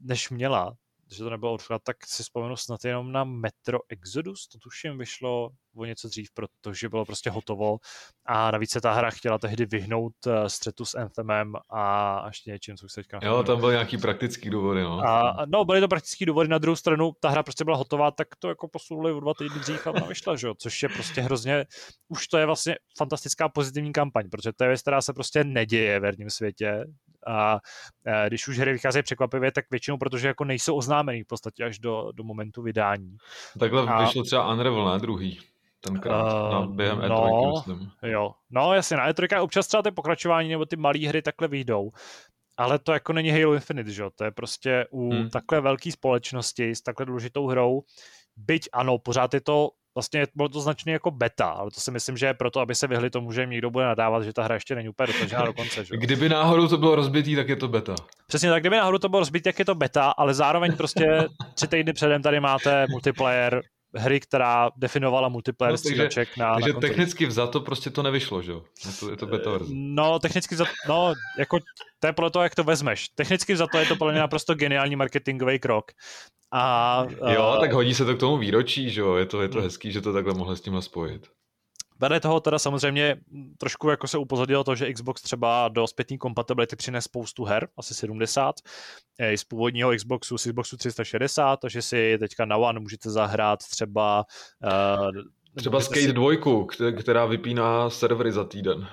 [0.00, 0.74] než měla,
[1.14, 5.50] že to nebylo odklad, tak si vzpomenu snad jenom na Metro Exodus, to tuším vyšlo
[5.76, 7.78] o něco dřív, protože bylo prostě hotovo.
[8.26, 12.76] A navíc se ta hra chtěla tehdy vyhnout eh, střetu s Anthemem a ještě něčím,
[12.76, 13.20] co se teďka...
[13.22, 15.00] Jo, tam byly nějaký praktický důvody, no.
[15.00, 18.28] A, no, byly to praktický důvody, na druhou stranu ta hra prostě byla hotová, tak
[18.38, 21.64] to jako posunuli o dva týdny dřív a vyšla, že jo, což je prostě hrozně,
[22.08, 26.00] už to je vlastně fantastická pozitivní kampaň, protože to je věc, která se prostě neděje
[26.00, 26.84] v herním světě,
[27.26, 27.58] a
[28.06, 31.78] eh, když už hry vycházejí překvapivě, tak většinou, protože jako nejsou oznámený v podstatě až
[31.78, 33.16] do, do momentu vydání.
[33.58, 34.04] Takhle a...
[34.04, 34.98] vyšlo třeba Unravel, ne?
[34.98, 35.40] Druhý
[35.84, 37.90] tenkrát, uh, na, během E3, no, myslím.
[38.02, 41.90] Jo, no jasně, na E3 občas třeba ty pokračování nebo ty malé hry takhle vyjdou,
[42.56, 44.04] ale to jako není Halo Infinite, že?
[44.14, 45.30] to je prostě u hmm.
[45.30, 47.82] takhle velké společnosti s takhle důležitou hrou,
[48.36, 52.16] byť ano, pořád je to vlastně bylo to značně jako beta, ale to si myslím,
[52.16, 54.54] že je proto, aby se vyhli tomu, že jim někdo bude nadávat, že ta hra
[54.54, 55.84] ještě není úplně dotažená do konce.
[55.84, 55.96] Že?
[55.96, 57.94] Kdyby náhodou to bylo rozbitý, tak je to beta.
[58.26, 61.68] Přesně tak, kdyby náhodou to bylo rozbitý, tak je to beta, ale zároveň prostě tři
[61.68, 63.62] týdny předem tady máte multiplayer
[63.94, 68.52] hry, která definovala multiplayer no, stříleček na Takže na technicky vzato prostě to nevyšlo, že
[68.52, 68.62] jo?
[68.86, 69.72] Je to, je to beta verze.
[69.74, 71.58] No, technicky vzato, no, jako
[72.00, 73.08] to je podle toho, jak to vezmeš.
[73.08, 75.92] Technicky vzato je to podle mě naprosto geniální marketingový krok.
[76.52, 79.14] A, jo, uh, tak hodí se to k tomu výročí, že jo?
[79.14, 79.64] Je to, je to hmm.
[79.64, 81.28] hezký, že to takhle mohli s tímhle spojit.
[82.02, 83.16] Vedle toho teda samozřejmě
[83.58, 87.94] trošku jako se upozornilo to, že Xbox třeba do zpětní kompatibility přines spoustu her, asi
[87.94, 88.54] 70,
[89.30, 94.24] i z původního Xboxu, z Xboxu 360, takže si teďka na One můžete zahrát třeba
[94.64, 95.22] uh,
[95.56, 96.12] Třeba Skate si...
[96.12, 96.30] 2,
[96.98, 98.88] která vypíná servery za týden.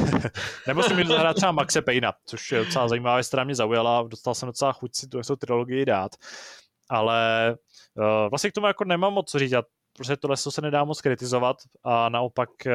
[0.66, 4.02] Nebo si můžete zahrát třeba Maxe Payna, což je docela zajímavá věc, která mě zaujala.
[4.02, 6.12] Dostal jsem docela chuť si tu trilogii dát.
[6.90, 7.56] Ale
[7.94, 9.52] uh, vlastně k tomu jako nemám moc co říct
[9.96, 12.72] protože tohle se nedá moc kritizovat a naopak uh,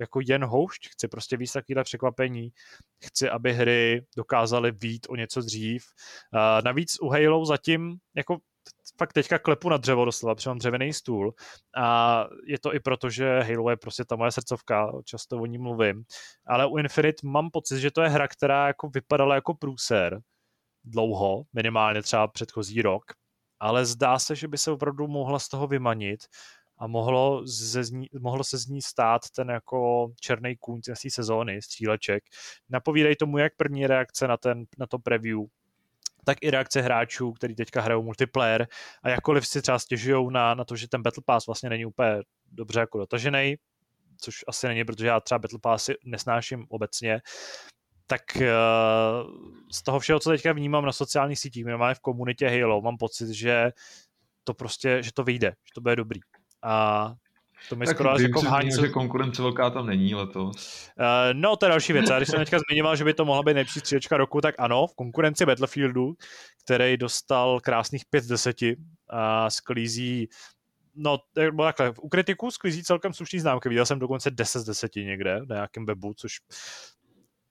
[0.00, 2.50] jako jen houšť, chci prostě víc takovýhle překvapení,
[3.04, 5.84] chci, aby hry dokázaly vít o něco dřív.
[6.34, 8.38] Uh, navíc u Halo zatím jako
[8.98, 11.34] fakt teďka klepu na dřevo doslova, protože mám dřevěný stůl.
[11.76, 15.58] A je to i proto, že Halo je prostě ta moje srdcovka, často o ní
[15.58, 16.04] mluvím,
[16.46, 20.20] ale u Infinite mám pocit, že to je hra, která jako vypadala jako průser
[20.84, 23.04] dlouho, minimálně třeba předchozí rok,
[23.60, 26.20] ale zdá se, že by se opravdu mohla z toho vymanit
[26.78, 31.10] a mohlo, ze zní, mohlo se z ní stát ten jako černý kůň z té
[31.10, 32.24] sezóny, stříleček.
[32.68, 35.38] Napovídají tomu jak první reakce na, ten, na to preview,
[36.24, 38.66] tak i reakce hráčů, kteří teďka hrajou multiplayer
[39.02, 42.22] a jakkoliv si třeba stěžují na, na to, že ten Battle Pass vlastně není úplně
[42.52, 43.56] dobře jako dotažený,
[44.20, 47.20] což asi není, protože já třeba Battle Passy nesnáším obecně,
[48.10, 48.42] tak uh,
[49.72, 53.28] z toho všeho, co teďka vnímám na sociálních sítích, minimálně v komunitě Halo, mám pocit,
[53.28, 53.70] že
[54.44, 56.20] to prostě, že to vyjde, že to bude dobrý.
[56.62, 57.14] A
[57.68, 60.88] to mi skoro jako vhání, že konkurence velká tam není letos.
[60.98, 62.10] Uh, no, to je další věc.
[62.10, 64.86] A když jsem teďka zmiňoval, že by to mohla být nejlepší střílečka roku, tak ano,
[64.86, 66.14] v konkurenci Battlefieldu,
[66.64, 68.56] který dostal krásných 5 z 10
[69.08, 70.28] a sklízí
[70.94, 71.18] No,
[71.56, 75.54] takhle, u kritiků sklízí celkem slušný známky, viděl jsem dokonce 10 z 10 někde na
[75.54, 76.40] nějakém webu, což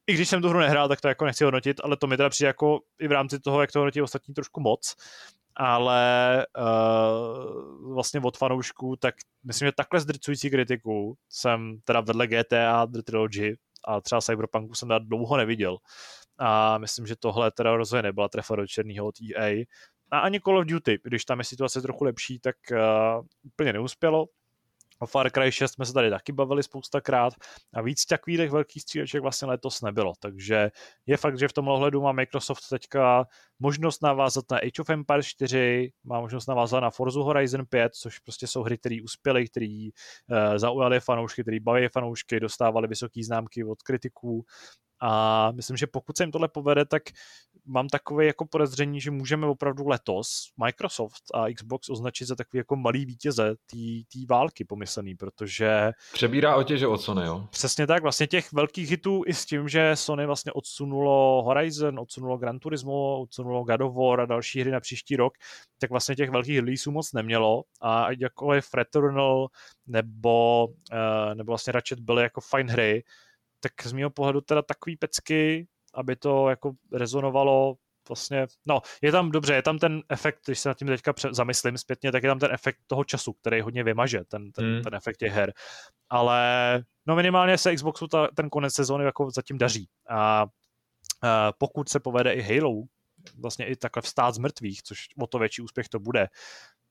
[0.10, 2.30] i když jsem tu hru nehrál, tak to jako nechci hodnotit, ale to mi teda
[2.30, 4.95] přijde jako i v rámci toho, jak to hodnotí ostatní trošku moc
[5.60, 12.86] ale uh, vlastně od fanoušků, tak myslím, že takhle zdrcující kritiku jsem teda vedle GTA
[12.86, 13.56] The Trilogy
[13.88, 15.77] a třeba Cyberpunku jsem teda dlouho neviděl.
[16.38, 19.65] A myslím, že tohle teda rozhodně nebyla trefa do černého od EA.
[20.11, 24.26] A ani Call of Duty, když tam je situace trochu lepší, tak uh, úplně neuspělo.
[24.99, 27.34] O Far Cry 6 jsme se tady taky bavili spoustakrát
[27.73, 30.71] a víc takových velkých stříleček vlastně letos nebylo, takže
[31.05, 33.26] je fakt, že v tomhle ohledu má Microsoft teďka
[33.59, 38.19] možnost navázat na Age of Empires 4, má možnost navázat na Forza Horizon 5, což
[38.19, 39.89] prostě jsou hry, které uspěly, které
[40.30, 44.45] uh, zaujaly fanoušky, které baví fanoušky, dostávaly vysoké známky od kritiků.
[45.01, 47.03] A myslím, že pokud se jim tohle povede, tak
[47.69, 50.27] mám takové jako podezření, že můžeme opravdu letos
[50.65, 53.55] Microsoft a Xbox označit za takový jako malý vítěze
[54.11, 55.91] té války pomyslný, protože...
[56.13, 57.47] Přebírá otěže od Sony, jo?
[57.51, 62.37] Přesně tak, vlastně těch velkých hitů i s tím, že Sony vlastně odsunulo Horizon, odsunulo
[62.37, 65.33] Gran Turismo, odsunulo God of War a další hry na příští rok,
[65.79, 69.47] tak vlastně těch velkých releaseů moc nemělo a jakkoliv Returnal
[69.87, 73.03] nebo, uh, nebo vlastně Ratchet byly jako fajn hry,
[73.59, 77.75] tak z mého pohledu teda takový pecky, aby to jako rezonovalo
[78.09, 81.77] vlastně, no, je tam dobře, je tam ten efekt, když se nad tím teďka zamyslím
[81.77, 84.83] zpětně, tak je tam ten efekt toho času, který hodně vymaže, ten, ten, hmm.
[84.83, 85.53] ten efekt těch her.
[86.09, 89.89] Ale no minimálně se Xboxu ta, ten konec sezóny jako zatím daří.
[90.09, 90.45] A,
[91.21, 92.83] a pokud se povede i Halo,
[93.37, 96.27] vlastně i takhle vstát z mrtvých, což o to větší úspěch to bude,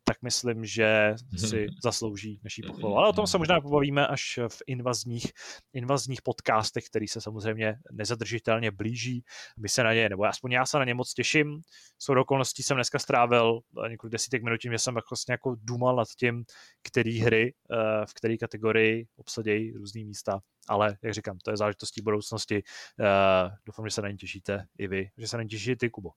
[0.09, 1.75] tak myslím, že si mhm.
[1.83, 2.97] zaslouží naší pochvalu.
[2.97, 5.33] Ale o tom se možná pobavíme až v invazních,
[5.73, 9.25] invazních podcastech, který se samozřejmě nezadržitelně blíží.
[9.59, 11.61] My se na ně, nebo aspoň já se na ně moc těším.
[11.99, 16.09] Jsou okolností jsem dneska strávil několik desítek minut tím, že jsem vlastně jako důmal nad
[16.09, 16.45] tím,
[16.83, 20.41] který hry eh, v které kategorii obsadějí různé místa.
[20.69, 22.63] Ale, jak říkám, to je záležitostí budoucnosti.
[23.01, 25.91] Eh, doufám, že se na ně těšíte i vy, že se na ně těšíte ty,
[25.91, 26.11] Kubo.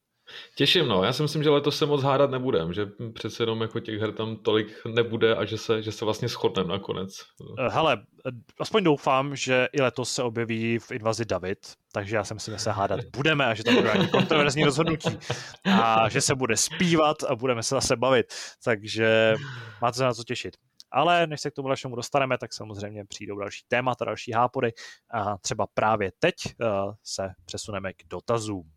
[0.54, 1.04] Těším, no.
[1.04, 4.12] Já si myslím, že letos se moc hádat nebudem, že přece jenom jako těch her
[4.12, 7.18] tam tolik nebude a že se, že se vlastně shodneme nakonec.
[7.58, 8.02] Eh, hele,
[8.60, 11.58] aspoň doufám, že i letos se objeví v invazi David,
[11.92, 15.18] takže já si myslím, že se hádat budeme a že to bude kontroverzní rozhodnutí
[15.64, 18.34] a že se bude zpívat a budeme se zase bavit,
[18.64, 19.34] takže
[19.82, 20.56] máte se na co těšit.
[20.94, 24.72] Ale než se k tomu dalšímu dostaneme, tak samozřejmě přijdou další témata, další hápody
[25.10, 28.70] a třeba právě teď uh, se přesuneme k dotazům.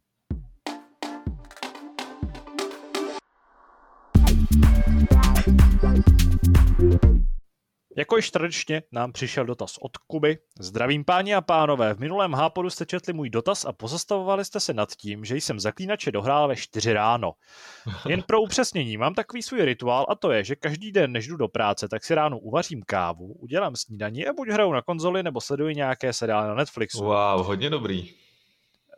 [7.98, 10.38] Jako již tradičně nám přišel dotaz od Kuby.
[10.60, 14.74] Zdravím páni a pánové, v minulém hápodu jste četli můj dotaz a pozastavovali jste se
[14.74, 17.34] nad tím, že jsem zaklínače dohrál ve 4 ráno.
[18.10, 21.38] Jen pro upřesnění, mám takový svůj rituál a to je, že každý den, než jdu
[21.38, 25.42] do práce, tak si ráno uvařím kávu, udělám snídaní a buď hraju na konzoli nebo
[25.42, 27.04] sleduji nějaké seriály na Netflixu.
[27.04, 28.14] Wow, hodně dobrý.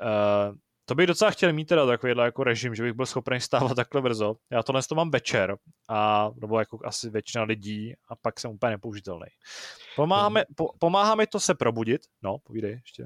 [0.01, 0.55] Uh,
[0.89, 4.01] to bych docela chtěl mít teda takovýhle jako režim, že bych byl schopný stávat takhle
[4.01, 4.35] brzo.
[4.51, 5.57] Já tohle to mám večer,
[5.89, 9.27] a, nebo jako asi většina lidí a pak jsem úplně nepoužitelný.
[9.95, 12.01] Pomáháme, po, pomáhá mi to se probudit.
[12.21, 13.03] No, povídej ještě.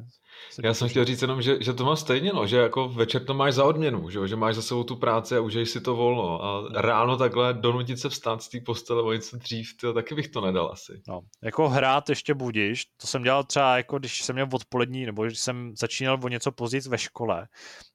[0.64, 3.34] Já jsem chtěl říct jenom, že, že to má stejně, no, že jako večer to
[3.34, 6.44] máš za odměnu, že, že máš za sebou tu práci a užiješ si to volno
[6.44, 6.70] a no.
[6.82, 10.42] ráno takhle donutit se vstát z té postele o něco dřív, tyjo, taky bych to
[10.42, 11.02] nedal asi.
[11.08, 15.26] No, jako hrát ještě budíš, to jsem dělal třeba jako když jsem měl odpolední, nebo
[15.26, 17.48] když jsem začínal o něco později ve škole,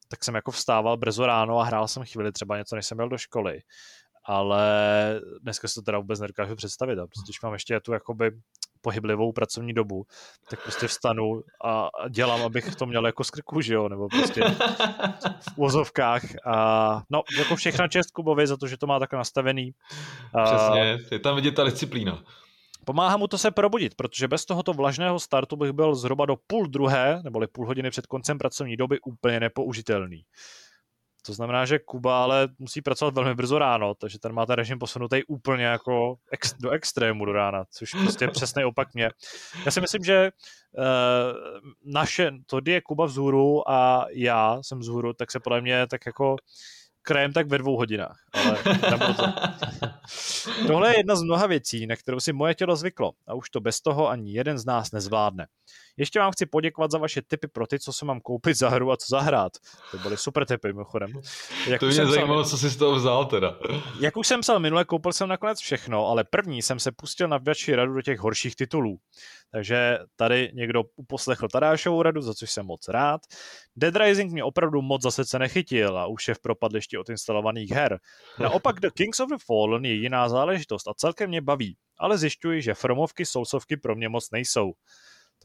[0.09, 3.09] tak jsem jako vstával brzo ráno a hrál jsem chvíli třeba něco, než jsem měl
[3.09, 3.61] do školy
[4.27, 4.65] ale
[5.43, 6.99] dneska si to teda vůbec nedokážu představit.
[6.99, 8.31] A prostě, když mám ještě tu jakoby
[8.87, 10.07] pohyblivou pracovní dobu,
[10.51, 14.45] tak prostě vstanu a dělám, abych to měl jako skrku, že jo, nebo prostě
[15.41, 16.23] v úzovkách.
[16.47, 19.73] A, no, jako všechna čest Kubovi za to, že to má tak nastavený.
[20.45, 22.23] Přesně, je tam vidět ta disciplína.
[22.85, 26.67] Pomáhá mu to se probudit, protože bez tohoto vlažného startu bych byl zhruba do půl
[26.67, 30.23] druhé, neboli půl hodiny před koncem pracovní doby úplně nepoužitelný.
[31.27, 34.79] To znamená, že Kuba ale musí pracovat velmi brzo ráno, takže ten má ten režim
[34.79, 39.11] posunutý úplně jako ex, do extrému do rána, což prostě je přesný opak mě.
[39.65, 40.31] Já si myslím, že
[40.79, 40.85] uh,
[41.85, 46.37] naše, to je Kuba vzhůru a já jsem vzhůru, tak se podle mě tak jako
[47.03, 48.19] krajem tak ve dvou hodinách.
[48.33, 48.57] Ale
[49.17, 49.25] to.
[50.67, 53.61] Tohle je jedna z mnoha věcí, na kterou si moje tělo zvyklo a už to
[53.61, 55.47] bez toho ani jeden z nás nezvládne.
[55.97, 58.93] Ještě vám chci poděkovat za vaše tipy pro ty, co se mám koupit za hru
[58.93, 59.53] a co zahrát.
[59.91, 61.13] To byly super tipy, mimochodem.
[61.67, 63.59] Jak to mě zajímalo, psal, co jsi z toho vzal teda.
[64.01, 67.39] Jak už jsem psal minule, koupil jsem nakonec všechno, ale první jsem se pustil na
[67.39, 68.99] větší radu do těch horších titulů.
[69.53, 73.21] Takže tady někdo uposlechl Tadášovou radu, za což jsem moc rád.
[73.77, 77.71] Dead Rising mě opravdu moc zase se nechytil a už je v propadlišti od instalovaných
[77.71, 77.99] her.
[78.39, 82.63] Naopak The Kings of the Fallen je jiná záležitost a celkem mě baví, ale zjišťuji,
[82.63, 84.73] že Fromovky, Soulsovky pro mě moc nejsou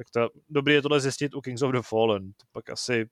[0.01, 2.33] tak to dobrý je tohle zjistit u Kings of the Fallen.
[2.33, 3.05] To pak asi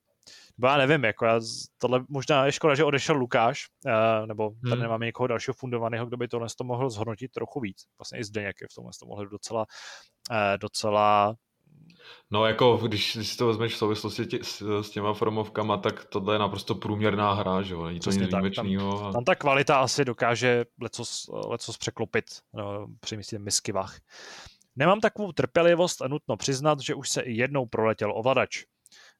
[0.63, 1.39] já nevím, jako já,
[1.77, 4.81] tohle možná je škoda, že odešel Lukáš, uh, nebo tady hmm.
[4.81, 7.85] nemáme někoho dalšího fundovaného, kdo by tohle to mohl zhodnotit trochu víc.
[7.99, 9.65] Vlastně i Zdeněk je v tomhle to mohl docela,
[10.31, 11.35] uh, docela
[12.31, 16.05] No jako, když, když si to vezmeš v souvislosti tě, s, s těma formovkama, tak
[16.05, 19.01] tohle je naprosto průměrná hra, že jo, není to nic výjimečného.
[19.01, 23.99] Tam, tam ta kvalita asi dokáže lecos, lecos překlopit no, při misky vach.
[24.79, 28.63] Nemám takovou trpělivost a nutno přiznat, že už se i jednou proletěl ovladač.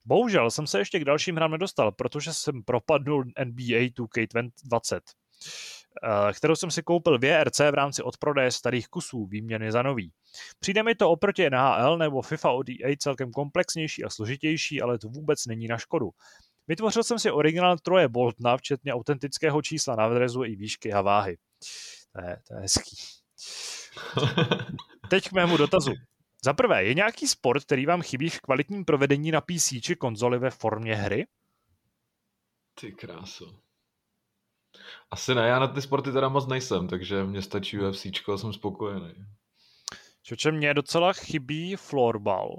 [0.06, 5.00] Bohužel jsem se ještě k dalším hrám nedostal, protože jsem propadnul NBA 2K20,
[6.04, 10.12] eh, kterou jsem si koupil v VRC v rámci odprodeje starých kusů výměny za nový.
[10.60, 15.10] Přijde mi to oproti NHL nebo FIFA od EA celkem komplexnější a složitější, ale to
[15.10, 16.10] vůbec není na škodu.
[16.68, 20.10] Vytvořil jsem si originál Troje Boltna, včetně autentického čísla na
[20.46, 21.38] i výšky a váhy.
[22.16, 22.98] To je, to je hezký.
[25.10, 25.92] Teď k mému dotazu.
[26.44, 30.40] Za prvé, je nějaký sport, který vám chybí v kvalitním provedení na PC či konzoli
[30.40, 31.28] ve formě hry?
[32.80, 33.60] Ty kráso.
[35.12, 38.54] Asi ne, já na ty sporty teda moc nejsem, takže mě stačí UFC a jsem
[38.54, 39.14] spokojený.
[40.24, 42.50] Čoče mě docela chybí floorball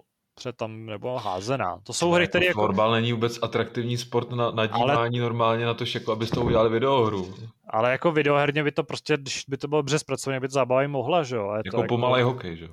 [0.41, 1.79] před tam, nebo házená.
[1.83, 2.61] To jsou hry, které jako...
[2.61, 5.29] Florbal není vůbec atraktivní sport na, na dívání ale...
[5.29, 7.35] normálně na to, jako abyste to udělali videohru.
[7.69, 10.89] Ale jako videoherně by to prostě, když by to bylo dobře zpracované, by to zábava
[10.89, 11.53] mohla, že jo?
[11.65, 12.31] Jako to pomalej jako...
[12.31, 12.73] hokej, že jo?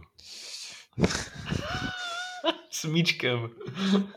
[2.80, 3.50] S míčkem.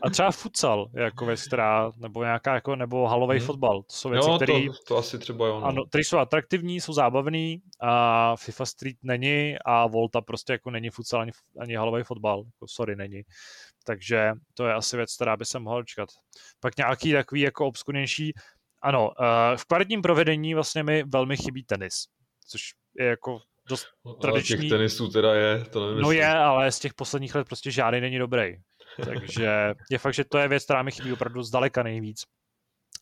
[0.03, 3.45] A třeba futsal, jako věc, která, nebo nějaká, jako, nebo halový hmm.
[3.45, 3.83] fotbal.
[3.83, 4.53] To jsou věci, jo, které...
[4.53, 5.59] To, to, asi třeba jo.
[5.59, 5.65] No.
[5.65, 10.89] Ano, které jsou atraktivní, jsou zábavný a FIFA Street není a Volta prostě jako není
[10.89, 12.43] futsal ani, ani halový fotbal.
[12.45, 13.21] Jako, sorry, není.
[13.85, 16.09] Takže to je asi věc, která by se mohla čekat.
[16.59, 18.33] Pak nějaký takový jako obskurnější,
[18.81, 21.93] ano, uh, v kvalitním provedení vlastně mi velmi chybí tenis,
[22.47, 22.61] což
[22.99, 23.39] je jako
[23.69, 23.85] dost
[24.21, 24.55] tradiční.
[24.55, 26.01] Ale těch tenisů teda je, to nevím.
[26.01, 28.55] No je, ale z těch posledních let prostě žádný není dobrý.
[29.05, 32.23] Takže je fakt, že to je věc, která mi chybí opravdu zdaleka nejvíc.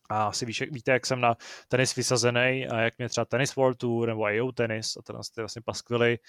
[0.10, 1.36] A asi víš, víte, jak jsem na
[1.68, 5.42] tenis vysazený a jak mě třeba Tennis World Tour nebo AO Tennis a tenhle ty
[5.42, 6.20] vlastně paskvily,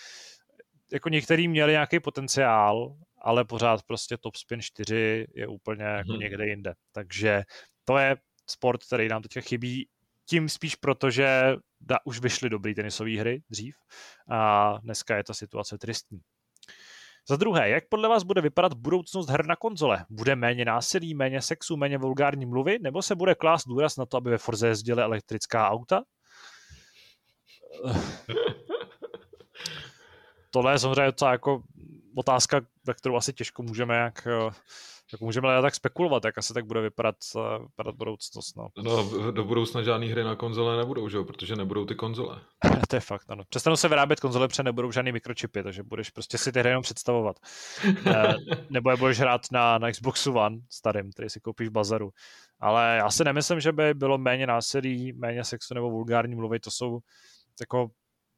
[0.93, 6.21] jako některý měli nějaký potenciál, ale pořád prostě top spin 4 je úplně jako hmm.
[6.21, 6.75] někde jinde.
[6.93, 7.43] Takže
[7.85, 8.17] to je
[8.51, 9.89] sport, který nám teď chybí
[10.31, 13.77] tím spíš proto, že da, už vyšly dobrý tenisové hry dřív
[14.31, 16.21] a dneska je ta situace tristní.
[17.29, 20.05] Za druhé, jak podle vás bude vypadat budoucnost her na konzole?
[20.11, 24.17] Bude méně násilí, méně sexu, méně vulgární mluvy, nebo se bude klást důraz na to,
[24.17, 26.03] aby ve Forze jezdily elektrická auta?
[30.51, 31.63] tohle je samozřejmě docela jako
[32.17, 34.29] otázka, na kterou asi těžko můžeme jak
[35.11, 38.57] tak můžeme ale tak spekulovat, jak asi tak bude vypadat, uh, vypadat budoucnost.
[38.57, 38.69] No.
[38.83, 41.19] no, do budoucna žádný hry na konzole nebudou, že?
[41.23, 42.41] protože nebudou ty konzole.
[42.89, 43.45] to je fakt, ano.
[43.49, 46.83] Přestanou se vyrábět konzole, protože nebudou žádný mikročipy, takže budeš prostě si ty hry jenom
[46.83, 47.37] představovat.
[47.87, 48.13] uh,
[48.71, 52.11] nebo je budeš hrát na, na Xboxu One starým, který si koupíš v bazaru.
[52.61, 56.71] Ale já si nemyslím, že by bylo méně násilí, méně sexu nebo vulgární mluvy, to
[56.71, 57.01] jsou
[57.61, 57.91] jako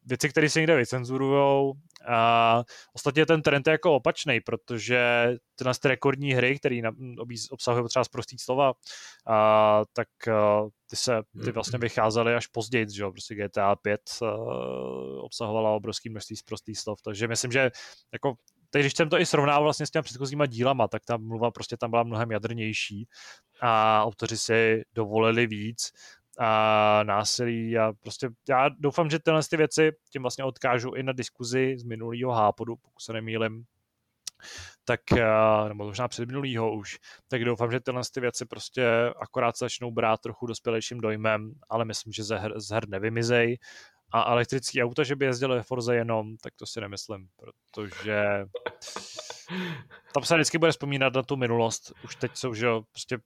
[0.05, 1.73] věci, které se někde vycenzurujou.
[2.07, 2.63] A
[2.93, 5.29] ostatně ten trend je jako opačný, protože
[5.81, 6.81] ty rekordní hry, které
[7.51, 8.73] obsahují třeba prostý slova,
[9.27, 14.01] a, tak a, ty se ty vlastně vycházely až později, že jo, prostě GTA 5
[14.21, 14.35] a,
[15.21, 17.71] obsahovala obrovský množství prostých slov, takže myslím, že
[18.13, 18.33] jako
[18.69, 21.77] teď, když jsem to i srovnával vlastně s těmi předchozíma dílama, tak ta mluva prostě
[21.77, 23.07] tam byla mnohem jadrnější
[23.61, 25.91] a autoři si dovolili víc
[26.39, 31.13] a násilí a prostě já doufám, že tyhle ty věci tím vlastně odkážu i na
[31.13, 33.63] diskuzi z minulého hápodu, pokud se nemýlim,
[34.85, 35.01] tak,
[35.67, 36.97] nebo možná před minulýho už,
[37.27, 38.87] tak doufám, že tyhle ty věci prostě
[39.21, 43.57] akorát začnou brát trochu dospělejším dojmem, ale myslím, že ze her, z her nevymizej.
[44.15, 48.45] A elektrický auta, že by jezdili ve Forze jenom, tak to si nemyslím, protože
[50.13, 51.93] tam se vždycky bude vzpomínat na tu minulost.
[52.03, 53.17] Už teď jsou, že prostě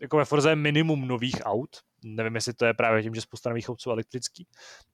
[0.00, 3.50] jako ve Forze je minimum nových aut, nevím, jestli to je právě tím, že spousta
[3.50, 4.46] nových jsou elektrický,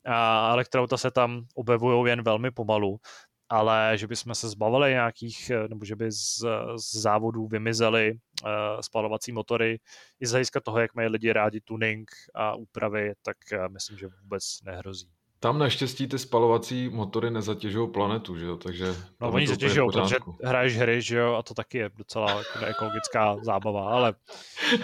[0.07, 3.01] a elektroauta se tam objevují jen velmi pomalu,
[3.49, 6.39] ale že bychom se zbavili nějakých, nebo že by z,
[6.77, 9.81] z závodů vymizely uh, spalovací motory
[10.21, 14.07] i z hlediska toho, jak mají lidi rádi tuning a úpravy, tak uh, myslím, že
[14.23, 15.18] vůbec nehrozí.
[15.41, 18.95] Tam naštěstí ty spalovací motory nezatěžují planetu, že jo, takže...
[19.21, 23.37] No oni zatěžují, protože hraješ hry, že jo, a to taky je docela jako ekologická
[23.43, 24.15] zábava, ale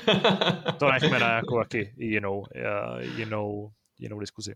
[0.78, 4.54] to nechme na jako jaký jinou, eh, jinou, jinou diskuzi.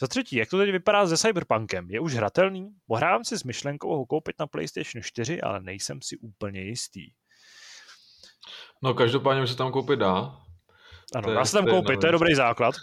[0.00, 1.90] Za třetí, jak to teď vypadá se Cyberpunkem?
[1.90, 2.68] Je už hratelný?
[2.86, 7.12] Pohrávám si s myšlenkou ho koupit na PlayStation 4, ale nejsem si úplně jistý.
[8.82, 10.36] No každopádně se tam koupit dá,
[11.14, 12.74] ano, dá se tam koupit, to je dobrý základ.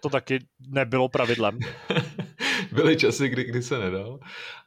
[0.00, 1.58] To taky nebylo pravidlem.
[2.72, 4.20] Byly časy, kdy, kdy se nedal.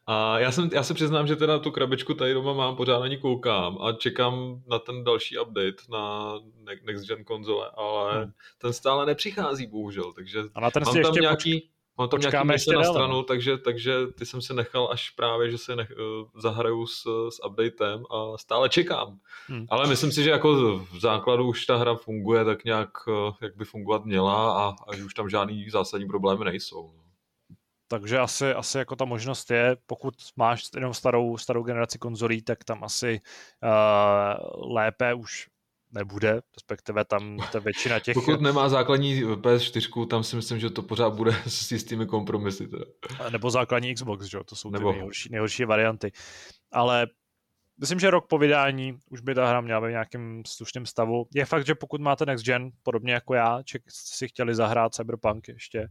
[0.07, 3.07] A já, jsem, já se přiznám, že teda tu krabičku tady doma mám, pořád na
[3.07, 6.33] ní koukám a čekám na ten další update na
[6.83, 8.31] Next Gen konzole, ale hmm.
[8.57, 11.59] ten stále nepřichází, bohužel, takže a na ten mám tam ještě nějaký...
[11.59, 13.23] Poč- Mám tam nějaký mise na stranu, no.
[13.23, 17.45] takže, takže ty jsem si nechal až právě, že se nech, uh, zahraju s, s
[17.45, 19.19] updatem a stále čekám.
[19.47, 19.65] Hmm.
[19.69, 23.55] Ale myslím si, že jako v základu už ta hra funguje tak nějak, uh, jak
[23.55, 26.91] by fungovat měla a, a že už tam žádný zásadní problémy nejsou.
[26.97, 27.03] No.
[27.87, 32.63] Takže asi, asi jako ta možnost je, pokud máš jenom starou, starou generaci konzolí, tak
[32.63, 33.21] tam asi
[33.63, 35.47] uh, lépe už
[35.93, 38.13] nebude, respektive tam ta většina těch...
[38.13, 42.67] Pokud nemá základní PS4, tam si myslím, že to pořád bude s jistými kompromisy.
[42.67, 42.85] Teda.
[43.29, 44.39] Nebo základní Xbox, že?
[44.45, 44.89] to jsou Nebo...
[44.91, 46.11] ty nejhorší, nejhorší varianty.
[46.71, 47.07] Ale
[47.79, 51.25] myslím, že rok po vydání už by ta hra měla být v nějakém slušném stavu.
[51.35, 55.47] Je fakt, že pokud máte Next Gen, podobně jako já, ček, si chtěli zahrát Cyberpunk
[55.47, 55.87] ještě,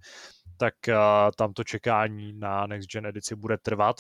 [0.62, 0.94] tak uh,
[1.36, 3.96] tam to čekání na Next Gen edici bude trvat.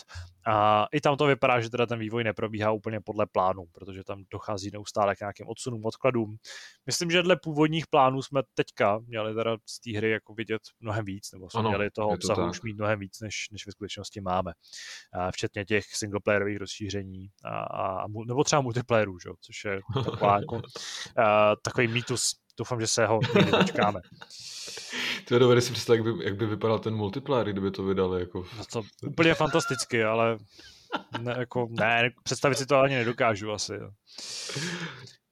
[0.46, 4.24] A i tam to vypadá, že teda ten vývoj neprobíhá úplně podle plánu, protože tam
[4.30, 6.36] dochází neustále k nějakým odsunům, odkladům.
[6.86, 11.04] Myslím, že dle původních plánů jsme teďka měli teda z té hry jako vidět mnohem
[11.04, 13.72] víc, nebo jsme ano, měli toho obsahu to už mít mnohem víc, než, než ve
[13.72, 14.52] skutečnosti máme.
[15.12, 19.30] A včetně těch singleplayerových rozšíření a, a, nebo třeba multiplayerů, že?
[19.40, 20.62] což je taková, jako,
[21.16, 22.41] a, takový mýtus.
[22.58, 24.00] Doufám, že se ho někdy dočkáme.
[25.28, 28.20] To je dobré si představit, jak by, jak by vypadal ten multiplayer, kdyby to vydali.
[28.20, 28.44] Jako...
[28.58, 30.38] No to úplně fantasticky, ale
[31.20, 33.72] ne, jako, ne, představit si to ani nedokážu asi.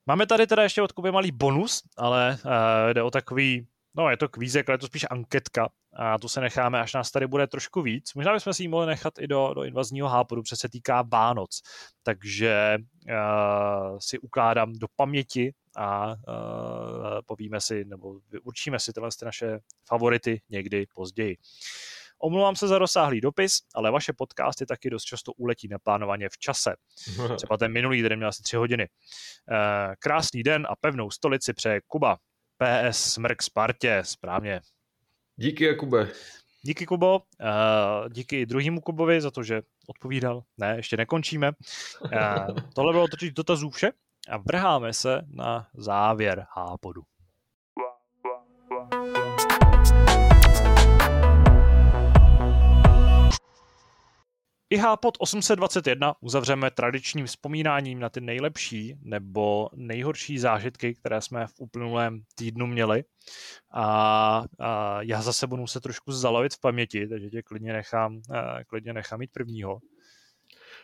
[0.07, 4.17] Máme tady teda ještě od Kuby malý bonus, ale uh, jde o takový, no je
[4.17, 7.47] to kvízek, ale je to spíš anketka a tu se necháme, až nás tady bude
[7.47, 8.15] trošku víc.
[8.15, 11.63] Možná bychom si ji mohli nechat i do, do invazního hápodu, protože se týká Vánoc.
[12.03, 16.15] Takže uh, si ukládám do paměti a uh,
[17.27, 19.59] povíme si, nebo určíme si tyhle naše
[19.89, 21.37] favority někdy později.
[22.23, 26.77] Omlouvám se za rozsáhlý dopis, ale vaše podcasty taky dost často uletí neplánovaně v čase.
[27.37, 28.89] Třeba ten minulý den měl asi tři hodiny.
[29.51, 32.19] Uh, krásný den a pevnou stolici přeje Kuba.
[32.61, 34.61] PS Smrk Spartě, správně.
[35.37, 36.09] Díky, Jakube.
[36.63, 37.19] Díky, Kubo.
[37.19, 40.43] Uh, díky druhému Kubovi za to, že odpovídal.
[40.59, 41.53] Ne, ještě nekončíme.
[42.05, 43.93] Uh, tohle bylo totiž dotazů vše
[44.31, 47.03] a vrháme se na závěr hápodu.
[54.71, 61.55] IH pod 821 uzavřeme tradičním vzpomínáním na ty nejlepší nebo nejhorší zážitky, které jsme v
[61.59, 63.05] uplynulém týdnu měli.
[63.73, 68.21] A, a já zase budu se trošku zalovit v paměti, takže tě klidně nechám,
[68.67, 69.81] klidně nechám mít prvního.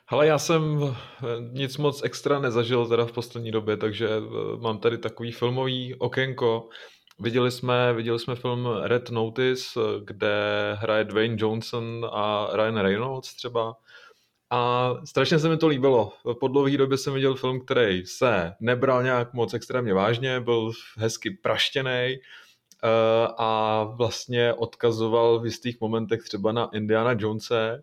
[0.08, 4.20] Hele, já jsem eh, nic moc extra nezažil teda v poslední době, takže eh,
[4.60, 6.68] mám tady takový filmový okénko.
[7.20, 10.36] Viděli jsme, viděli jsme film Red Notice, kde
[10.78, 13.74] hraje Dwayne Johnson a Ryan Reynolds třeba.
[14.50, 16.12] A strašně se mi to líbilo.
[16.40, 21.30] Po dlouhé době jsem viděl film, který se nebral nějak moc extrémně vážně, byl hezky
[21.30, 22.18] praštěný eh,
[23.38, 27.82] a vlastně odkazoval v jistých momentech třeba na Indiana Jonese.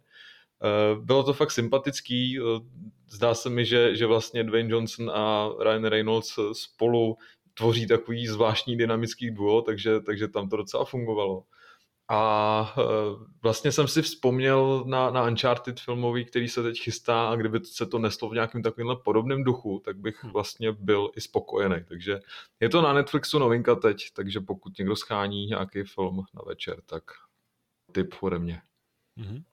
[0.64, 2.40] Eh, bylo to fakt sympatický.
[2.40, 2.44] Eh,
[3.10, 7.18] zdá se mi, že, že vlastně Dwayne Johnson a Ryan Reynolds spolu
[7.54, 11.44] tvoří takový zvláštní dynamický duo, takže, takže tam to docela fungovalo.
[12.10, 12.84] A e,
[13.44, 17.86] vlastně jsem si vzpomněl na, na Uncharted filmový, který se teď chystá a kdyby se
[17.86, 20.30] to neslo v nějakém takovémhle podobném duchu, tak bych hm.
[20.30, 21.84] vlastně byl i spokojený.
[21.88, 22.20] Takže
[22.60, 27.04] je to na Netflixu novinka teď, takže pokud někdo schání nějaký film na večer, tak
[27.92, 28.62] tip ode mě.
[29.20, 29.44] Mm-hmm.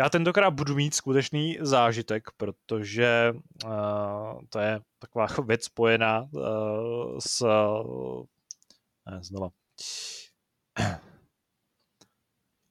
[0.00, 3.32] Já tentokrát budu mít skutečný zážitek, protože
[3.64, 7.46] uh, to je taková věc spojená uh, s...
[9.10, 9.48] Ne, znova.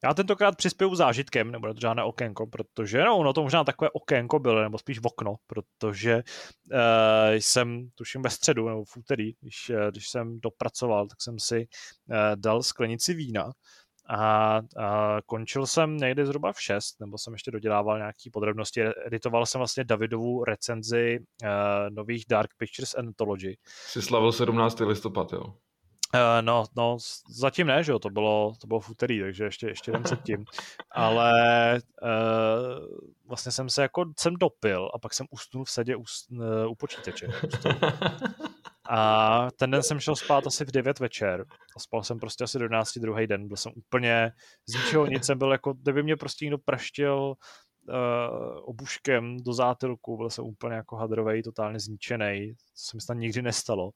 [0.03, 4.39] Já tentokrát přispěju zážitkem, nebo to žádné okénko, protože no, ono to možná takové okénko
[4.39, 6.79] bylo, nebo spíš okno, protože uh,
[7.33, 11.67] jsem, tuším ve středu nebo v úterý, když, když jsem dopracoval, tak jsem si
[12.09, 13.51] uh, dal sklenici vína
[14.09, 18.81] a, a končil jsem někdy zhruba v 6, nebo jsem ještě dodělával nějaké podrobnosti.
[19.05, 21.49] Editoval jsem vlastně Davidovu recenzi uh,
[21.89, 23.57] nových Dark Pictures Anthology.
[23.87, 24.79] Jsi slavil 17.
[24.79, 25.43] listopad, jo?
[26.13, 26.97] Uh, no, no,
[27.29, 30.45] zatím ne, že jo, to bylo, to bylo v úterý, takže ještě, ještě den předtím.
[30.91, 32.97] Ale uh,
[33.27, 36.75] vlastně jsem se jako, jsem dopil a pak jsem usnul v sedě u, uh, u
[36.75, 37.27] počítače.
[38.89, 41.45] A ten den jsem šel spát asi v 9 večer
[41.75, 43.47] a spal jsem prostě asi do 11 druhý den.
[43.47, 44.31] Byl jsem úplně
[44.69, 47.33] z ničeho nic, jsem byl jako, kdyby mě prostě někdo praštil
[47.89, 53.17] uh, obuškem do zátilku, byl jsem úplně jako hadrovej, totálně zničený, to se mi snad
[53.17, 53.91] nikdy nestalo.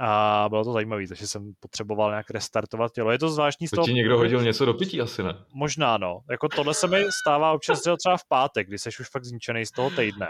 [0.00, 3.10] A bylo to zajímavé, takže jsem potřeboval nějak restartovat tělo.
[3.10, 3.84] Je to zvláštní z toho...
[3.84, 5.34] ti někdo hodil něco do pití asi, ne?
[5.54, 6.20] Možná, no.
[6.30, 9.70] Jako tohle se mi stává občas třeba v pátek, kdy jsi už fakt zničený z
[9.70, 10.28] toho týdne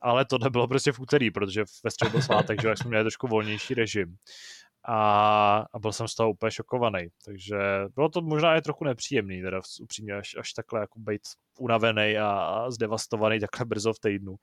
[0.00, 3.26] ale to nebylo prostě v úterý, protože ve středu byl svátek, že jsme měli trošku
[3.26, 4.16] volnější režim.
[4.84, 7.08] A, a byl jsem z toho úplně šokovaný.
[7.24, 7.56] Takže
[7.94, 11.22] bylo to možná i trochu nepříjemný, teda upřímně až, až takhle jako být
[11.58, 14.36] unavený a, a zdevastovaný takhle brzo v týdnu.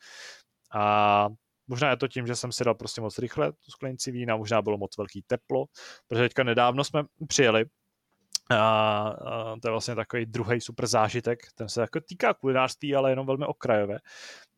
[0.73, 1.27] A
[1.67, 4.61] možná je to tím, že jsem si dal prostě moc rychle tu sklenici vína, možná
[4.61, 5.65] bylo moc velký teplo,
[6.07, 7.65] protože teďka nedávno jsme přijeli
[8.49, 13.09] a, a to je vlastně takový druhý super zážitek, ten se jako týká kulinářství, ale
[13.09, 13.97] jenom velmi okrajové.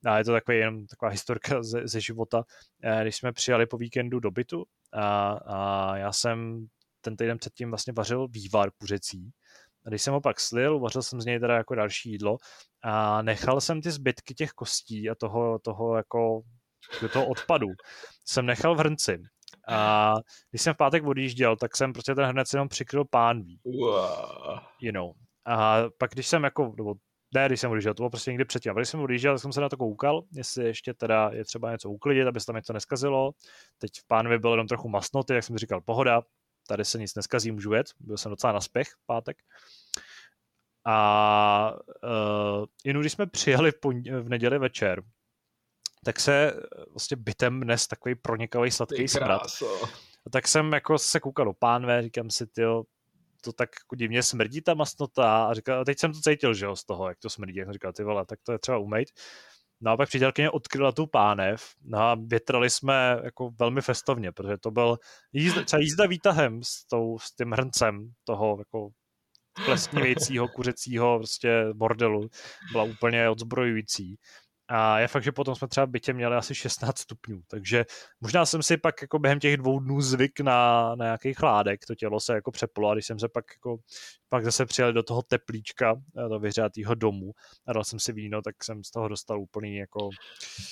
[0.05, 2.43] A je to takový jenom taková historka ze, ze života.
[2.83, 6.67] Eh, když jsme přijali po víkendu do bytu a, a já jsem
[7.01, 9.31] ten týden předtím vlastně vařil vývar kuřecí.
[9.85, 12.37] A když jsem ho pak slil, vařil jsem z něj teda jako další jídlo
[12.83, 16.41] a nechal jsem ty zbytky těch kostí a toho, toho jako
[17.13, 17.67] toho odpadu
[18.25, 19.23] jsem nechal v hrnci.
[19.69, 20.15] A
[20.49, 23.59] když jsem v pátek odjížděl, tak jsem prostě ten hrnec jenom přikryl pánví.
[23.65, 24.59] Wow.
[24.81, 25.11] You know.
[25.45, 26.93] A pak když jsem jako, nebo
[27.35, 28.71] ne, když jsem odjížděl, to bylo prostě někdy předtím.
[28.71, 31.71] A když jsem odjížděl, tak jsem se na to koukal, jestli ještě teda je třeba
[31.71, 33.31] něco uklidit, aby se tam něco neskazilo.
[33.77, 36.21] Teď v pánovi bylo jenom trochu masnoty, jak jsem říkal, pohoda,
[36.67, 37.87] tady se nic neskazí, můžu jet.
[37.99, 39.37] Byl jsem docela na spěch v pátek.
[40.85, 41.73] A
[42.03, 45.03] uh, jenom když jsme přijeli v, pon- v neděli večer,
[46.05, 46.53] tak se
[46.91, 49.41] vlastně bytem dnes takový pronikavý sladký smrad.
[50.25, 52.61] A tak jsem jako se koukal do pánve, říkám si, ty
[53.41, 56.65] to tak jako divně smrdí ta masnota a říkal, a teď jsem to cítil, že
[56.65, 58.77] jo, z toho, jak to smrdí, jak jsem říkal, ty vole, tak to je třeba
[58.77, 59.09] umejt.
[59.81, 64.57] No a pak přítelkyně odkryla tu pánev no a větrali jsme jako velmi festovně, protože
[64.57, 64.97] to byl
[65.33, 68.89] jízda, třeba jízda výtahem s, tou, s tím hrncem toho jako
[69.65, 72.29] plesnivějícího, kuřecího prostě bordelu
[72.71, 74.17] byla úplně odzbrojující.
[74.71, 77.85] A je fakt, že potom jsme třeba v bytě měli asi 16 stupňů, takže
[78.21, 81.95] možná jsem si pak jako během těch dvou dnů zvyk na, na nějaký chládek, to
[81.95, 83.77] tělo se jako přeplo a když jsem se pak jako,
[84.29, 87.31] pak zase přijel do toho teplíčka, eh, do vyhřátého domu
[87.67, 90.09] a dal jsem si víno, tak jsem z toho dostal úplný jako...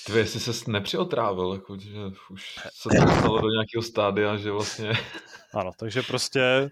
[0.06, 1.90] Ty, jestli se nepřiotrávil, jako, že
[2.30, 4.92] už se to dostalo do nějakého stádia, že vlastně...
[5.54, 6.70] Ano, takže prostě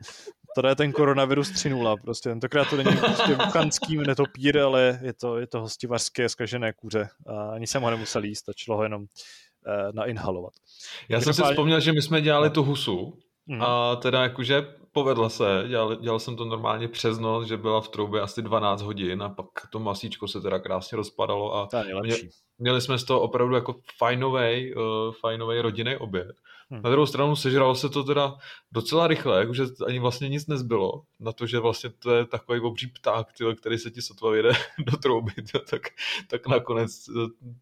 [0.56, 5.38] Tady je ten koronavirus 3.0, prostě tentokrát to není prostě vuchanský netopír, ale je to,
[5.38, 7.08] je to hostivařské skažené kuře.
[7.26, 9.08] A ani jsem ho nemusel jíst, stačilo ho jenom uh,
[9.92, 10.52] nainhalovat.
[11.08, 13.62] Já jsem si vzpomněl, že my jsme dělali tu husu, mm.
[13.62, 17.88] a teda jakože povedla se, dělal, dělal jsem to normálně přes noc, že byla v
[17.88, 21.68] troubě asi 12 hodin a pak to masíčko se teda krásně rozpadalo a.
[22.02, 22.16] Mě,
[22.58, 24.82] měli jsme z toho opravdu jako fajnový, uh,
[25.20, 26.36] fajnový rodinný oběd.
[26.70, 26.82] Hmm.
[26.82, 28.34] Na druhou stranu sežralo se to teda
[28.72, 32.86] docela rychle, jakože ani vlastně nic nezbylo na to, že vlastně to je takový obří
[32.86, 35.82] pták, tyhle, který se ti sotva vyjde do trouby, tyhle, tak,
[36.28, 37.04] tak nakonec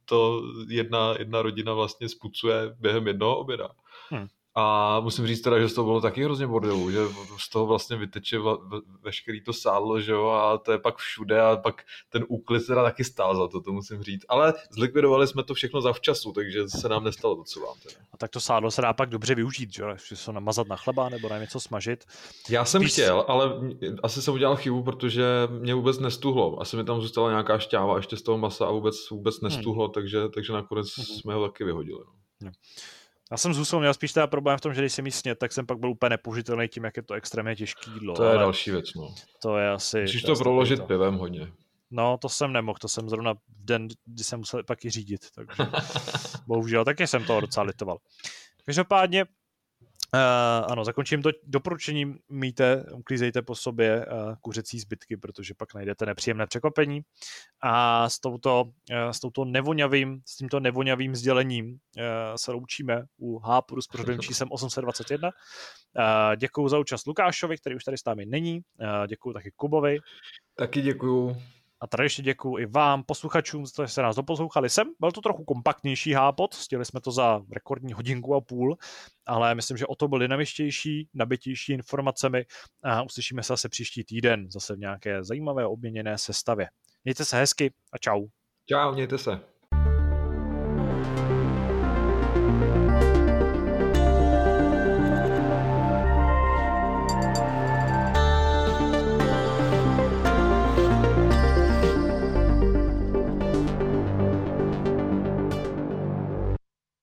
[0.05, 3.69] to jedna, jedna rodina vlastně spucuje během jednoho oběda.
[4.11, 4.27] Hmm.
[4.57, 6.99] A musím říct teda, že z toho bylo taky hrozně bordelu, že
[7.39, 8.39] z toho vlastně vyteče
[9.03, 12.83] veškerý to sádlo, že jo, a to je pak všude a pak ten úklid teda
[12.83, 14.25] taky stál za to, to musím říct.
[14.29, 17.97] Ale zlikvidovali jsme to všechno za včasu, takže se nám nestalo to, co vám teda.
[18.13, 21.09] A tak to sádlo se dá pak dobře využít, že jo, se namazat na chleba
[21.09, 22.05] nebo na něco smažit.
[22.51, 22.93] Já jsem Spíš...
[22.93, 23.53] chtěl, ale
[24.03, 26.61] asi jsem udělal chybu, protože mě vůbec nestuhlo.
[26.61, 29.51] Asi mi tam zůstala nějaká šťáva ještě z toho masa a vůbec, vůbec hmm.
[29.51, 29.93] nestuhlo, hmm.
[29.93, 31.05] takže, takže nakonec hmm.
[31.05, 32.01] jsme ho taky vyhodili.
[32.05, 32.13] No.
[32.43, 32.51] No.
[33.35, 35.39] Já jsem s husou měl spíš teda problém v tom, že když jsem jí snět,
[35.39, 38.15] tak jsem pak byl úplně nepoužitelný tím, jak je to extrémně těžký jídlo.
[38.15, 39.15] To je další věc, no.
[39.43, 40.01] To je asi...
[40.01, 40.87] Musíš to, proložit to.
[40.87, 41.53] pivem hodně.
[41.91, 45.71] No, to jsem nemohl, to jsem zrovna den, kdy jsem musel pak i řídit, takže
[46.47, 47.99] bohužel, taky jsem toho docela litoval.
[48.65, 49.25] Každopádně,
[50.15, 56.07] Uh, ano, zakončím to doporučením, míte, uklízejte po sobě uh, kuřecí zbytky, protože pak najdete
[56.07, 57.01] nepříjemné překvapení.
[57.63, 62.03] A s, touto, uh, s, touto nevoňavým, s tímto nevoňavým sdělením uh,
[62.37, 65.29] se loučíme u Hápuru s pořadovým číslem 821.
[65.29, 68.61] Uh, děkuji za účast Lukášovi, který už tady s námi není.
[68.81, 69.99] Uh, děkuji taky Kubovi.
[70.55, 71.37] Taky děkuju.
[71.85, 74.87] A tady ještě děkuji i vám, posluchačům, že jste nás doposlouchali sem.
[75.01, 78.77] Byl to trochu kompaktnější hápot, stihli jsme to za rekordní hodinku a půl,
[79.27, 82.45] ale myslím, že o to byl dynamičtější, nabitější informacemi
[82.85, 86.69] a uslyšíme se zase příští týden, zase v nějaké zajímavé obměněné sestavě.
[87.05, 88.27] Mějte se hezky a čau.
[88.67, 89.54] Čau, mějte se.